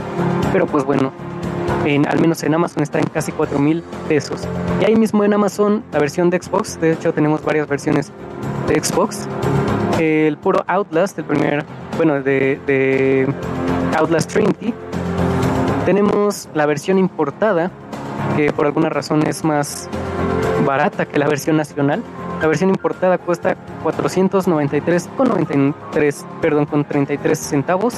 Pero 0.53 0.67
pues 0.67 0.85
bueno, 0.85 1.11
en, 1.85 2.07
al 2.07 2.21
menos 2.21 2.41
en 2.43 2.53
Amazon 2.53 2.81
está 2.81 2.99
en 2.99 3.07
casi 3.07 3.33
4 3.33 3.59
mil 3.59 3.83
pesos. 4.07 4.47
Y 4.81 4.85
ahí 4.85 4.95
mismo 4.95 5.25
en 5.25 5.33
Amazon 5.33 5.83
la 5.91 5.99
versión 5.99 6.29
de 6.29 6.41
Xbox, 6.41 6.79
de 6.79 6.93
hecho 6.93 7.13
tenemos 7.13 7.43
varias 7.43 7.67
versiones 7.67 8.13
de 8.67 8.81
Xbox. 8.81 9.27
El 9.99 10.37
puro 10.37 10.63
Outlast, 10.67 11.19
el 11.19 11.25
primer, 11.25 11.65
bueno, 11.97 12.21
de, 12.21 12.57
de 12.65 13.27
Outlast 13.97 14.31
Trinity. 14.31 14.73
Tenemos 15.85 16.47
la 16.53 16.65
versión 16.65 16.97
importada 16.97 17.69
que 18.35 18.51
por 18.51 18.65
alguna 18.65 18.89
razón 18.89 19.27
es 19.27 19.43
más 19.43 19.87
barata 20.65 21.05
que 21.05 21.19
la 21.19 21.27
versión 21.27 21.57
nacional. 21.57 22.01
La 22.41 22.47
versión 22.47 22.69
importada 22.69 23.17
cuesta 23.17 23.57
493,93, 23.83 26.25
perdón, 26.41 26.65
con 26.65 26.85
33 26.85 27.37
centavos, 27.37 27.95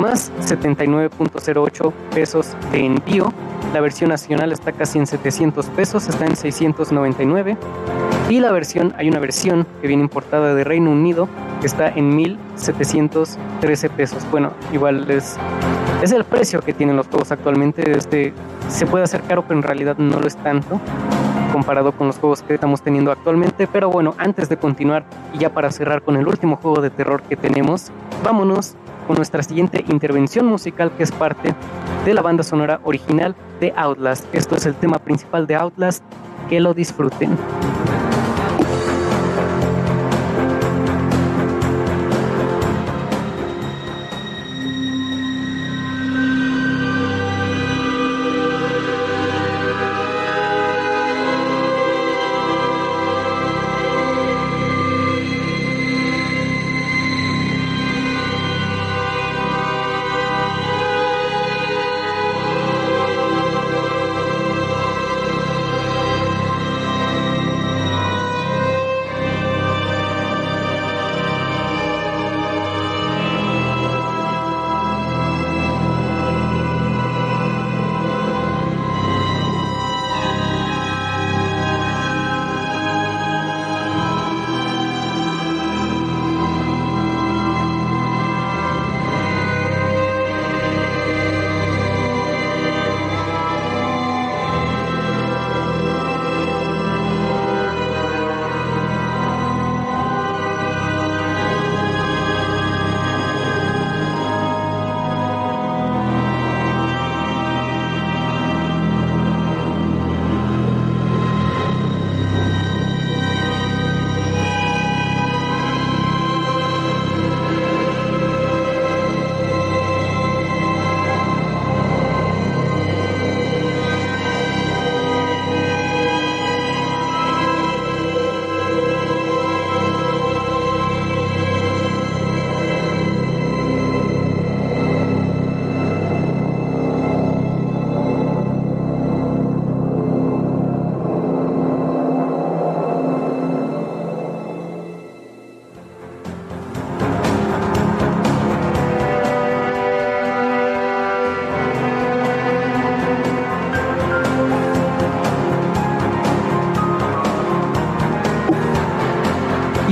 más 0.00 0.30
79.08 0.40 1.92
pesos 2.14 2.54
de 2.70 2.86
envío. 2.86 3.32
La 3.74 3.80
versión 3.80 4.10
nacional 4.10 4.52
está 4.52 4.70
casi 4.72 4.98
en 4.98 5.06
700 5.06 5.66
pesos, 5.70 6.08
está 6.08 6.26
en 6.26 6.36
699. 6.36 7.56
Y 8.28 8.40
la 8.40 8.52
versión, 8.52 8.94
hay 8.96 9.08
una 9.08 9.18
versión 9.18 9.66
que 9.80 9.88
viene 9.88 10.02
importada 10.02 10.54
de 10.54 10.62
Reino 10.62 10.90
Unido 10.90 11.28
que 11.60 11.66
está 11.66 11.88
en 11.88 12.14
1713 12.14 13.90
pesos. 13.90 14.24
Bueno, 14.30 14.52
igual 14.72 15.10
es, 15.10 15.36
es 16.02 16.12
el 16.12 16.24
precio 16.24 16.60
que 16.60 16.72
tienen 16.72 16.96
los 16.96 17.08
juegos 17.08 17.32
actualmente. 17.32 17.90
Este 17.90 18.32
se 18.68 18.86
puede 18.86 19.04
hacer 19.04 19.22
caro, 19.22 19.42
pero 19.42 19.58
en 19.58 19.62
realidad 19.62 19.96
no 19.98 20.20
lo 20.20 20.26
es 20.26 20.36
tanto 20.36 20.80
comparado 21.52 21.92
con 21.92 22.06
los 22.06 22.18
juegos 22.18 22.42
que 22.42 22.54
estamos 22.54 22.82
teniendo 22.82 23.10
actualmente. 23.10 23.66
Pero 23.66 23.90
bueno, 23.90 24.14
antes 24.18 24.48
de 24.48 24.56
continuar 24.56 25.04
y 25.34 25.38
ya 25.38 25.50
para 25.50 25.70
cerrar 25.70 26.02
con 26.02 26.16
el 26.16 26.28
último 26.28 26.56
juego 26.56 26.80
de 26.80 26.90
terror 26.90 27.22
que 27.22 27.36
tenemos, 27.36 27.90
vámonos 28.22 28.74
con 29.06 29.16
nuestra 29.16 29.42
siguiente 29.42 29.84
intervención 29.88 30.46
musical 30.46 30.92
que 30.96 31.02
es 31.02 31.12
parte 31.12 31.54
de 32.04 32.14
la 32.14 32.22
banda 32.22 32.42
sonora 32.42 32.80
original 32.84 33.34
de 33.60 33.72
Outlast. 33.76 34.26
Esto 34.34 34.56
es 34.56 34.66
el 34.66 34.74
tema 34.74 34.98
principal 34.98 35.46
de 35.46 35.56
Outlast. 35.56 36.04
Que 36.48 36.60
lo 36.60 36.72
disfruten. 36.72 37.36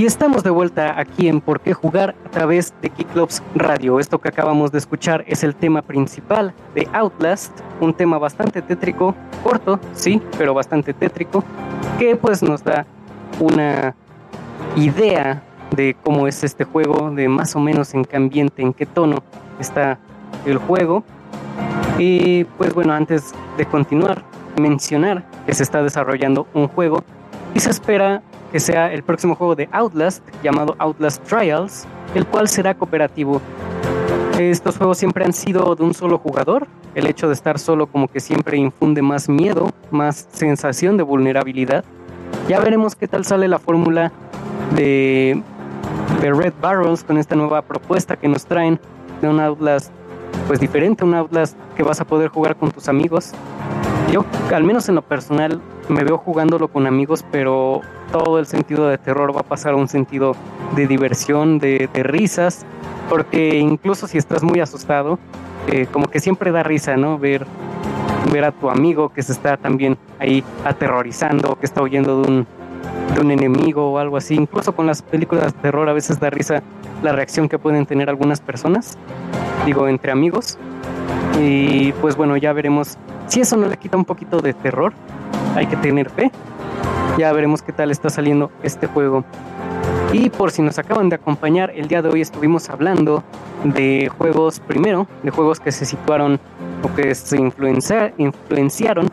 Estamos 0.06 0.44
de 0.44 0.50
vuelta 0.50 1.00
aquí 1.00 1.26
en 1.26 1.40
Por 1.40 1.58
qué 1.58 1.74
jugar 1.74 2.14
a 2.24 2.30
través 2.30 2.72
de 2.80 2.90
Kicklops 2.90 3.42
Radio. 3.56 3.98
Esto 3.98 4.20
que 4.20 4.28
acabamos 4.28 4.70
de 4.70 4.78
escuchar 4.78 5.24
es 5.26 5.42
el 5.42 5.56
tema 5.56 5.82
principal 5.82 6.54
de 6.76 6.88
Outlast, 6.92 7.50
un 7.80 7.92
tema 7.92 8.16
bastante 8.16 8.62
tétrico, 8.62 9.16
corto, 9.42 9.80
sí, 9.94 10.22
pero 10.38 10.54
bastante 10.54 10.94
tétrico, 10.94 11.42
que 11.98 12.14
pues 12.14 12.40
nos 12.40 12.62
da 12.62 12.86
una 13.40 13.96
idea 14.76 15.42
de 15.74 15.96
cómo 16.04 16.28
es 16.28 16.44
este 16.44 16.62
juego, 16.62 17.10
de 17.10 17.28
más 17.28 17.56
o 17.56 17.58
menos 17.58 17.92
en 17.92 18.04
qué 18.04 18.16
ambiente, 18.16 18.62
en 18.62 18.74
qué 18.74 18.86
tono 18.86 19.24
está 19.58 19.98
el 20.44 20.58
juego. 20.58 21.02
Y 21.98 22.44
pues 22.44 22.72
bueno, 22.74 22.92
antes 22.92 23.34
de 23.58 23.66
continuar, 23.66 24.22
mencionar 24.56 25.24
que 25.46 25.52
se 25.52 25.64
está 25.64 25.82
desarrollando 25.82 26.46
un 26.54 26.68
juego 26.68 27.02
y 27.54 27.58
se 27.58 27.70
espera 27.70 28.22
que 28.56 28.60
sea 28.60 28.90
el 28.90 29.02
próximo 29.02 29.34
juego 29.34 29.54
de 29.54 29.68
Outlast 29.70 30.24
llamado 30.42 30.76
Outlast 30.78 31.22
Trials, 31.24 31.86
el 32.14 32.24
cual 32.24 32.48
será 32.48 32.72
cooperativo. 32.72 33.42
Estos 34.38 34.78
juegos 34.78 34.96
siempre 34.96 35.26
han 35.26 35.34
sido 35.34 35.74
de 35.74 35.84
un 35.84 35.92
solo 35.92 36.16
jugador. 36.16 36.66
El 36.94 37.06
hecho 37.06 37.26
de 37.28 37.34
estar 37.34 37.58
solo 37.58 37.86
como 37.86 38.08
que 38.08 38.18
siempre 38.18 38.56
infunde 38.56 39.02
más 39.02 39.28
miedo, 39.28 39.74
más 39.90 40.26
sensación 40.32 40.96
de 40.96 41.02
vulnerabilidad. 41.02 41.84
Ya 42.48 42.58
veremos 42.58 42.96
qué 42.96 43.06
tal 43.06 43.26
sale 43.26 43.46
la 43.46 43.58
fórmula 43.58 44.10
de, 44.74 45.42
de 46.22 46.32
Red 46.32 46.54
Barrels 46.58 47.04
con 47.04 47.18
esta 47.18 47.36
nueva 47.36 47.60
propuesta 47.60 48.16
que 48.16 48.26
nos 48.26 48.46
traen 48.46 48.80
de 49.20 49.28
un 49.28 49.38
Outlast 49.38 49.92
pues 50.46 50.60
diferente, 50.60 51.04
un 51.04 51.14
Outlast 51.14 51.58
que 51.76 51.82
vas 51.82 52.00
a 52.00 52.06
poder 52.06 52.30
jugar 52.30 52.56
con 52.56 52.70
tus 52.70 52.88
amigos. 52.88 53.34
Al 54.52 54.64
menos 54.64 54.88
en 54.88 54.94
lo 54.94 55.02
personal, 55.02 55.60
me 55.88 56.04
veo 56.04 56.18
jugándolo 56.18 56.68
con 56.68 56.86
amigos, 56.86 57.24
pero 57.30 57.80
todo 58.12 58.38
el 58.38 58.46
sentido 58.46 58.88
de 58.88 58.98
terror 58.98 59.34
va 59.34 59.40
a 59.40 59.44
pasar 59.44 59.74
a 59.74 59.76
un 59.76 59.88
sentido 59.88 60.34
de 60.74 60.86
diversión, 60.86 61.58
de, 61.58 61.88
risas, 61.94 62.64
porque 63.08 63.56
incluso 63.58 64.06
si 64.06 64.18
estás 64.18 64.42
muy 64.42 64.60
asustado, 64.60 65.18
eh, 65.68 65.86
como 65.90 66.06
que 66.06 66.20
siempre 66.20 66.52
da 66.52 66.62
risa, 66.62 66.96
¿no? 66.96 67.18
Ver, 67.18 67.46
ver 68.32 68.44
a 68.44 68.52
tu 68.52 68.70
amigo 68.70 69.12
que 69.12 69.22
se 69.22 69.32
está 69.32 69.56
también 69.56 69.98
ahí 70.18 70.44
aterrorizando, 70.64 71.58
que 71.58 71.66
está 71.66 71.82
huyendo 71.82 72.22
de 72.22 72.30
un, 72.30 72.46
de 73.14 73.20
un 73.20 73.30
enemigo 73.30 73.92
o 73.92 73.98
algo 73.98 74.16
así. 74.16 74.34
Incluso 74.34 74.74
con 74.74 74.86
las 74.86 75.02
películas 75.02 75.54
de 75.54 75.60
terror 75.60 75.88
a 75.88 75.92
veces 75.92 76.20
da 76.20 76.30
risa 76.30 76.62
la 77.02 77.12
reacción 77.12 77.48
que 77.48 77.58
pueden 77.58 77.86
tener 77.86 78.08
algunas 78.08 78.40
personas, 78.40 78.96
digo, 79.64 79.88
entre 79.88 80.12
amigos. 80.12 80.58
Y 81.40 81.92
pues 82.00 82.16
bueno, 82.16 82.36
ya 82.36 82.52
veremos 82.52 82.96
si 83.26 83.40
eso 83.40 83.56
no 83.56 83.68
le 83.68 83.76
quita 83.76 83.96
un 83.96 84.04
poquito 84.04 84.40
de 84.40 84.54
terror. 84.54 84.92
Hay 85.54 85.66
que 85.66 85.76
tener 85.76 86.10
fe 86.10 86.30
ya 87.16 87.32
veremos 87.32 87.62
qué 87.62 87.72
tal 87.72 87.90
está 87.90 88.10
saliendo 88.10 88.50
este 88.62 88.86
juego. 88.86 89.24
Y 90.12 90.30
por 90.30 90.50
si 90.50 90.62
nos 90.62 90.78
acaban 90.78 91.08
de 91.08 91.16
acompañar, 91.16 91.70
el 91.74 91.88
día 91.88 92.02
de 92.02 92.10
hoy 92.10 92.20
estuvimos 92.20 92.68
hablando 92.68 93.24
de 93.64 94.10
juegos, 94.18 94.60
primero, 94.60 95.06
de 95.22 95.30
juegos 95.30 95.58
que 95.58 95.72
se 95.72 95.86
situaron 95.86 96.38
o 96.82 96.94
que 96.94 97.14
se 97.14 97.38
influenciaron 97.38 99.08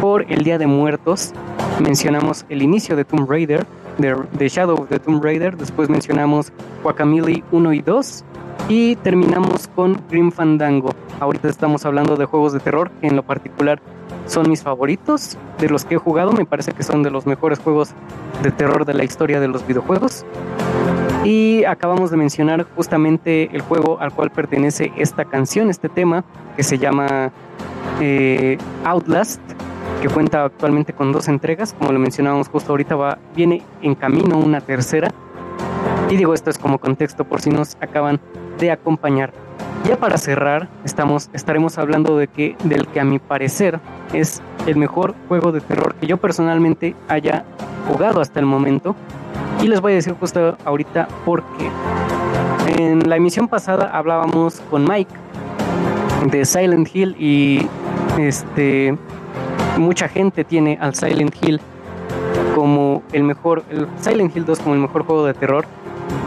por 0.00 0.30
el 0.30 0.44
Día 0.44 0.58
de 0.58 0.66
Muertos. 0.66 1.32
Mencionamos 1.80 2.46
el 2.48 2.62
inicio 2.62 2.96
de 2.96 3.04
Tomb 3.04 3.28
Raider, 3.28 3.66
de, 3.98 4.48
Shadow 4.48 4.82
of 4.82 4.88
the 4.88 4.98
Tomb 4.98 5.22
Raider, 5.22 5.56
después 5.56 5.88
mencionamos 5.88 6.52
Guacamole 6.82 7.42
1 7.50 7.72
y 7.72 7.82
2 7.82 8.24
y 8.68 8.96
terminamos 8.96 9.68
con 9.68 10.00
Grim 10.10 10.30
Fandango. 10.30 10.90
Ahorita 11.20 11.48
estamos 11.48 11.84
hablando 11.84 12.16
de 12.16 12.24
juegos 12.24 12.52
de 12.52 12.60
terror, 12.60 12.90
que 13.00 13.08
en 13.08 13.16
lo 13.16 13.22
particular 13.22 13.80
son 14.26 14.48
mis 14.48 14.62
favoritos 14.62 15.36
de 15.58 15.68
los 15.68 15.84
que 15.84 15.96
he 15.96 15.98
jugado. 15.98 16.32
Me 16.32 16.44
parece 16.44 16.72
que 16.72 16.82
son 16.82 17.02
de 17.02 17.10
los 17.10 17.26
mejores 17.26 17.58
juegos 17.58 17.90
de 18.42 18.50
terror 18.50 18.84
de 18.84 18.94
la 18.94 19.04
historia 19.04 19.40
de 19.40 19.48
los 19.48 19.66
videojuegos. 19.66 20.24
Y 21.24 21.64
acabamos 21.64 22.10
de 22.10 22.16
mencionar 22.16 22.66
justamente 22.74 23.54
el 23.54 23.62
juego 23.62 23.98
al 24.00 24.12
cual 24.12 24.30
pertenece 24.30 24.92
esta 24.96 25.24
canción, 25.24 25.70
este 25.70 25.88
tema, 25.88 26.24
que 26.56 26.64
se 26.64 26.78
llama 26.78 27.30
eh, 28.00 28.58
Outlast, 28.84 29.40
que 30.02 30.08
cuenta 30.08 30.44
actualmente 30.44 30.92
con 30.92 31.12
dos 31.12 31.28
entregas. 31.28 31.74
Como 31.78 31.92
lo 31.92 32.00
mencionábamos 32.00 32.48
justo 32.48 32.72
ahorita, 32.72 32.96
va, 32.96 33.18
viene 33.36 33.62
en 33.82 33.94
camino 33.94 34.36
una 34.36 34.60
tercera. 34.60 35.08
Y 36.10 36.16
digo, 36.16 36.34
esto 36.34 36.50
es 36.50 36.58
como 36.58 36.78
contexto 36.78 37.24
por 37.24 37.40
si 37.40 37.50
nos 37.50 37.76
acaban 37.80 38.18
de 38.58 38.72
acompañar. 38.72 39.32
Ya 39.84 39.96
para 39.96 40.18
cerrar, 40.18 40.68
estamos, 40.84 41.30
estaremos 41.32 41.78
hablando 41.78 42.16
de 42.16 42.26
que, 42.26 42.56
del 42.64 42.88
que 42.88 42.98
a 42.98 43.04
mi 43.04 43.20
parecer 43.20 43.78
es 44.12 44.42
el 44.66 44.74
mejor 44.74 45.14
juego 45.28 45.52
de 45.52 45.60
terror 45.60 45.94
que 45.94 46.08
yo 46.08 46.16
personalmente 46.16 46.96
haya 47.06 47.44
jugado 47.88 48.20
hasta 48.20 48.40
el 48.40 48.46
momento. 48.46 48.96
Y 49.62 49.68
les 49.68 49.80
voy 49.80 49.92
a 49.92 49.94
decir 49.94 50.14
justo 50.18 50.58
ahorita 50.64 51.06
por 51.24 51.44
qué. 51.56 51.70
En 52.82 53.08
la 53.08 53.16
emisión 53.16 53.46
pasada 53.46 53.88
hablábamos 53.92 54.60
con 54.68 54.84
Mike 54.84 55.14
de 56.32 56.44
Silent 56.44 56.88
Hill 56.92 57.14
y 57.20 57.68
este 58.18 58.96
mucha 59.78 60.08
gente 60.08 60.44
tiene 60.44 60.78
al 60.80 60.94
Silent 60.94 61.34
Hill 61.42 61.60
como 62.54 63.02
el 63.12 63.22
mejor, 63.22 63.64
Silent 64.00 64.36
Hill 64.36 64.44
2 64.44 64.60
como 64.60 64.74
el 64.74 64.80
mejor 64.80 65.04
juego 65.04 65.26
de 65.26 65.34
terror 65.34 65.64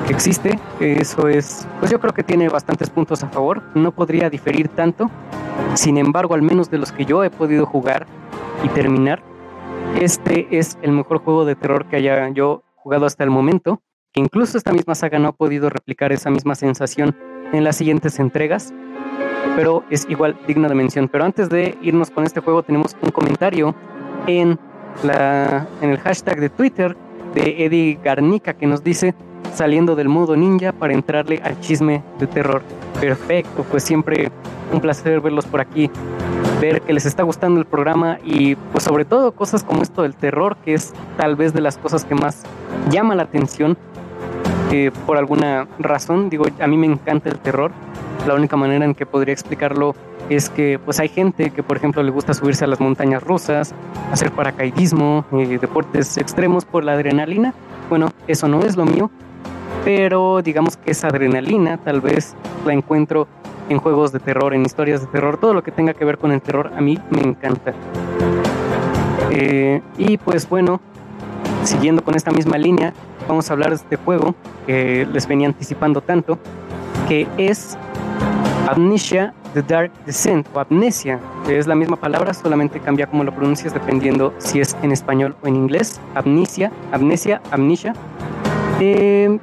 que 0.08 0.14
existe. 0.14 0.60
Eso 0.80 1.28
es, 1.28 1.68
pues 1.80 1.92
yo 1.92 2.00
creo 2.00 2.14
que 2.14 2.24
tiene 2.24 2.50
bastantes 2.50 2.90
puntos 2.90 3.24
a 3.24 3.30
favor. 3.30 3.64
No 3.76 3.92
podría 3.92 4.30
diferir 4.30 4.68
tanto. 4.70 5.10
Sin 5.76 5.98
embargo, 5.98 6.36
al 6.36 6.42
menos 6.42 6.70
de 6.70 6.78
los 6.78 6.92
que 6.92 7.06
yo 7.06 7.24
he 7.24 7.30
podido 7.30 7.66
jugar 7.66 8.06
y 8.64 8.70
terminar, 8.70 9.22
este 10.00 10.48
es 10.58 10.78
el 10.82 10.92
mejor 10.92 11.20
juego 11.20 11.46
de 11.46 11.56
terror 11.56 11.86
que 11.86 11.98
haya 11.98 12.28
yo 12.30 12.64
jugado 12.76 13.06
hasta 13.06 13.24
el 13.24 13.30
momento. 13.30 13.82
Que 14.12 14.22
incluso 14.22 14.58
esta 14.58 14.72
misma 14.72 14.96
saga 14.96 15.20
no 15.20 15.30
ha 15.30 15.34
podido 15.34 15.70
replicar 15.70 16.12
esa 16.14 16.30
misma 16.30 16.56
sensación 16.56 17.16
en 17.52 17.64
las 17.64 17.76
siguientes 17.76 18.20
entregas. 18.20 18.74
Pero 19.56 19.84
es 19.90 20.06
igual 20.10 20.38
digno 20.48 20.68
de 20.68 20.76
mención. 20.76 21.08
Pero 21.08 21.24
antes 21.24 21.50
de 21.50 21.78
irnos 21.82 22.12
con 22.12 22.24
este 22.24 22.40
juego, 22.40 22.64
tenemos 22.64 22.96
un 23.02 23.12
comentario 23.12 23.76
en, 24.28 24.60
la, 25.04 25.68
en 25.82 25.90
el 25.90 26.00
hashtag 26.00 26.40
de 26.40 26.50
Twitter 26.50 26.96
de 27.34 27.66
Eddie 27.66 28.00
Garnica 28.04 28.54
que 28.54 28.66
nos 28.66 28.84
dice 28.84 29.14
saliendo 29.54 29.96
del 29.96 30.10
modo 30.10 30.36
ninja 30.36 30.72
para 30.72 30.94
entrarle 30.94 31.40
al 31.44 31.60
chisme 31.60 32.04
de 32.20 32.28
terror. 32.28 32.62
Perfecto, 33.00 33.66
pues 33.70 33.84
siempre 33.84 34.32
un 34.72 34.82
placer 34.82 35.22
verlos 35.22 35.46
por 35.46 35.62
aquí, 35.62 35.90
ver 36.60 36.82
que 36.82 36.94
les 36.94 37.06
está 37.06 37.24
gustando 37.24 37.60
el 37.60 37.66
programa 37.66 38.20
y 38.24 38.56
pues 38.56 38.84
sobre 38.84 39.06
todo 39.06 39.34
cosas 39.34 39.64
como 39.64 39.82
esto 39.82 40.02
del 40.02 40.16
terror, 40.16 40.58
que 40.64 40.74
es 40.74 40.94
tal 41.18 41.36
vez 41.36 41.54
de 41.54 41.62
las 41.62 41.78
cosas 41.78 42.06
que 42.06 42.16
más 42.16 42.44
llama 42.90 43.16
la 43.16 43.24
atención 43.24 43.78
por 45.06 45.18
alguna 45.18 45.68
razón. 45.80 46.30
Digo, 46.30 46.46
a 46.60 46.68
mí 46.68 46.78
me 46.78 46.88
encanta 46.88 47.30
el 47.30 47.40
terror. 47.40 47.72
La 48.28 48.34
única 48.34 48.56
manera 48.58 48.86
en 48.86 48.96
que 48.96 49.06
podría 49.06 49.34
explicarlo 49.34 49.96
es 50.30 50.50
que 50.50 50.80
pues 50.80 51.00
hay 51.00 51.10
gente 51.10 51.52
que 51.52 51.62
por 51.62 51.78
ejemplo 51.78 52.02
le 52.02 52.12
gusta 52.12 52.34
subirse 52.34 52.64
a 52.64 52.68
las 52.68 52.80
montañas 52.80 53.22
rusas, 53.22 53.76
hacer 54.12 54.32
paracaidismo, 54.32 55.26
eh, 55.34 55.60
deportes 55.60 56.18
extremos 56.18 56.66
por 56.66 56.84
la 56.84 56.94
adrenalina. 56.94 57.54
Bueno, 57.90 58.10
eso 58.28 58.48
no 58.48 58.62
es 58.62 58.76
lo 58.76 58.86
mío, 58.86 59.12
pero 59.84 60.42
digamos 60.42 60.78
que 60.78 60.92
esa 60.92 61.08
adrenalina 61.10 61.78
tal 61.78 62.02
vez 62.02 62.36
la 62.66 62.74
encuentro 62.74 63.28
en 63.70 63.80
juegos 63.80 64.12
de 64.12 64.20
terror, 64.20 64.54
en 64.54 64.64
historias 64.64 65.02
de 65.02 65.08
terror, 65.08 65.38
todo 65.38 65.54
lo 65.54 65.64
que 65.64 65.72
tenga 65.72 65.94
que 65.94 66.06
ver 66.06 66.18
con 66.18 66.32
el 66.32 66.42
terror 66.42 66.72
a 66.76 66.82
mí 66.82 66.98
me 67.10 67.22
encanta. 67.22 67.74
Eh, 69.32 69.82
y 69.98 70.18
pues 70.18 70.48
bueno, 70.50 70.82
siguiendo 71.64 72.04
con 72.04 72.16
esta 72.16 72.32
misma 72.32 72.58
línea, 72.58 72.94
vamos 73.28 73.50
a 73.50 73.54
hablar 73.54 73.70
de 73.70 73.76
este 73.76 73.96
juego 73.98 74.36
que 74.66 75.08
les 75.12 75.28
venía 75.28 75.48
anticipando 75.48 76.02
tanto, 76.02 76.38
que 77.08 77.28
es 77.38 77.78
Amnesia 78.68 79.34
The 79.56 79.62
Dark 79.62 79.92
Descent 80.06 80.48
o 80.54 80.60
Amnesia, 80.60 81.18
que 81.46 81.58
es 81.58 81.66
la 81.66 81.76
misma 81.76 81.96
palabra, 81.96 82.34
solamente 82.34 82.82
cambia 82.82 83.08
cómo 83.08 83.24
lo 83.24 83.34
pronuncias 83.34 83.74
dependiendo 83.74 84.34
si 84.38 84.60
es 84.60 84.76
en 84.84 84.92
español 84.92 85.34
o 85.42 85.48
en 85.48 85.56
inglés. 85.56 86.02
Amnesia, 86.14 86.74
Amnesia, 86.92 87.42
Amnesia. 87.52 87.94
Eh, 88.82 89.40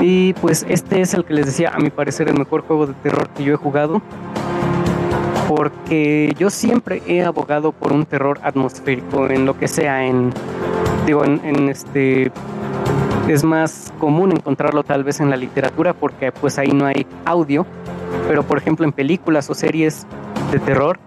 y 0.00 0.32
pues 0.34 0.66
este 0.68 1.00
es 1.00 1.14
el 1.14 1.24
que 1.24 1.34
les 1.34 1.46
decía, 1.46 1.70
a 1.72 1.78
mi 1.78 1.90
parecer, 1.90 2.28
el 2.28 2.36
mejor 2.36 2.62
juego 2.62 2.88
de 2.88 2.94
terror 2.94 3.28
que 3.28 3.44
yo 3.44 3.54
he 3.54 3.56
jugado. 3.56 4.02
Porque 5.48 6.34
yo 6.36 6.50
siempre 6.50 7.00
he 7.06 7.22
abogado 7.22 7.70
por 7.70 7.92
un 7.92 8.04
terror 8.04 8.40
atmosférico 8.42 9.28
en 9.28 9.46
lo 9.46 9.56
que 9.56 9.68
sea, 9.68 10.04
en. 10.04 10.32
Digo, 11.06 11.24
en, 11.24 11.68
este. 11.68 12.32
Es 13.28 13.42
más 13.42 13.92
común 13.98 14.30
encontrarlo 14.30 14.84
tal 14.84 15.02
vez 15.02 15.18
en 15.20 15.30
la 15.30 15.36
literatura 15.36 15.94
porque 15.94 16.30
pues 16.30 16.58
ahí 16.58 16.70
no 16.70 16.86
hay 16.86 17.06
audio. 17.24 17.66
Pero 18.28 18.44
por 18.44 18.58
ejemplo 18.58 18.84
en 18.84 18.92
películas 18.92 19.50
o 19.50 19.54
series 19.54 20.06
de 20.52 20.58
terror, 20.60 20.98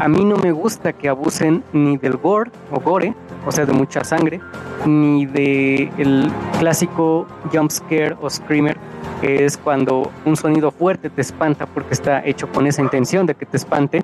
a 0.00 0.08
mí 0.08 0.24
no 0.24 0.36
me 0.36 0.52
gusta 0.52 0.92
que 0.92 1.08
abusen 1.08 1.62
ni 1.72 1.96
del 1.96 2.16
gore 2.16 2.50
o 2.70 2.80
gore, 2.80 3.14
o 3.46 3.52
sea, 3.52 3.66
de 3.66 3.72
mucha 3.72 4.04
sangre, 4.04 4.40
ni 4.86 5.26
de 5.26 5.90
clásico 6.58 7.26
jump 7.52 7.70
scare 7.70 8.16
o 8.20 8.28
screamer, 8.28 8.76
que 9.20 9.44
es 9.44 9.56
cuando 9.56 10.10
un 10.24 10.36
sonido 10.36 10.70
fuerte 10.70 11.10
te 11.10 11.20
espanta 11.20 11.66
porque 11.66 11.94
está 11.94 12.24
hecho 12.24 12.48
con 12.48 12.66
esa 12.66 12.82
intención 12.82 13.26
de 13.26 13.34
que 13.34 13.46
te 13.46 13.56
espante. 13.56 14.02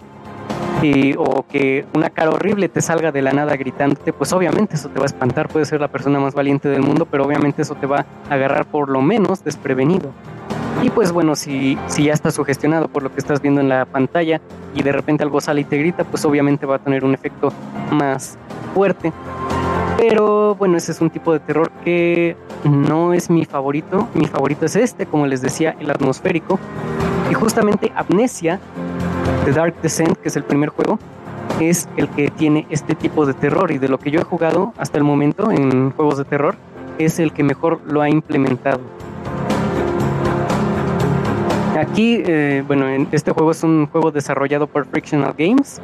O 1.18 1.44
que 1.46 1.84
una 1.94 2.10
cara 2.10 2.30
horrible 2.30 2.68
te 2.68 2.80
salga 2.80 3.12
de 3.12 3.22
la 3.22 3.32
nada 3.32 3.56
gritándote, 3.56 4.12
pues 4.12 4.32
obviamente 4.32 4.76
eso 4.76 4.88
te 4.88 4.98
va 4.98 5.04
a 5.04 5.06
espantar, 5.06 5.48
puede 5.48 5.66
ser 5.66 5.80
la 5.80 5.88
persona 5.88 6.18
más 6.20 6.34
valiente 6.34 6.68
del 6.68 6.82
mundo, 6.82 7.06
pero 7.06 7.24
obviamente 7.24 7.62
eso 7.62 7.74
te 7.74 7.86
va 7.86 8.06
a 8.28 8.34
agarrar 8.34 8.66
por 8.66 8.88
lo 8.88 9.02
menos 9.02 9.44
desprevenido. 9.44 10.12
Y 10.82 10.88
pues 10.88 11.12
bueno, 11.12 11.36
si, 11.36 11.76
si 11.86 12.04
ya 12.04 12.14
estás 12.14 12.34
sugestionado 12.34 12.88
por 12.88 13.02
lo 13.02 13.12
que 13.12 13.20
estás 13.20 13.42
viendo 13.42 13.60
en 13.60 13.68
la 13.68 13.84
pantalla 13.84 14.40
y 14.74 14.82
de 14.82 14.92
repente 14.92 15.22
algo 15.22 15.40
sale 15.40 15.60
y 15.60 15.64
te 15.64 15.76
grita, 15.76 16.04
pues 16.04 16.24
obviamente 16.24 16.64
va 16.64 16.76
a 16.76 16.78
tener 16.78 17.04
un 17.04 17.12
efecto 17.12 17.52
más 17.90 18.38
fuerte. 18.72 19.12
Pero 19.98 20.54
bueno, 20.54 20.78
ese 20.78 20.92
es 20.92 21.00
un 21.02 21.10
tipo 21.10 21.34
de 21.34 21.40
terror 21.40 21.70
que 21.84 22.34
no 22.64 23.12
es 23.12 23.28
mi 23.28 23.44
favorito. 23.44 24.08
Mi 24.14 24.24
favorito 24.24 24.64
es 24.64 24.76
este, 24.76 25.04
como 25.04 25.26
les 25.26 25.42
decía, 25.42 25.76
el 25.78 25.90
atmosférico. 25.90 26.58
Y 27.30 27.34
justamente 27.34 27.92
Amnesia, 27.94 28.58
The 29.44 29.52
Dark 29.52 29.80
Descent, 29.82 30.16
que 30.18 30.28
es 30.28 30.36
el 30.36 30.44
primer 30.44 30.68
juego, 30.70 30.98
es 31.60 31.88
el 31.96 32.08
que 32.08 32.28
tiene 32.30 32.66
este 32.70 32.94
tipo 32.94 33.26
de 33.26 33.34
terror. 33.34 33.70
Y 33.70 33.78
de 33.78 33.88
lo 33.88 33.98
que 33.98 34.10
yo 34.10 34.20
he 34.20 34.24
jugado 34.24 34.72
hasta 34.76 34.98
el 34.98 35.04
momento 35.04 35.50
en 35.50 35.90
juegos 35.92 36.18
de 36.18 36.24
terror, 36.24 36.56
es 36.98 37.18
el 37.18 37.32
que 37.32 37.42
mejor 37.42 37.80
lo 37.86 38.02
ha 38.02 38.08
implementado. 38.08 38.80
Aquí, 41.78 42.22
eh, 42.26 42.62
bueno, 42.66 42.86
este 43.10 43.30
juego 43.32 43.52
es 43.52 43.62
un 43.62 43.86
juego 43.86 44.10
desarrollado 44.10 44.66
por 44.66 44.86
Frictional 44.86 45.34
Games. 45.38 45.80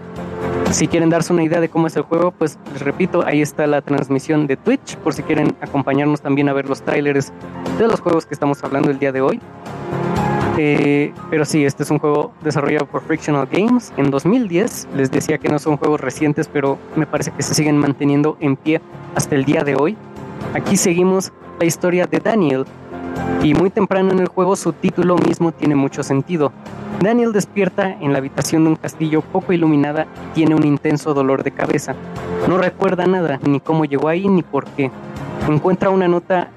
Si 0.71 0.89
quieren 0.89 1.09
darse 1.09 1.33
una 1.33 1.43
idea 1.43 1.61
de 1.61 1.71
cómo 1.71 1.87
es 1.87 1.97
el 1.97 2.03
juego, 2.03 2.33
pues 2.33 2.59
les 2.73 2.83
repito, 2.83 3.25
ahí 3.25 3.41
está 3.41 3.67
la 3.67 3.81
transmisión 3.81 4.47
de 4.47 4.57
Twitch, 4.57 4.97
por 4.99 5.15
si 5.15 5.23
quieren 5.23 5.57
acompañarnos 5.63 6.21
también 6.21 6.49
a 6.51 6.53
ver 6.53 6.69
los 6.69 6.83
trailers 6.83 7.33
de 7.79 7.89
los 7.89 8.01
juegos 8.01 8.27
que 8.27 8.35
estamos 8.35 8.63
hablando 8.63 8.91
el 8.91 8.99
día 8.99 9.13
de 9.13 9.23
hoy. 9.23 9.41
Eh, 10.59 11.13
pero 11.31 11.45
sí, 11.45 11.65
este 11.65 11.83
es 11.83 11.91
un 11.91 11.99
juego 11.99 12.33
desarrollado 12.43 12.87
por 12.87 13.03
Frictional 13.03 13.47
Games 13.51 13.93
en 13.97 14.11
2010. 14.11 14.89
Les 14.97 15.11
decía 15.11 15.39
que 15.39 15.49
no 15.49 15.59
son 15.59 15.77
juegos 15.77 16.01
recientes, 16.01 16.49
pero 16.49 16.79
me 16.97 17.07
parece 17.07 17.31
que 17.31 17.43
se 17.43 17.55
siguen 17.55 17.77
manteniendo 17.79 18.37
en 18.41 18.57
pie 18.57 18.81
hasta 19.15 19.35
el 19.35 19.45
día 19.45 19.65
de 19.65 19.77
hoy. 19.77 19.97
Aquí 20.55 20.77
seguimos 20.77 21.33
la 21.59 21.67
historia 21.67 22.07
de 22.07 22.21
Daniel, 22.21 22.65
y 23.43 23.55
muy 23.55 23.71
temprano 23.71 24.13
en 24.13 24.21
el 24.21 24.29
juego 24.29 24.57
su 24.57 24.73
título 24.73 25.17
mismo 25.17 25.53
tiene 25.53 25.75
mucho 25.75 26.03
sentido. 26.03 26.53
Daniel 27.01 27.33
despierta 27.33 27.97
en 28.01 28.13
la 28.13 28.19
habitación 28.19 28.65
de 28.65 28.71
un 28.71 28.77
castillo 28.77 29.21
poco 29.21 29.53
iluminada 29.53 30.07
y 30.33 30.35
tiene 30.35 30.55
un 30.55 30.65
intenso 30.65 31.15
dolor 31.15 31.43
de 31.43 31.51
cabeza. 31.51 31.95
No 32.49 32.59
recuerda 32.59 33.07
nada, 33.07 33.39
ni 33.47 33.61
cómo 33.61 33.85
llegó 33.85 34.09
ahí 34.09 34.29
ni 34.29 34.43
por 34.43 34.65
qué. 34.65 34.91
Encuentra 35.49 35.91
una 35.91 36.09
nota 36.09 36.49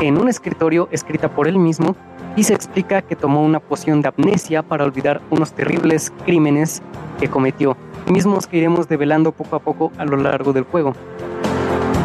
en 0.00 0.18
un 0.18 0.28
escritorio 0.28 0.88
escrita 0.92 1.28
por 1.28 1.48
él 1.48 1.58
mismo 1.58 1.96
y 2.36 2.44
se 2.44 2.54
explica 2.54 3.02
que 3.02 3.16
tomó 3.16 3.42
una 3.42 3.60
poción 3.60 4.02
de 4.02 4.08
amnesia 4.08 4.62
para 4.62 4.84
olvidar 4.84 5.20
unos 5.30 5.52
terribles 5.52 6.12
crímenes 6.24 6.82
que 7.18 7.28
cometió, 7.28 7.76
mismos 8.08 8.46
que 8.46 8.58
iremos 8.58 8.88
develando 8.88 9.32
poco 9.32 9.56
a 9.56 9.60
poco 9.60 9.92
a 9.98 10.04
lo 10.04 10.16
largo 10.16 10.52
del 10.52 10.64
juego. 10.64 10.94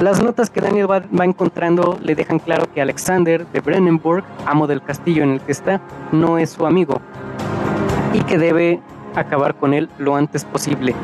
Las 0.02 0.24
notas 0.24 0.50
que 0.50 0.62
Daniel 0.62 0.90
va, 0.90 1.04
encontrando 1.26 2.00
le 2.02 2.16
dejan 2.16 2.40
claro 2.40 2.72
que 2.72 2.82
Alexander 2.82 3.46
de 3.48 3.60
Brennenburg, 3.60 4.24
amo 4.46 4.66
del 4.66 4.82
castillo 4.82 5.24
en 5.24 5.32
el 5.32 5.42
que 5.42 5.52
está, 5.52 5.82
no 6.14 6.38
es 6.38 6.52
su 6.52 6.66
amigo 6.66 7.02
y 8.14 8.22
que 8.22 8.38
debe 8.38 8.80
acabar 9.16 9.56
con 9.56 9.74
él 9.74 9.90
lo 9.98 10.16
antes 10.16 10.46
posible. 10.46 10.96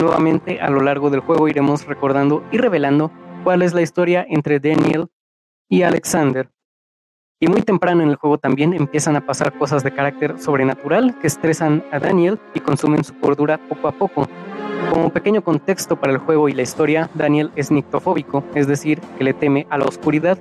Nuevamente 0.00 0.60
a 0.60 0.68
lo 0.68 0.80
largo 0.80 1.10
del 1.10 1.20
juego 1.20 1.46
iremos 1.46 1.86
recordando 1.86 2.42
y 2.50 2.58
revelando 2.58 3.12
cuál 3.44 3.62
es 3.62 3.72
la 3.72 3.82
historia 3.82 4.26
entre 4.28 4.58
Daniel 4.58 5.06
y 5.68 5.82
Alexander. 5.82 6.50
Y 7.42 7.48
muy 7.48 7.62
temprano 7.62 8.02
en 8.02 8.10
el 8.10 8.16
juego 8.16 8.36
también 8.36 8.74
empiezan 8.74 9.16
a 9.16 9.22
pasar 9.22 9.54
cosas 9.54 9.82
de 9.82 9.94
carácter 9.94 10.38
sobrenatural 10.38 11.18
que 11.20 11.26
estresan 11.26 11.82
a 11.90 11.98
Daniel 11.98 12.38
y 12.52 12.60
consumen 12.60 13.02
su 13.02 13.18
cordura 13.18 13.56
poco 13.56 13.88
a 13.88 13.92
poco. 13.92 14.28
Como 14.90 15.08
pequeño 15.08 15.42
contexto 15.42 15.96
para 15.96 16.12
el 16.12 16.18
juego 16.18 16.50
y 16.50 16.52
la 16.52 16.60
historia, 16.60 17.08
Daniel 17.14 17.50
es 17.56 17.70
nictofóbico, 17.70 18.44
es 18.54 18.66
decir, 18.66 19.00
que 19.16 19.24
le 19.24 19.32
teme 19.32 19.66
a 19.70 19.78
la 19.78 19.86
oscuridad, 19.86 20.36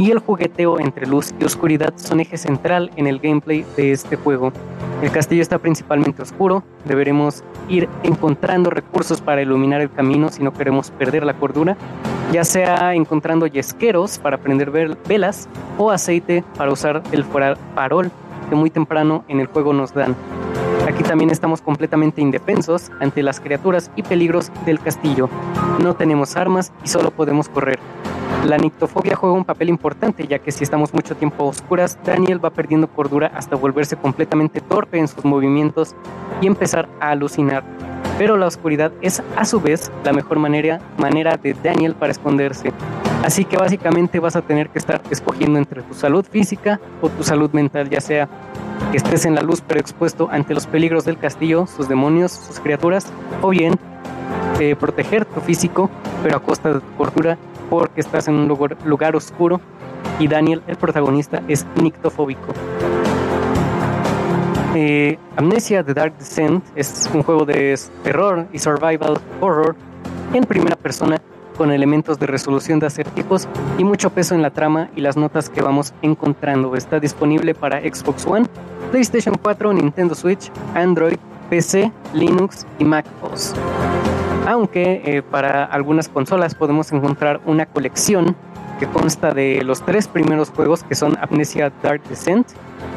y 0.00 0.10
el 0.10 0.18
jugueteo 0.18 0.80
entre 0.80 1.06
luz 1.06 1.32
y 1.38 1.44
oscuridad 1.44 1.94
son 1.94 2.18
eje 2.18 2.36
central 2.36 2.90
en 2.96 3.06
el 3.06 3.20
gameplay 3.20 3.64
de 3.76 3.92
este 3.92 4.16
juego. 4.16 4.52
El 5.00 5.12
castillo 5.12 5.42
está 5.42 5.58
principalmente 5.58 6.22
oscuro, 6.22 6.64
deberemos 6.84 7.44
ir 7.68 7.88
encontrando 8.02 8.68
recursos 8.70 9.20
para 9.20 9.42
iluminar 9.42 9.80
el 9.80 9.92
camino 9.92 10.28
si 10.28 10.42
no 10.42 10.52
queremos 10.52 10.90
perder 10.90 11.24
la 11.24 11.34
cordura, 11.34 11.76
ya 12.32 12.44
sea 12.44 12.94
encontrando 12.94 13.46
yesqueros 13.46 14.18
para 14.18 14.38
prender 14.38 14.70
velas 15.06 15.48
o 15.76 15.90
aceite 15.90 16.42
para 16.56 16.72
usar 16.72 17.02
el 17.12 17.24
farol 17.24 18.10
que 18.48 18.56
muy 18.56 18.70
temprano 18.70 19.24
en 19.28 19.38
el 19.38 19.46
juego 19.46 19.74
nos 19.74 19.92
dan. 19.92 20.16
Aquí 20.88 21.02
también 21.02 21.30
estamos 21.30 21.60
completamente 21.60 22.22
indefensos 22.22 22.90
ante 23.00 23.22
las 23.22 23.38
criaturas 23.38 23.90
y 23.96 24.02
peligros 24.02 24.50
del 24.64 24.80
castillo. 24.80 25.28
No 25.82 25.94
tenemos 25.94 26.36
armas 26.36 26.72
y 26.82 26.88
solo 26.88 27.10
podemos 27.10 27.48
correr. 27.48 27.78
La 28.46 28.56
nictofobia 28.56 29.14
juega 29.14 29.36
un 29.36 29.44
papel 29.44 29.68
importante 29.68 30.26
ya 30.26 30.38
que 30.38 30.50
si 30.50 30.64
estamos 30.64 30.92
mucho 30.92 31.14
tiempo 31.14 31.44
a 31.44 31.48
oscuras, 31.48 31.98
Daniel 32.04 32.44
va 32.44 32.50
perdiendo 32.50 32.88
cordura 32.88 33.30
hasta 33.34 33.56
volverse 33.56 33.96
completamente 33.96 34.60
torpe 34.60 34.98
en 34.98 35.06
sus 35.06 35.24
movimientos 35.24 35.94
y 36.40 36.46
empezar 36.46 36.88
a 36.98 37.10
alucinar. 37.10 37.62
Pero 38.18 38.36
la 38.36 38.46
oscuridad 38.46 38.92
es 39.00 39.22
a 39.36 39.44
su 39.44 39.60
vez 39.60 39.90
la 40.04 40.12
mejor 40.12 40.38
manera, 40.38 40.80
manera 40.98 41.36
de 41.36 41.54
Daniel 41.54 41.94
para 41.94 42.12
esconderse. 42.12 42.72
Así 43.24 43.44
que 43.44 43.56
básicamente 43.56 44.18
vas 44.18 44.36
a 44.36 44.42
tener 44.42 44.68
que 44.68 44.78
estar 44.78 45.00
escogiendo 45.10 45.58
entre 45.58 45.82
tu 45.82 45.94
salud 45.94 46.24
física 46.28 46.80
o 47.00 47.08
tu 47.08 47.22
salud 47.22 47.50
mental, 47.52 47.88
ya 47.88 48.00
sea 48.00 48.28
que 48.90 48.96
estés 48.96 49.26
en 49.26 49.34
la 49.34 49.42
luz 49.42 49.62
pero 49.66 49.78
expuesto 49.80 50.28
ante 50.30 50.54
los 50.54 50.66
peligros 50.66 51.04
del 51.04 51.18
castillo, 51.18 51.66
sus 51.66 51.88
demonios, 51.88 52.32
sus 52.32 52.58
criaturas, 52.58 53.12
o 53.40 53.50
bien 53.50 53.78
eh, 54.58 54.74
proteger 54.74 55.24
tu 55.24 55.40
físico 55.40 55.88
pero 56.22 56.36
a 56.36 56.40
costa 56.40 56.72
de 56.72 56.80
tu 56.80 56.96
cordura 56.96 57.38
porque 57.70 58.00
estás 58.00 58.28
en 58.28 58.34
un 58.34 58.48
lugar, 58.48 58.76
lugar 58.84 59.16
oscuro 59.16 59.60
y 60.18 60.28
Daniel, 60.28 60.62
el 60.66 60.76
protagonista, 60.76 61.42
es 61.48 61.66
nictofóbico. 61.80 62.52
Eh, 64.74 65.18
Amnesia 65.36 65.84
The 65.84 65.92
Dark 65.92 66.16
Descent 66.16 66.64
es 66.74 67.10
un 67.12 67.22
juego 67.22 67.44
de 67.44 67.78
terror 68.02 68.46
y 68.54 68.58
survival 68.58 69.20
horror 69.40 69.76
en 70.32 70.44
primera 70.44 70.76
persona 70.76 71.20
con 71.58 71.70
elementos 71.70 72.18
de 72.18 72.26
resolución 72.26 72.80
de 72.80 72.86
acertijos 72.86 73.46
y 73.76 73.84
mucho 73.84 74.08
peso 74.08 74.34
en 74.34 74.40
la 74.40 74.48
trama 74.48 74.88
y 74.96 75.02
las 75.02 75.18
notas 75.18 75.50
que 75.50 75.60
vamos 75.60 75.92
encontrando. 76.00 76.74
Está 76.74 77.00
disponible 77.00 77.54
para 77.54 77.80
Xbox 77.80 78.26
One, 78.26 78.46
PlayStation 78.90 79.36
4, 79.36 79.74
Nintendo 79.74 80.14
Switch, 80.14 80.50
Android, 80.74 81.18
PC, 81.50 81.92
Linux 82.14 82.66
y 82.78 82.84
Mac 82.86 83.04
OS. 83.20 83.52
Aunque 84.46 85.02
eh, 85.04 85.22
para 85.22 85.64
algunas 85.64 86.08
consolas 86.08 86.54
podemos 86.54 86.90
encontrar 86.92 87.42
una 87.44 87.66
colección 87.66 88.34
que 88.80 88.86
consta 88.86 89.32
de 89.32 89.62
los 89.62 89.82
tres 89.84 90.08
primeros 90.08 90.48
juegos 90.48 90.82
que 90.82 90.94
son 90.94 91.18
Amnesia 91.20 91.70
Dark 91.82 92.02
Descent, 92.08 92.48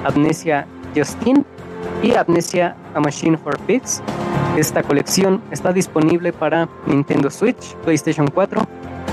Amnesia 0.05 0.65
Justine 0.95 1.43
y 2.01 2.13
Amnesia 2.15 2.75
A 2.93 2.99
Machine 2.99 3.37
for 3.37 3.57
Pigs. 3.59 4.01
Esta 4.57 4.83
colección 4.83 5.41
está 5.51 5.73
disponible 5.73 6.31
para 6.31 6.69
Nintendo 6.85 7.29
Switch, 7.29 7.75
PlayStation 7.83 8.27
4, 8.27 8.61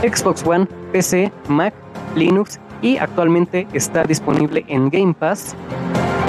Xbox 0.02 0.46
One, 0.46 0.66
PC, 0.92 1.32
Mac, 1.48 1.74
Linux 2.14 2.60
y 2.80 2.96
actualmente 2.98 3.66
está 3.72 4.04
disponible 4.04 4.64
en 4.68 4.90
Game 4.90 5.14
Pass, 5.14 5.54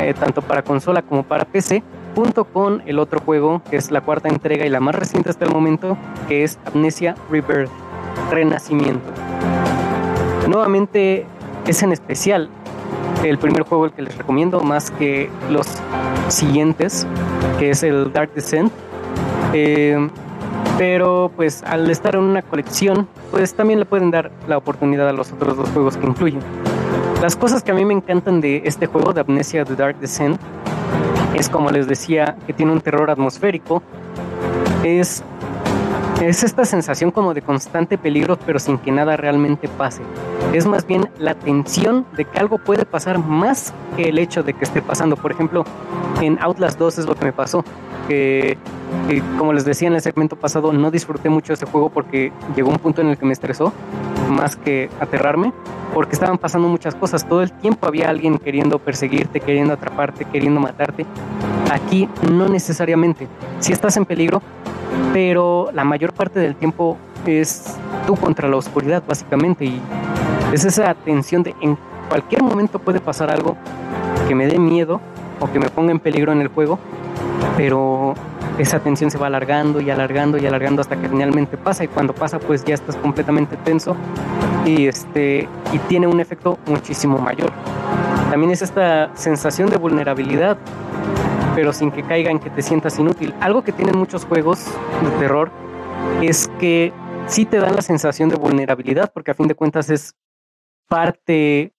eh, 0.01 0.13
tanto 0.13 0.41
para 0.41 0.63
consola 0.63 1.01
como 1.01 1.23
para 1.23 1.45
PC, 1.45 1.83
junto 2.15 2.45
con 2.45 2.81
el 2.85 2.99
otro 2.99 3.19
juego 3.19 3.61
que 3.69 3.77
es 3.77 3.91
la 3.91 4.01
cuarta 4.01 4.29
entrega 4.29 4.65
y 4.65 4.69
la 4.69 4.79
más 4.79 4.95
reciente 4.95 5.29
hasta 5.29 5.45
el 5.45 5.51
momento, 5.51 5.97
que 6.27 6.43
es 6.43 6.59
Amnesia 6.65 7.15
Rebirth, 7.29 7.69
Renacimiento. 8.31 9.11
Nuevamente 10.47 11.25
es 11.67 11.81
en 11.83 11.91
especial 11.91 12.49
el 13.23 13.37
primer 13.37 13.63
juego 13.63 13.85
el 13.85 13.91
que 13.91 14.01
les 14.01 14.17
recomiendo 14.17 14.59
más 14.61 14.91
que 14.91 15.29
los 15.49 15.67
siguientes, 16.27 17.07
que 17.59 17.69
es 17.69 17.83
el 17.83 18.11
Dark 18.11 18.33
Descent, 18.33 18.71
eh, 19.53 20.09
pero 20.77 21.31
pues 21.35 21.63
al 21.63 21.89
estar 21.89 22.15
en 22.15 22.21
una 22.21 22.41
colección, 22.41 23.07
pues 23.31 23.53
también 23.53 23.79
le 23.79 23.85
pueden 23.85 24.11
dar 24.11 24.31
la 24.47 24.57
oportunidad 24.57 25.07
a 25.09 25.13
los 25.13 25.31
otros 25.31 25.57
dos 25.57 25.69
juegos 25.69 25.97
que 25.97 26.05
incluyen. 26.05 26.41
Las 27.21 27.35
cosas 27.35 27.63
que 27.63 27.71
a 27.71 27.75
mí 27.75 27.85
me 27.85 27.93
encantan 27.93 28.41
de 28.41 28.63
este 28.65 28.87
juego 28.87 29.13
de 29.13 29.21
Amnesia 29.21 29.63
The 29.63 29.75
Dark 29.75 29.99
Descent 29.99 30.39
es 31.35 31.49
como 31.49 31.71
les 31.71 31.87
decía 31.87 32.35
que 32.45 32.53
tiene 32.53 32.71
un 32.71 32.81
terror 32.81 33.09
atmosférico, 33.09 33.81
es 34.83 35.23
es 36.21 36.43
esta 36.43 36.65
sensación 36.65 37.11
como 37.11 37.33
de 37.33 37.41
constante 37.41 37.97
peligro, 37.97 38.37
pero 38.45 38.59
sin 38.59 38.77
que 38.77 38.91
nada 38.91 39.17
realmente 39.17 39.67
pase. 39.67 40.01
Es 40.53 40.65
más 40.65 40.85
bien 40.85 41.09
la 41.17 41.35
tensión 41.35 42.05
de 42.15 42.25
que 42.25 42.39
algo 42.39 42.57
puede 42.57 42.85
pasar 42.85 43.19
más 43.19 43.73
que 43.95 44.09
el 44.09 44.19
hecho 44.19 44.43
de 44.43 44.53
que 44.53 44.63
esté 44.63 44.81
pasando. 44.81 45.15
Por 45.15 45.31
ejemplo, 45.31 45.63
en 46.21 46.39
Outlast 46.41 46.79
2 46.79 46.99
es 46.99 47.05
lo 47.05 47.15
que 47.15 47.25
me 47.25 47.33
pasó. 47.33 47.63
Que, 48.07 48.57
como 49.37 49.53
les 49.53 49.65
decía 49.65 49.87
en 49.87 49.95
el 49.95 50.01
segmento 50.01 50.35
pasado, 50.35 50.73
no 50.73 50.91
disfruté 50.91 51.29
mucho 51.29 51.53
ese 51.53 51.65
juego 51.65 51.89
porque 51.89 52.31
llegó 52.55 52.69
un 52.69 52.77
punto 52.77 53.01
en 53.01 53.07
el 53.07 53.17
que 53.17 53.25
me 53.25 53.33
estresó, 53.33 53.71
más 54.29 54.55
que 54.57 54.89
aterrarme, 54.99 55.53
porque 55.93 56.13
estaban 56.13 56.37
pasando 56.37 56.67
muchas 56.67 56.95
cosas. 56.95 57.27
Todo 57.27 57.41
el 57.41 57.51
tiempo 57.51 57.87
había 57.87 58.09
alguien 58.09 58.37
queriendo 58.37 58.79
perseguirte, 58.79 59.39
queriendo 59.39 59.73
atraparte, 59.73 60.25
queriendo 60.25 60.59
matarte. 60.59 61.05
Aquí 61.71 62.09
no 62.31 62.47
necesariamente. 62.47 63.27
Si 63.59 63.71
estás 63.73 63.97
en 63.97 64.05
peligro, 64.05 64.41
pero 65.13 65.69
la 65.73 65.83
mayor 65.83 66.13
parte 66.13 66.39
del 66.39 66.55
tiempo 66.55 66.97
es 67.25 67.77
tú 68.05 68.15
contra 68.15 68.47
la 68.47 68.57
oscuridad 68.57 69.03
básicamente 69.07 69.65
y 69.65 69.81
es 70.51 70.65
esa 70.65 70.93
tensión 70.93 71.43
de 71.43 71.55
en 71.61 71.77
cualquier 72.09 72.43
momento 72.43 72.79
puede 72.79 72.99
pasar 72.99 73.31
algo 73.31 73.55
que 74.27 74.35
me 74.35 74.45
dé 74.47 74.59
miedo 74.59 74.99
o 75.39 75.51
que 75.51 75.59
me 75.59 75.69
ponga 75.69 75.91
en 75.91 75.99
peligro 75.99 76.31
en 76.31 76.41
el 76.41 76.47
juego, 76.47 76.79
pero 77.57 78.13
esa 78.57 78.79
tensión 78.79 79.09
se 79.09 79.17
va 79.17 79.27
alargando 79.27 79.81
y 79.81 79.89
alargando 79.89 80.37
y 80.37 80.45
alargando 80.45 80.81
hasta 80.81 80.95
que 80.95 81.09
finalmente 81.09 81.57
pasa 81.57 81.83
y 81.83 81.87
cuando 81.87 82.13
pasa 82.13 82.39
pues 82.39 82.63
ya 82.63 82.75
estás 82.75 82.95
completamente 82.97 83.57
tenso 83.57 83.95
y 84.65 84.87
este 84.87 85.47
y 85.71 85.79
tiene 85.87 86.07
un 86.07 86.19
efecto 86.19 86.59
muchísimo 86.67 87.17
mayor. 87.17 87.51
También 88.29 88.51
es 88.51 88.61
esta 88.61 89.09
sensación 89.15 89.69
de 89.69 89.77
vulnerabilidad, 89.77 90.57
pero 91.55 91.73
sin 91.73 91.91
que 91.91 92.03
caiga 92.03 92.31
en 92.31 92.39
que 92.39 92.49
te 92.49 92.61
sientas 92.61 92.99
inútil. 92.99 93.33
Algo 93.39 93.63
que 93.63 93.71
tienen 93.71 93.97
muchos 93.97 94.25
juegos 94.25 94.65
de 95.03 95.09
terror 95.19 95.51
es 96.21 96.49
que 96.59 96.93
sí 97.27 97.45
te 97.45 97.59
dan 97.59 97.75
la 97.75 97.81
sensación 97.81 98.29
de 98.29 98.35
vulnerabilidad 98.35 99.11
porque 99.13 99.31
a 99.31 99.33
fin 99.33 99.47
de 99.47 99.55
cuentas 99.55 99.89
es 99.89 100.15
parte 100.87 101.73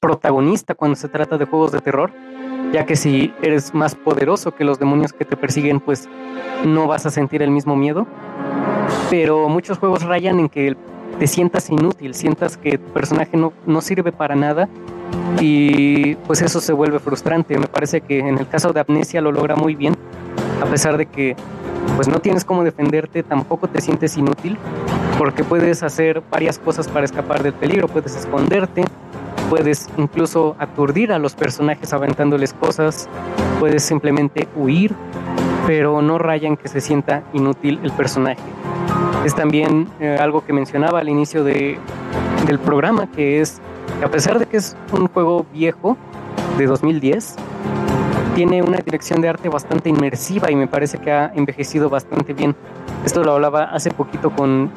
protagonista 0.00 0.74
cuando 0.74 0.96
se 0.96 1.08
trata 1.08 1.38
de 1.38 1.44
juegos 1.44 1.72
de 1.72 1.80
terror, 1.80 2.12
ya 2.72 2.84
que 2.84 2.96
si 2.96 3.32
eres 3.40 3.72
más 3.72 3.94
poderoso 3.94 4.54
que 4.54 4.64
los 4.64 4.78
demonios 4.78 5.12
que 5.12 5.24
te 5.24 5.36
persiguen, 5.36 5.78
pues 5.80 6.08
no 6.64 6.86
vas 6.86 7.06
a 7.06 7.10
sentir 7.10 7.42
el 7.42 7.50
mismo 7.50 7.76
miedo. 7.76 8.06
Pero 9.10 9.48
muchos 9.48 9.78
juegos 9.78 10.02
rayan 10.02 10.40
en 10.40 10.48
que 10.48 10.76
te 11.18 11.26
sientas 11.26 11.70
inútil, 11.70 12.14
sientas 12.14 12.56
que 12.56 12.78
tu 12.78 12.92
personaje 12.92 13.36
no, 13.36 13.52
no 13.66 13.80
sirve 13.80 14.10
para 14.10 14.34
nada 14.34 14.68
y 15.40 16.14
pues 16.26 16.42
eso 16.42 16.60
se 16.60 16.72
vuelve 16.72 16.98
frustrante. 16.98 17.58
Me 17.58 17.66
parece 17.66 18.00
que 18.00 18.20
en 18.20 18.38
el 18.38 18.48
caso 18.48 18.72
de 18.72 18.80
Amnesia 18.80 19.20
lo 19.20 19.32
logra 19.32 19.56
muy 19.56 19.74
bien, 19.74 19.96
a 20.62 20.66
pesar 20.66 20.96
de 20.96 21.06
que 21.06 21.36
pues 21.96 22.08
no 22.08 22.20
tienes 22.20 22.44
cómo 22.44 22.64
defenderte, 22.64 23.22
tampoco 23.22 23.68
te 23.68 23.80
sientes 23.80 24.16
inútil, 24.16 24.56
porque 25.18 25.44
puedes 25.44 25.82
hacer 25.82 26.22
varias 26.30 26.58
cosas 26.58 26.88
para 26.88 27.04
escapar 27.04 27.42
del 27.42 27.52
peligro, 27.52 27.88
puedes 27.88 28.16
esconderte, 28.16 28.84
puedes 29.50 29.88
incluso 29.96 30.56
aturdir 30.58 31.12
a 31.12 31.18
los 31.18 31.34
personajes 31.34 31.92
aventándoles 31.92 32.54
cosas, 32.54 33.08
puedes 33.60 33.82
simplemente 33.82 34.48
huir, 34.56 34.94
pero 35.66 36.02
no 36.02 36.18
rayan 36.18 36.56
que 36.56 36.68
se 36.68 36.80
sienta 36.80 37.22
inútil 37.32 37.80
el 37.82 37.92
personaje. 37.92 38.42
Es 39.24 39.34
también 39.34 39.88
eh, 40.00 40.16
algo 40.18 40.44
que 40.44 40.52
mencionaba 40.52 41.00
al 41.00 41.08
inicio 41.08 41.44
de, 41.44 41.78
del 42.46 42.58
programa, 42.58 43.06
que 43.08 43.40
es 43.40 43.60
a 44.04 44.10
pesar 44.10 44.38
de 44.38 44.46
que 44.46 44.56
es 44.56 44.76
un 44.92 45.08
juego 45.08 45.46
viejo 45.52 45.96
de 46.58 46.66
2010, 46.66 47.36
tiene 48.34 48.62
una 48.62 48.78
dirección 48.78 49.20
de 49.20 49.28
arte 49.28 49.48
bastante 49.48 49.88
inmersiva 49.90 50.50
y 50.50 50.56
me 50.56 50.66
parece 50.66 50.98
que 50.98 51.12
ha 51.12 51.32
envejecido 51.34 51.88
bastante 51.88 52.32
bien. 52.32 52.56
Esto 53.04 53.22
lo 53.22 53.32
hablaba 53.32 53.64
hace 53.64 53.90
poquito 53.90 54.30
con, 54.30 54.70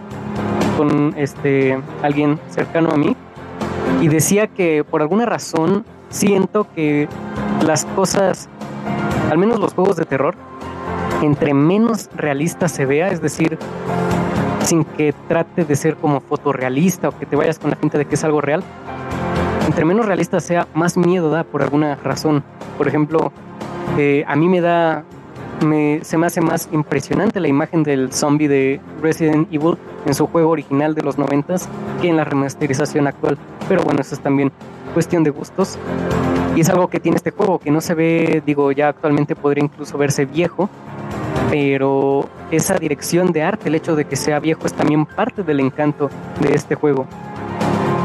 con 0.78 1.14
este, 1.18 1.80
alguien 2.04 2.40
cercano 2.50 2.90
a 2.92 2.98
mí 2.98 3.16
y 4.02 4.08
decía 4.10 4.48
que 4.48 4.84
por 4.84 5.02
alguna 5.02 5.26
razón 5.26 5.86
siento 6.10 6.68
que 6.76 7.08
las 7.66 7.86
cosas, 7.86 8.50
al 9.32 9.38
menos 9.38 9.60
los 9.60 9.74
juegos 9.74 9.96
de 9.96 10.06
terror, 10.06 10.36
entre 11.22 11.54
menos 11.54 12.10
realista 12.16 12.68
se 12.68 12.86
vea, 12.86 13.08
es 13.08 13.22
decir, 13.22 13.58
sin 14.66 14.84
que 14.84 15.14
trate 15.28 15.64
de 15.66 15.76
ser 15.76 15.96
como 15.96 16.20
fotorrealista 16.20 17.10
o 17.10 17.18
que 17.18 17.26
te 17.26 17.36
vayas 17.36 17.60
con 17.60 17.70
la 17.70 17.76
pinta 17.76 17.98
de 17.98 18.06
que 18.06 18.16
es 18.16 18.24
algo 18.24 18.42
real, 18.42 18.64
entre 19.66 19.86
menos 19.86 20.06
realista 20.06 20.40
sea, 20.40 20.68
más 20.74 20.98
miedo 20.98 21.30
da 21.30 21.44
por 21.44 21.62
alguna 21.62 21.96
razón. 21.96 22.44
Por 22.78 22.88
ejemplo, 22.88 23.32
eh, 23.98 24.24
a 24.28 24.36
mí 24.36 24.48
me 24.50 24.62
da, 24.62 25.04
me, 25.66 26.04
se 26.04 26.18
me 26.18 26.28
hace 26.28 26.42
más 26.42 26.70
impresionante 26.72 27.40
la 27.40 27.48
imagen 27.48 27.84
del 27.84 28.12
zombie 28.12 28.48
de 28.48 28.82
Resident 29.02 29.52
Evil 29.52 29.78
en 30.06 30.14
su 30.14 30.28
juego 30.28 30.50
original 30.50 30.96
de 30.96 31.02
los 31.02 31.18
noventas 31.18 31.70
que 32.02 32.10
en 32.10 32.18
la 32.18 32.24
remasterización 32.24 33.08
actual. 33.08 33.38
Pero 33.68 33.84
bueno, 33.84 34.02
eso 34.02 34.16
es 34.16 34.22
también 34.22 34.52
cuestión 34.94 35.24
de 35.24 35.30
gustos. 35.30 35.78
Y 36.56 36.62
es 36.62 36.70
algo 36.70 36.88
que 36.88 37.00
tiene 37.00 37.18
este 37.18 37.32
juego, 37.32 37.60
que 37.60 37.70
no 37.70 37.82
se 37.82 37.96
ve, 37.96 38.42
digo, 38.46 38.72
ya 38.72 38.90
actualmente 38.90 39.36
podría 39.36 39.66
incluso 39.66 39.98
verse 39.98 40.26
viejo, 40.26 40.70
pero 41.50 42.28
esa 42.52 42.76
dirección 42.76 43.32
de 43.32 43.44
arte, 43.44 43.70
el 43.70 43.76
hecho 43.76 43.96
de 43.96 44.06
que 44.06 44.16
sea 44.16 44.40
viejo, 44.40 44.66
es 44.66 44.74
también 44.74 45.06
parte 45.06 45.44
del 45.44 45.60
encanto 45.60 46.10
de 46.40 46.54
este 46.54 46.76
juego. 46.76 47.06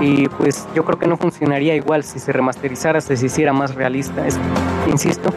Y 0.01 0.29
pues 0.29 0.67
yo 0.75 0.85
creo 0.85 0.99
que 0.99 1.07
no 1.07 1.17
funcionaría 1.17 1.75
igual 1.75 2.05
si 2.05 2.19
se 2.19 2.33
remasterizara, 2.33 3.01
si 3.01 3.17
se 3.17 3.27
hiciera 3.27 3.53
más 3.53 3.75
realista. 3.75 4.27
Es, 4.27 4.39
insisto, 4.89 5.31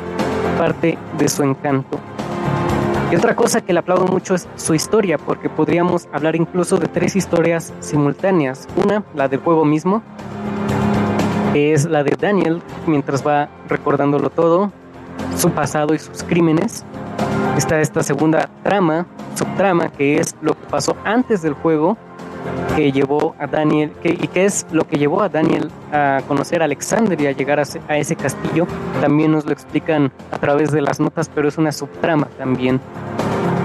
parte 0.57 0.97
de 1.17 1.27
su 1.27 1.43
encanto. 1.43 1.99
Y 3.11 3.15
otra 3.15 3.35
cosa 3.35 3.61
que 3.61 3.73
le 3.73 3.79
aplaudo 3.79 4.07
mucho 4.07 4.33
es 4.33 4.47
su 4.55 4.73
historia, 4.73 5.17
porque 5.17 5.49
podríamos 5.49 6.07
hablar 6.11 6.35
incluso 6.35 6.77
de 6.77 6.87
tres 6.87 7.15
historias 7.15 7.71
simultáneas. 7.79 8.67
Una, 8.83 9.03
la 9.13 9.27
del 9.27 9.39
juego 9.39 9.65
mismo, 9.65 10.01
es 11.53 11.85
la 11.85 12.03
de 12.03 12.15
Daniel, 12.19 12.61
mientras 12.87 13.25
va 13.25 13.49
recordándolo 13.67 14.29
todo, 14.29 14.71
su 15.37 15.51
pasado 15.51 15.93
y 15.93 15.99
sus 15.99 16.23
crímenes. 16.23 16.83
Está 17.57 17.79
esta 17.79 18.01
segunda 18.01 18.49
trama, 18.63 19.05
subtrama, 19.35 19.89
que 19.89 20.17
es 20.17 20.35
lo 20.41 20.53
que 20.53 20.65
pasó 20.69 20.95
antes 21.05 21.41
del 21.41 21.53
juego, 21.53 21.97
que 22.75 22.91
llevó 22.91 23.35
a 23.39 23.47
Daniel, 23.47 23.91
y 24.03 24.27
que 24.27 24.45
es 24.45 24.65
lo 24.71 24.87
que 24.87 24.97
llevó 24.97 25.21
a 25.21 25.29
Daniel 25.29 25.69
a 25.91 26.21
conocer 26.27 26.61
a 26.61 26.65
Alexander 26.65 27.19
y 27.21 27.27
a 27.27 27.31
llegar 27.31 27.59
a, 27.59 27.97
ese 27.97 28.15
castillo. 28.15 28.65
También 29.01 29.31
nos 29.31 29.45
lo 29.45 29.51
explican 29.51 30.11
a 30.31 30.37
través 30.39 30.71
de 30.71 30.81
las 30.81 30.99
notas, 30.99 31.29
pero 31.33 31.47
es 31.47 31.57
una 31.57 31.71
subtrama 31.71 32.27
también. 32.37 32.81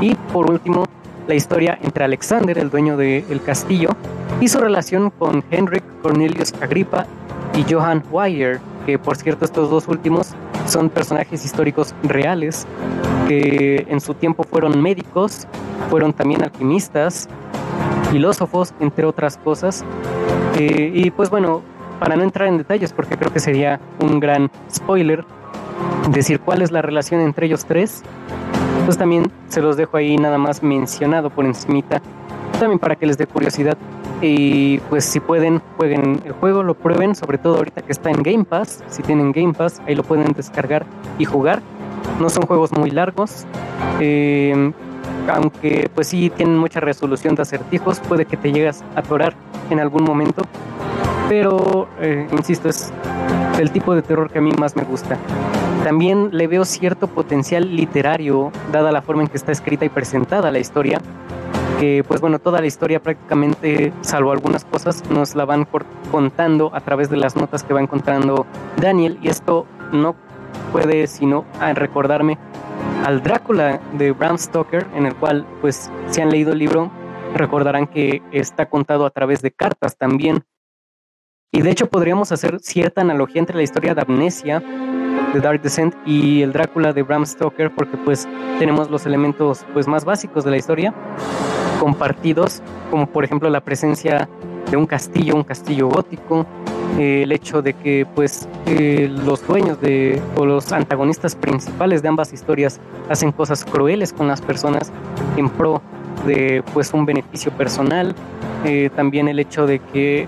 Y 0.01 0.15
por 0.33 0.51
último, 0.51 0.85
la 1.27 1.35
historia 1.35 1.79
entre 1.83 2.05
Alexander, 2.05 2.59
el 2.59 2.71
dueño 2.71 2.97
del 2.97 3.43
castillo, 3.43 3.91
y 4.41 4.49
su 4.49 4.59
relación 4.59 5.11
con 5.11 5.43
Henrik 5.51 5.85
Cornelius 6.03 6.55
Agrippa 6.61 7.07
y 7.59 7.65
Johann 7.73 8.05
Weyer, 8.11 8.61
que 8.87 8.99
por 8.99 9.17
cierto 9.17 9.45
estos 9.45 9.69
dos 9.69 9.89
últimos 9.89 10.35
son 10.67 10.91
personajes 10.91 11.45
históricos 11.45 11.95
reales 12.05 12.67
que 13.27 13.85
en 13.89 14.01
su 14.01 14.15
tiempo 14.15 14.45
fueron 14.45 14.81
médicos, 14.81 15.47
fueron 15.91 16.13
también 16.13 16.43
alquimistas, 16.43 17.29
filósofos, 18.11 18.75
entre 18.81 19.05
otras 19.05 19.37
cosas. 19.37 19.85
Eh, 20.59 20.93
y 20.95 21.11
pues 21.11 21.31
bueno, 21.31 21.63
para 21.99 22.17
no 22.17 22.23
entrar 22.23 22.49
en 22.49 22.59
detalles, 22.59 22.93
porque 22.93 23.17
creo 23.17 23.33
que 23.33 23.41
sería 23.41 23.81
un 24.01 24.21
gran 24.21 24.51
spoiler, 24.73 25.25
decir 26.11 26.41
cuál 26.41 26.63
es 26.63 26.71
la 26.71 26.81
relación 26.81 27.21
entre 27.21 27.47
ellos 27.47 27.65
tres, 27.65 28.03
pues 28.85 28.97
también 28.97 29.31
se 29.49 29.61
los 29.61 29.77
dejo 29.77 29.97
ahí 29.97 30.17
nada 30.17 30.39
más 30.39 30.63
mencionado 30.63 31.29
por 31.29 31.45
encimita, 31.45 32.01
también 32.59 32.79
para 32.79 32.97
que 32.97 33.07
les 33.07 33.19
dé 33.19 33.27
curiosidad. 33.27 33.77
Y 34.21 34.79
pues 34.91 35.05
si 35.05 35.21
pueden, 35.21 35.63
jueguen 35.77 36.21
el 36.25 36.33
juego, 36.33 36.63
lo 36.63 36.75
prueben, 36.75 37.15
sobre 37.15 37.39
todo 37.39 37.57
ahorita 37.57 37.83
que 37.83 37.93
está 37.93 38.11
en 38.11 38.23
Game 38.23 38.45
Pass, 38.45 38.83
si 38.89 39.03
tienen 39.03 39.33
Game 39.33 39.55
Pass, 39.55 39.81
ahí 39.87 39.95
lo 39.95 40.03
pueden 40.03 40.33
descargar 40.33 40.85
y 41.19 41.25
jugar. 41.25 41.63
No 42.21 42.29
son 42.29 42.45
juegos 42.45 42.73
muy 42.73 42.91
largos. 42.91 43.47
Eh, 44.01 44.73
aunque 45.29 45.91
pues 45.95 46.09
sí 46.09 46.31
tienen 46.31 46.59
mucha 46.59 46.81
resolución 46.81 47.35
de 47.35 47.43
acertijos, 47.43 48.01
puede 48.01 48.25
que 48.25 48.37
te 48.37 48.53
llegas 48.53 48.83
a 48.97 49.01
atorar 49.01 49.35
en 49.71 49.81
algún 49.81 50.05
momento, 50.05 50.43
pero 51.29 51.89
eh, 52.01 52.27
insisto, 52.33 52.69
es 52.69 52.93
el 53.59 53.71
tipo 53.71 53.95
de 53.95 54.03
terror 54.03 54.31
que 54.31 54.39
a 54.39 54.43
mí 54.43 54.51
más 54.59 54.77
me 54.77 54.85
gusta. 54.85 55.19
También 55.85 56.31
le 56.33 56.47
veo 56.47 56.65
cierto 56.65 57.07
potencial 57.07 57.75
literario, 57.75 58.53
dada 58.73 58.93
la 58.93 59.03
forma 59.03 59.23
en 59.23 59.29
que 59.29 59.37
está 59.37 59.53
escrita 59.53 59.85
y 59.85 59.89
presentada 59.89 60.51
la 60.51 60.59
historia, 60.59 61.01
que 61.81 62.05
pues 62.07 62.21
bueno, 62.21 62.39
toda 62.39 62.61
la 62.61 62.67
historia 62.67 63.01
prácticamente, 63.01 63.93
salvo 64.01 64.33
algunas 64.33 64.65
cosas, 64.65 65.09
nos 65.11 65.35
la 65.35 65.45
van 65.45 65.67
contando 66.11 66.71
a 66.75 66.81
través 66.81 67.09
de 67.09 67.17
las 67.17 67.37
notas 67.37 67.63
que 67.63 67.73
va 67.73 67.81
encontrando 67.81 68.47
Daniel, 68.77 69.19
y 69.23 69.29
esto 69.29 69.67
no 69.93 70.15
puede 70.73 71.07
sino 71.07 71.45
recordarme 71.75 72.39
al 73.05 73.23
Drácula 73.23 73.81
de 73.93 74.11
Bram 74.11 74.37
Stoker, 74.37 74.87
en 74.95 75.07
el 75.07 75.15
cual, 75.15 75.47
pues, 75.61 75.91
si 76.09 76.21
han 76.21 76.31
leído 76.31 76.53
el 76.53 76.59
libro, 76.59 76.91
recordarán 77.35 77.87
que 77.87 78.21
está 78.33 78.67
contado 78.67 79.07
a 79.07 79.11
través 79.11 79.41
de 79.41 79.53
cartas 79.53 79.97
también. 79.97 80.45
Y 81.51 81.63
de 81.63 81.71
hecho 81.71 81.89
podríamos 81.89 82.33
hacer 82.33 82.59
cierta 82.61 83.01
analogía 83.01 83.41
entre 83.41 83.57
la 83.57 83.63
historia 83.63 83.95
de 83.95 84.03
Amnesia, 84.03 84.63
de 85.33 85.41
Dark 85.41 85.61
Descent, 85.63 85.95
y 86.07 86.43
el 86.43 86.53
Drácula 86.53 86.93
de 86.93 87.03
Bram 87.03 87.27
Stoker, 87.27 87.71
porque 87.75 87.97
pues 87.97 88.29
tenemos 88.59 88.91
los 88.91 89.07
elementos 89.07 89.65
pues 89.73 89.87
más 89.87 90.05
básicos 90.05 90.45
de 90.45 90.51
la 90.51 90.57
historia 90.57 90.95
compartidos, 91.79 92.63
como 92.91 93.07
por 93.07 93.25
ejemplo 93.25 93.49
la 93.51 93.61
presencia 93.61 94.29
de 94.71 94.77
un 94.77 94.87
castillo, 94.87 95.35
un 95.35 95.45
castillo 95.45 95.89
gótico, 95.89 96.47
eh, 96.99 97.23
el 97.23 97.33
hecho 97.33 97.63
de 97.63 97.75
que 97.75 98.07
pues 98.15 98.49
eh, 98.67 99.09
los 99.25 99.47
dueños 99.47 99.81
de 99.81 100.21
o 100.37 100.45
los 100.45 100.73
antagonistas 100.73 101.35
principales 101.37 102.03
de 102.03 102.09
ambas 102.09 102.33
historias 102.33 102.81
hacen 103.09 103.33
cosas 103.33 103.65
crueles 103.65 104.13
con 104.13 104.27
las 104.27 104.41
personas 104.41 104.93
en 105.37 105.49
pro 105.49 105.81
de 106.27 106.63
pues 106.75 106.93
un 106.93 107.07
beneficio 107.07 107.53
personal, 107.53 108.15
eh, 108.65 108.91
también 108.97 109.29
el 109.29 109.39
hecho 109.39 109.67
de 109.67 109.79
que 109.79 110.27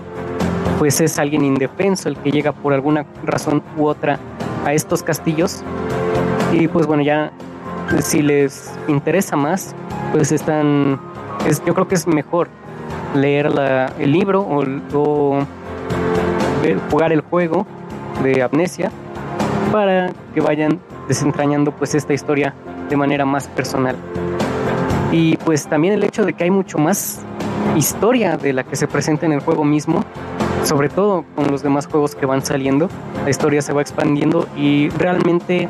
pues 0.79 1.01
es 1.01 1.19
alguien 1.19 1.43
indefenso 1.43 2.09
el 2.09 2.17
que 2.17 2.31
llega 2.31 2.53
por 2.53 2.73
alguna 2.73 3.05
razón 3.25 3.61
u 3.77 3.85
otra 3.85 4.17
a 4.65 4.73
estos 4.73 5.03
castillos 5.03 5.63
y 6.51 6.67
pues 6.67 6.87
bueno 6.87 7.03
ya 7.03 7.31
si 7.99 8.21
les 8.21 8.71
interesa 8.87 9.35
más 9.35 9.75
pues 10.11 10.31
están, 10.31 10.99
es, 11.47 11.63
yo 11.65 11.73
creo 11.73 11.87
que 11.87 11.95
es 11.95 12.07
mejor 12.07 12.49
leer 13.15 13.53
la, 13.53 13.87
el 13.99 14.11
libro 14.11 14.41
o, 14.41 15.45
jugar 16.89 17.11
el 17.11 17.21
juego 17.21 17.65
de 18.23 18.43
Amnesia 18.43 18.91
para 19.71 20.11
que 20.33 20.41
vayan 20.41 20.79
desentrañando 21.07 21.71
pues 21.71 21.95
esta 21.95 22.13
historia 22.13 22.53
de 22.89 22.97
manera 22.97 23.25
más 23.25 23.47
personal. 23.47 23.95
Y 25.11 25.37
pues 25.37 25.67
también 25.67 25.93
el 25.93 26.03
hecho 26.03 26.23
de 26.23 26.33
que 26.33 26.43
hay 26.43 26.51
mucho 26.51 26.77
más 26.77 27.21
historia 27.77 28.37
de 28.37 28.53
la 28.53 28.63
que 28.63 28.75
se 28.75 28.87
presenta 28.87 29.25
en 29.25 29.33
el 29.33 29.39
juego 29.39 29.63
mismo, 29.63 30.03
sobre 30.63 30.89
todo 30.89 31.25
con 31.35 31.49
los 31.51 31.63
demás 31.63 31.87
juegos 31.87 32.15
que 32.15 32.25
van 32.25 32.45
saliendo, 32.45 32.89
la 33.23 33.29
historia 33.29 33.61
se 33.61 33.73
va 33.73 33.81
expandiendo 33.81 34.47
y 34.55 34.89
realmente 34.89 35.67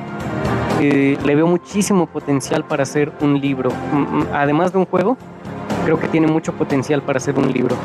eh, 0.79 1.17
le 1.23 1.35
veo 1.35 1.47
muchísimo 1.47 2.07
potencial 2.07 2.65
para 2.65 2.83
hacer 2.83 3.11
un 3.21 3.39
libro. 3.39 3.71
Además 4.33 4.73
de 4.73 4.79
un 4.79 4.85
juego, 4.85 5.17
creo 5.85 5.99
que 5.99 6.07
tiene 6.07 6.27
mucho 6.27 6.53
potencial 6.53 7.01
para 7.01 7.17
hacer 7.17 7.37
un 7.37 7.51
libro. 7.51 7.75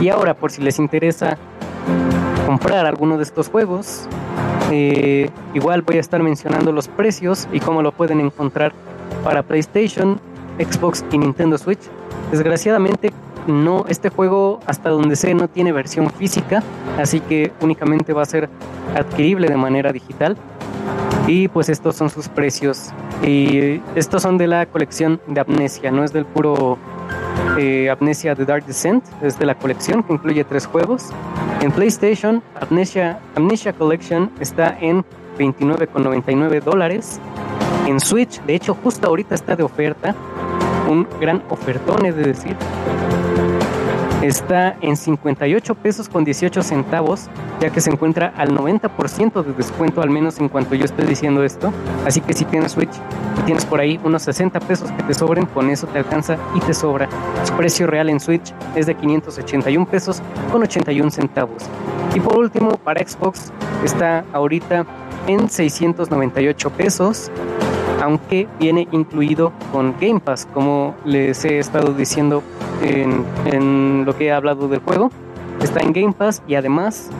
Y 0.00 0.08
ahora, 0.08 0.34
por 0.34 0.50
si 0.50 0.62
les 0.62 0.78
interesa 0.78 1.38
comprar 2.46 2.86
alguno 2.86 3.16
de 3.16 3.22
estos 3.22 3.48
juegos, 3.48 4.08
eh, 4.70 5.30
igual 5.54 5.82
voy 5.82 5.96
a 5.96 6.00
estar 6.00 6.22
mencionando 6.22 6.72
los 6.72 6.88
precios 6.88 7.48
y 7.52 7.60
cómo 7.60 7.82
lo 7.82 7.92
pueden 7.92 8.20
encontrar 8.20 8.72
para 9.24 9.42
PlayStation, 9.42 10.20
Xbox 10.58 11.04
y 11.10 11.18
Nintendo 11.18 11.58
Switch. 11.58 11.80
Desgraciadamente 12.30 13.12
no, 13.46 13.84
este 13.88 14.08
juego 14.08 14.60
hasta 14.66 14.90
donde 14.90 15.16
sé 15.16 15.34
no 15.34 15.48
tiene 15.48 15.72
versión 15.72 16.10
física, 16.10 16.62
así 16.98 17.20
que 17.20 17.52
únicamente 17.60 18.12
va 18.12 18.22
a 18.22 18.26
ser 18.26 18.48
adquirible 18.94 19.48
de 19.48 19.56
manera 19.56 19.92
digital. 19.92 20.36
Y 21.26 21.48
pues 21.48 21.68
estos 21.68 21.96
son 21.96 22.10
sus 22.10 22.28
precios. 22.28 22.90
Y 23.24 23.80
estos 23.94 24.22
son 24.22 24.38
de 24.38 24.48
la 24.48 24.66
colección 24.66 25.20
de 25.28 25.40
Amnesia, 25.40 25.90
no 25.90 26.02
es 26.04 26.12
del 26.12 26.24
puro 26.24 26.78
eh, 27.58 27.90
Amnesia 27.90 28.34
The 28.34 28.44
Dark 28.44 28.66
Descent, 28.66 29.04
es 29.22 29.38
de 29.38 29.46
la 29.46 29.54
colección 29.54 30.02
que 30.02 30.14
incluye 30.14 30.42
tres 30.44 30.66
juegos. 30.66 31.10
En 31.60 31.70
PlayStation, 31.70 32.42
Amnesia, 32.60 33.20
Amnesia 33.36 33.72
Collection 33.72 34.30
está 34.40 34.76
en 34.80 35.04
29,99 35.38 36.62
dólares. 36.62 37.20
En 37.86 38.00
Switch, 38.00 38.40
de 38.42 38.54
hecho, 38.54 38.74
justo 38.74 39.08
ahorita 39.08 39.34
está 39.34 39.56
de 39.56 39.62
oferta. 39.62 40.14
Un 40.88 41.06
gran 41.20 41.42
ofertón, 41.48 42.04
es 42.06 42.16
de 42.16 42.22
decir 42.22 42.56
está 44.22 44.76
en 44.80 44.96
58 44.96 45.74
pesos 45.74 46.08
con 46.08 46.24
18 46.24 46.62
centavos, 46.62 47.28
ya 47.60 47.70
que 47.70 47.80
se 47.80 47.90
encuentra 47.90 48.32
al 48.36 48.56
90% 48.56 49.42
de 49.42 49.52
descuento, 49.52 50.00
al 50.00 50.10
menos 50.10 50.38
en 50.38 50.48
cuanto 50.48 50.74
yo 50.74 50.84
estoy 50.84 51.06
diciendo 51.06 51.42
esto. 51.42 51.72
Así 52.06 52.20
que 52.20 52.32
si 52.32 52.44
tienes 52.44 52.72
Switch 52.72 52.94
y 53.40 53.42
tienes 53.42 53.64
por 53.64 53.80
ahí 53.80 54.00
unos 54.04 54.22
60 54.22 54.60
pesos 54.60 54.90
que 54.92 55.02
te 55.02 55.14
sobren, 55.14 55.46
con 55.46 55.70
eso 55.70 55.86
te 55.86 55.98
alcanza 55.98 56.36
y 56.54 56.60
te 56.60 56.72
sobra. 56.72 57.08
Su 57.44 57.54
precio 57.54 57.86
real 57.86 58.08
en 58.08 58.20
Switch 58.20 58.54
es 58.76 58.86
de 58.86 58.94
581 58.94 59.86
pesos 59.86 60.22
con 60.50 60.62
81 60.62 61.10
centavos. 61.10 61.64
Y 62.14 62.20
por 62.20 62.38
último, 62.38 62.76
para 62.76 63.06
Xbox 63.06 63.52
está 63.84 64.24
ahorita 64.32 64.86
en 65.26 65.48
698 65.48 66.70
pesos 66.70 67.30
aunque 68.02 68.48
viene 68.58 68.88
incluido 68.90 69.52
con 69.70 69.94
Game 70.00 70.18
Pass, 70.18 70.48
como 70.52 70.96
les 71.04 71.44
he 71.44 71.60
estado 71.60 71.92
diciendo 71.92 72.42
en, 72.82 74.04
lo 74.04 74.16
que 74.16 74.26
he 74.26 74.32
hablado 74.32 74.66
del 74.66 74.80
juego. 74.80 75.10
Está 75.62 75.80
en 75.80 75.92
Game 75.92 76.12
Pass 76.12 76.42
y 76.48 76.56
además, 76.56 77.10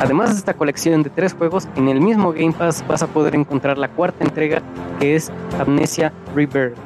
además 0.00 0.30
de 0.30 0.38
esta 0.38 0.54
colección 0.54 1.04
de 1.04 1.10
tres 1.10 1.34
juegos, 1.34 1.68
en 1.76 1.88
el 1.88 2.00
mismo 2.00 2.32
Game 2.32 2.52
Pass 2.52 2.84
vas 2.88 3.04
a 3.04 3.06
poder 3.06 3.36
encontrar 3.36 3.78
la 3.78 3.86
cuarta 3.86 4.24
entrega 4.24 4.62
que 4.98 5.14
es 5.14 5.30
Amnesia 5.60 6.12
Rebirth. 6.34 6.76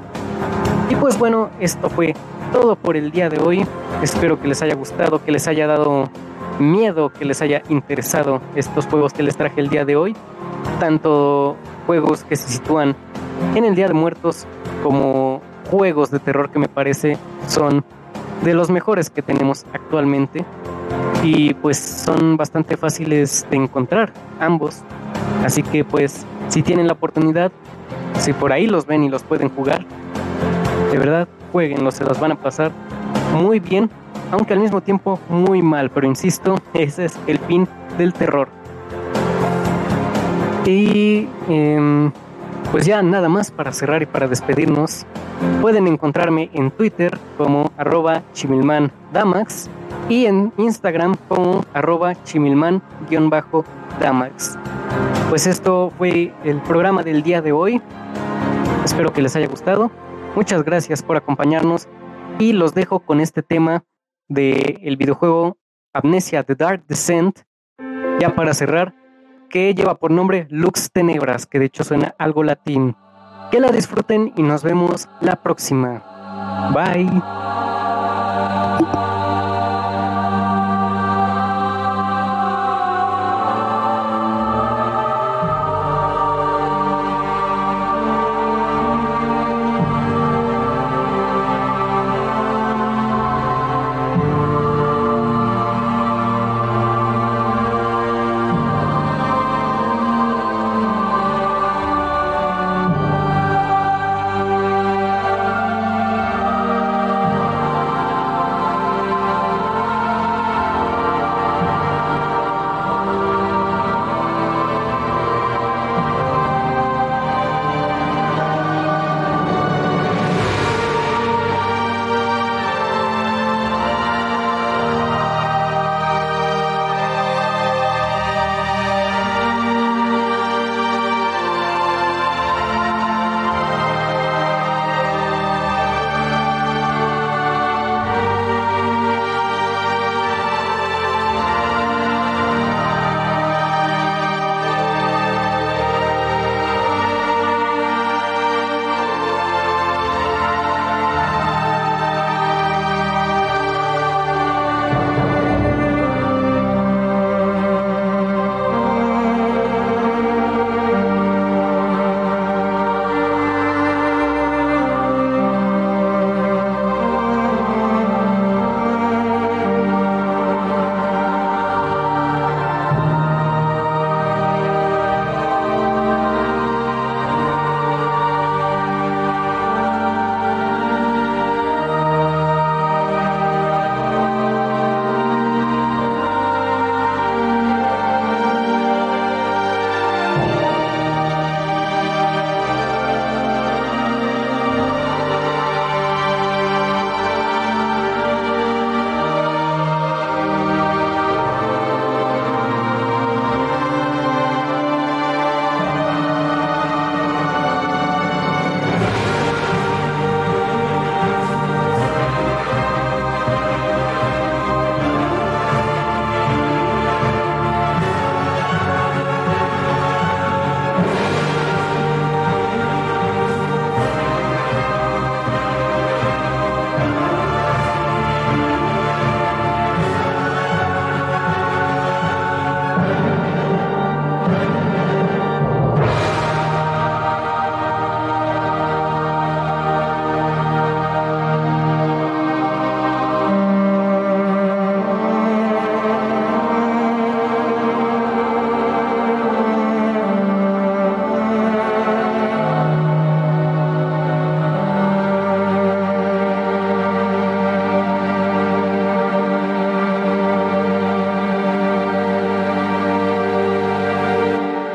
Y 0.91 0.95
pues 0.97 1.19
bueno, 1.19 1.49
esto 1.59 1.89
fue 1.89 2.15
todo 2.53 2.77
por 2.77 2.95
el 2.95 3.11
día 3.11 3.31
de 3.31 3.39
hoy. 3.39 3.67
Espero 4.03 4.39
que 4.39 4.49
les 4.49 4.61
haya 4.61 4.75
gustado, 4.75 5.25
que 5.25 5.33
les 5.33 5.49
haya 5.49 5.67
dado 5.67 6.11
miedo, 6.59 7.11
que 7.11 7.25
les 7.25 7.41
haya 7.41 7.63
interesado 7.71 8.43
estos 8.55 8.85
juegos 8.87 9.15
que 9.15 9.23
les 9.23 9.35
traje 9.39 9.63
el 9.63 9.71
día 9.71 9.87
de 9.87 9.97
hoy. 9.97 10.15
Tanto 10.79 11.57
juegos 11.87 12.23
que 12.25 12.37
se 12.37 12.49
sitúan 12.51 12.95
en 13.55 13.65
el 13.65 13.75
Día 13.75 13.89
de 13.89 13.95
Muertos 13.95 14.47
como 14.83 15.41
juegos 15.71 16.11
de 16.11 16.19
terror 16.19 16.51
que 16.51 16.59
me 16.59 16.69
parece 16.69 17.19
son 17.47 17.85
de 18.43 18.55
los 18.55 18.71
mejores 18.71 19.11
que 19.11 19.23
tenemos 19.23 19.65
actualmente 19.73 20.45
y 21.23 21.55
pues 21.55 21.79
son 21.79 22.37
bastante 22.37 22.77
fáciles 22.77 23.47
de 23.51 23.57
encontrar 23.57 24.13
ambos. 24.41 24.83
Así 25.45 25.63
que 25.63 25.85
pues 25.85 26.25
si 26.49 26.63
tienen 26.63 26.87
la 26.87 26.93
oportunidad, 26.93 27.51
si 28.19 28.33
por 28.33 28.53
ahí 28.53 28.67
los 28.67 28.87
ven 28.87 29.05
y 29.05 29.09
los 29.09 29.23
pueden 29.23 29.49
jugar, 29.49 29.85
de 30.93 30.99
verdad 30.99 31.29
jueguenlos, 31.53 31.95
se 31.95 32.05
los 32.05 32.21
van 32.21 32.33
a 32.33 32.35
pasar 32.37 32.71
muy 33.35 33.61
bien, 33.61 33.91
aunque 34.31 34.55
al 34.55 34.61
mismo 34.61 34.81
tiempo 34.81 35.19
muy 35.29 35.63
mal, 35.63 35.91
pero 35.91 36.07
insisto, 36.07 36.57
ese 36.75 37.07
es 37.07 37.19
el 37.27 37.39
fin 37.41 37.69
del 37.99 38.13
terror. 38.13 38.49
Y 40.65 41.29
em, 41.49 42.11
pues 42.73 42.87
ya 42.87 43.03
nada 43.03 43.29
más 43.29 43.51
para 43.51 43.73
cerrar 43.73 44.03
y 44.03 44.07
para 44.07 44.29
despedirnos. 44.29 45.07
Pueden 45.61 45.87
encontrarme 45.87 46.51
en 46.53 46.71
Twitter 46.71 47.19
como 47.37 47.71
arroba 47.77 48.23
chimilmandamax 48.33 49.69
y 50.09 50.27
en 50.27 50.53
Instagram 50.57 51.17
como 51.29 51.65
arroba 51.75 52.15
chimilman-damax. 52.25 54.59
Pues 55.29 55.47
esto 55.47 55.93
fue 55.99 56.33
el 56.45 56.61
programa 56.63 57.03
del 57.03 57.23
día 57.23 57.43
de 57.43 57.53
hoy. 57.53 57.83
Espero 58.85 59.13
que 59.13 59.23
les 59.23 59.35
haya 59.37 59.49
gustado. 59.49 59.91
Muchas 60.35 60.63
gracias 60.63 61.03
por 61.03 61.17
acompañarnos 61.17 61.89
y 62.39 62.53
los 62.53 62.75
dejo 62.75 63.01
con 63.01 63.21
este 63.21 63.43
tema 63.43 63.85
del 64.29 64.79
el 64.83 64.97
videojuego 64.97 65.57
Amnesia 65.93 66.43
The 66.43 66.55
Dark 66.55 66.85
Descent. 66.87 67.41
Ya 68.21 68.35
para 68.35 68.55
cerrar, 68.55 68.95
que 69.49 69.75
lleva 69.75 69.97
por 69.97 70.11
nombre 70.11 70.47
Lux 70.51 70.91
Tenebras, 70.93 71.47
que 71.47 71.59
de 71.59 71.67
hecho 71.67 71.85
suena 71.85 72.15
algo 72.19 72.43
latín. 72.43 72.97
Que 73.51 73.61
la 73.61 73.71
disfruten 73.71 74.33
y 74.37 74.43
nos 74.43 74.63
vemos 74.63 75.09
la 75.21 75.37
próxima. 75.37 76.03
Bye. 76.75 77.07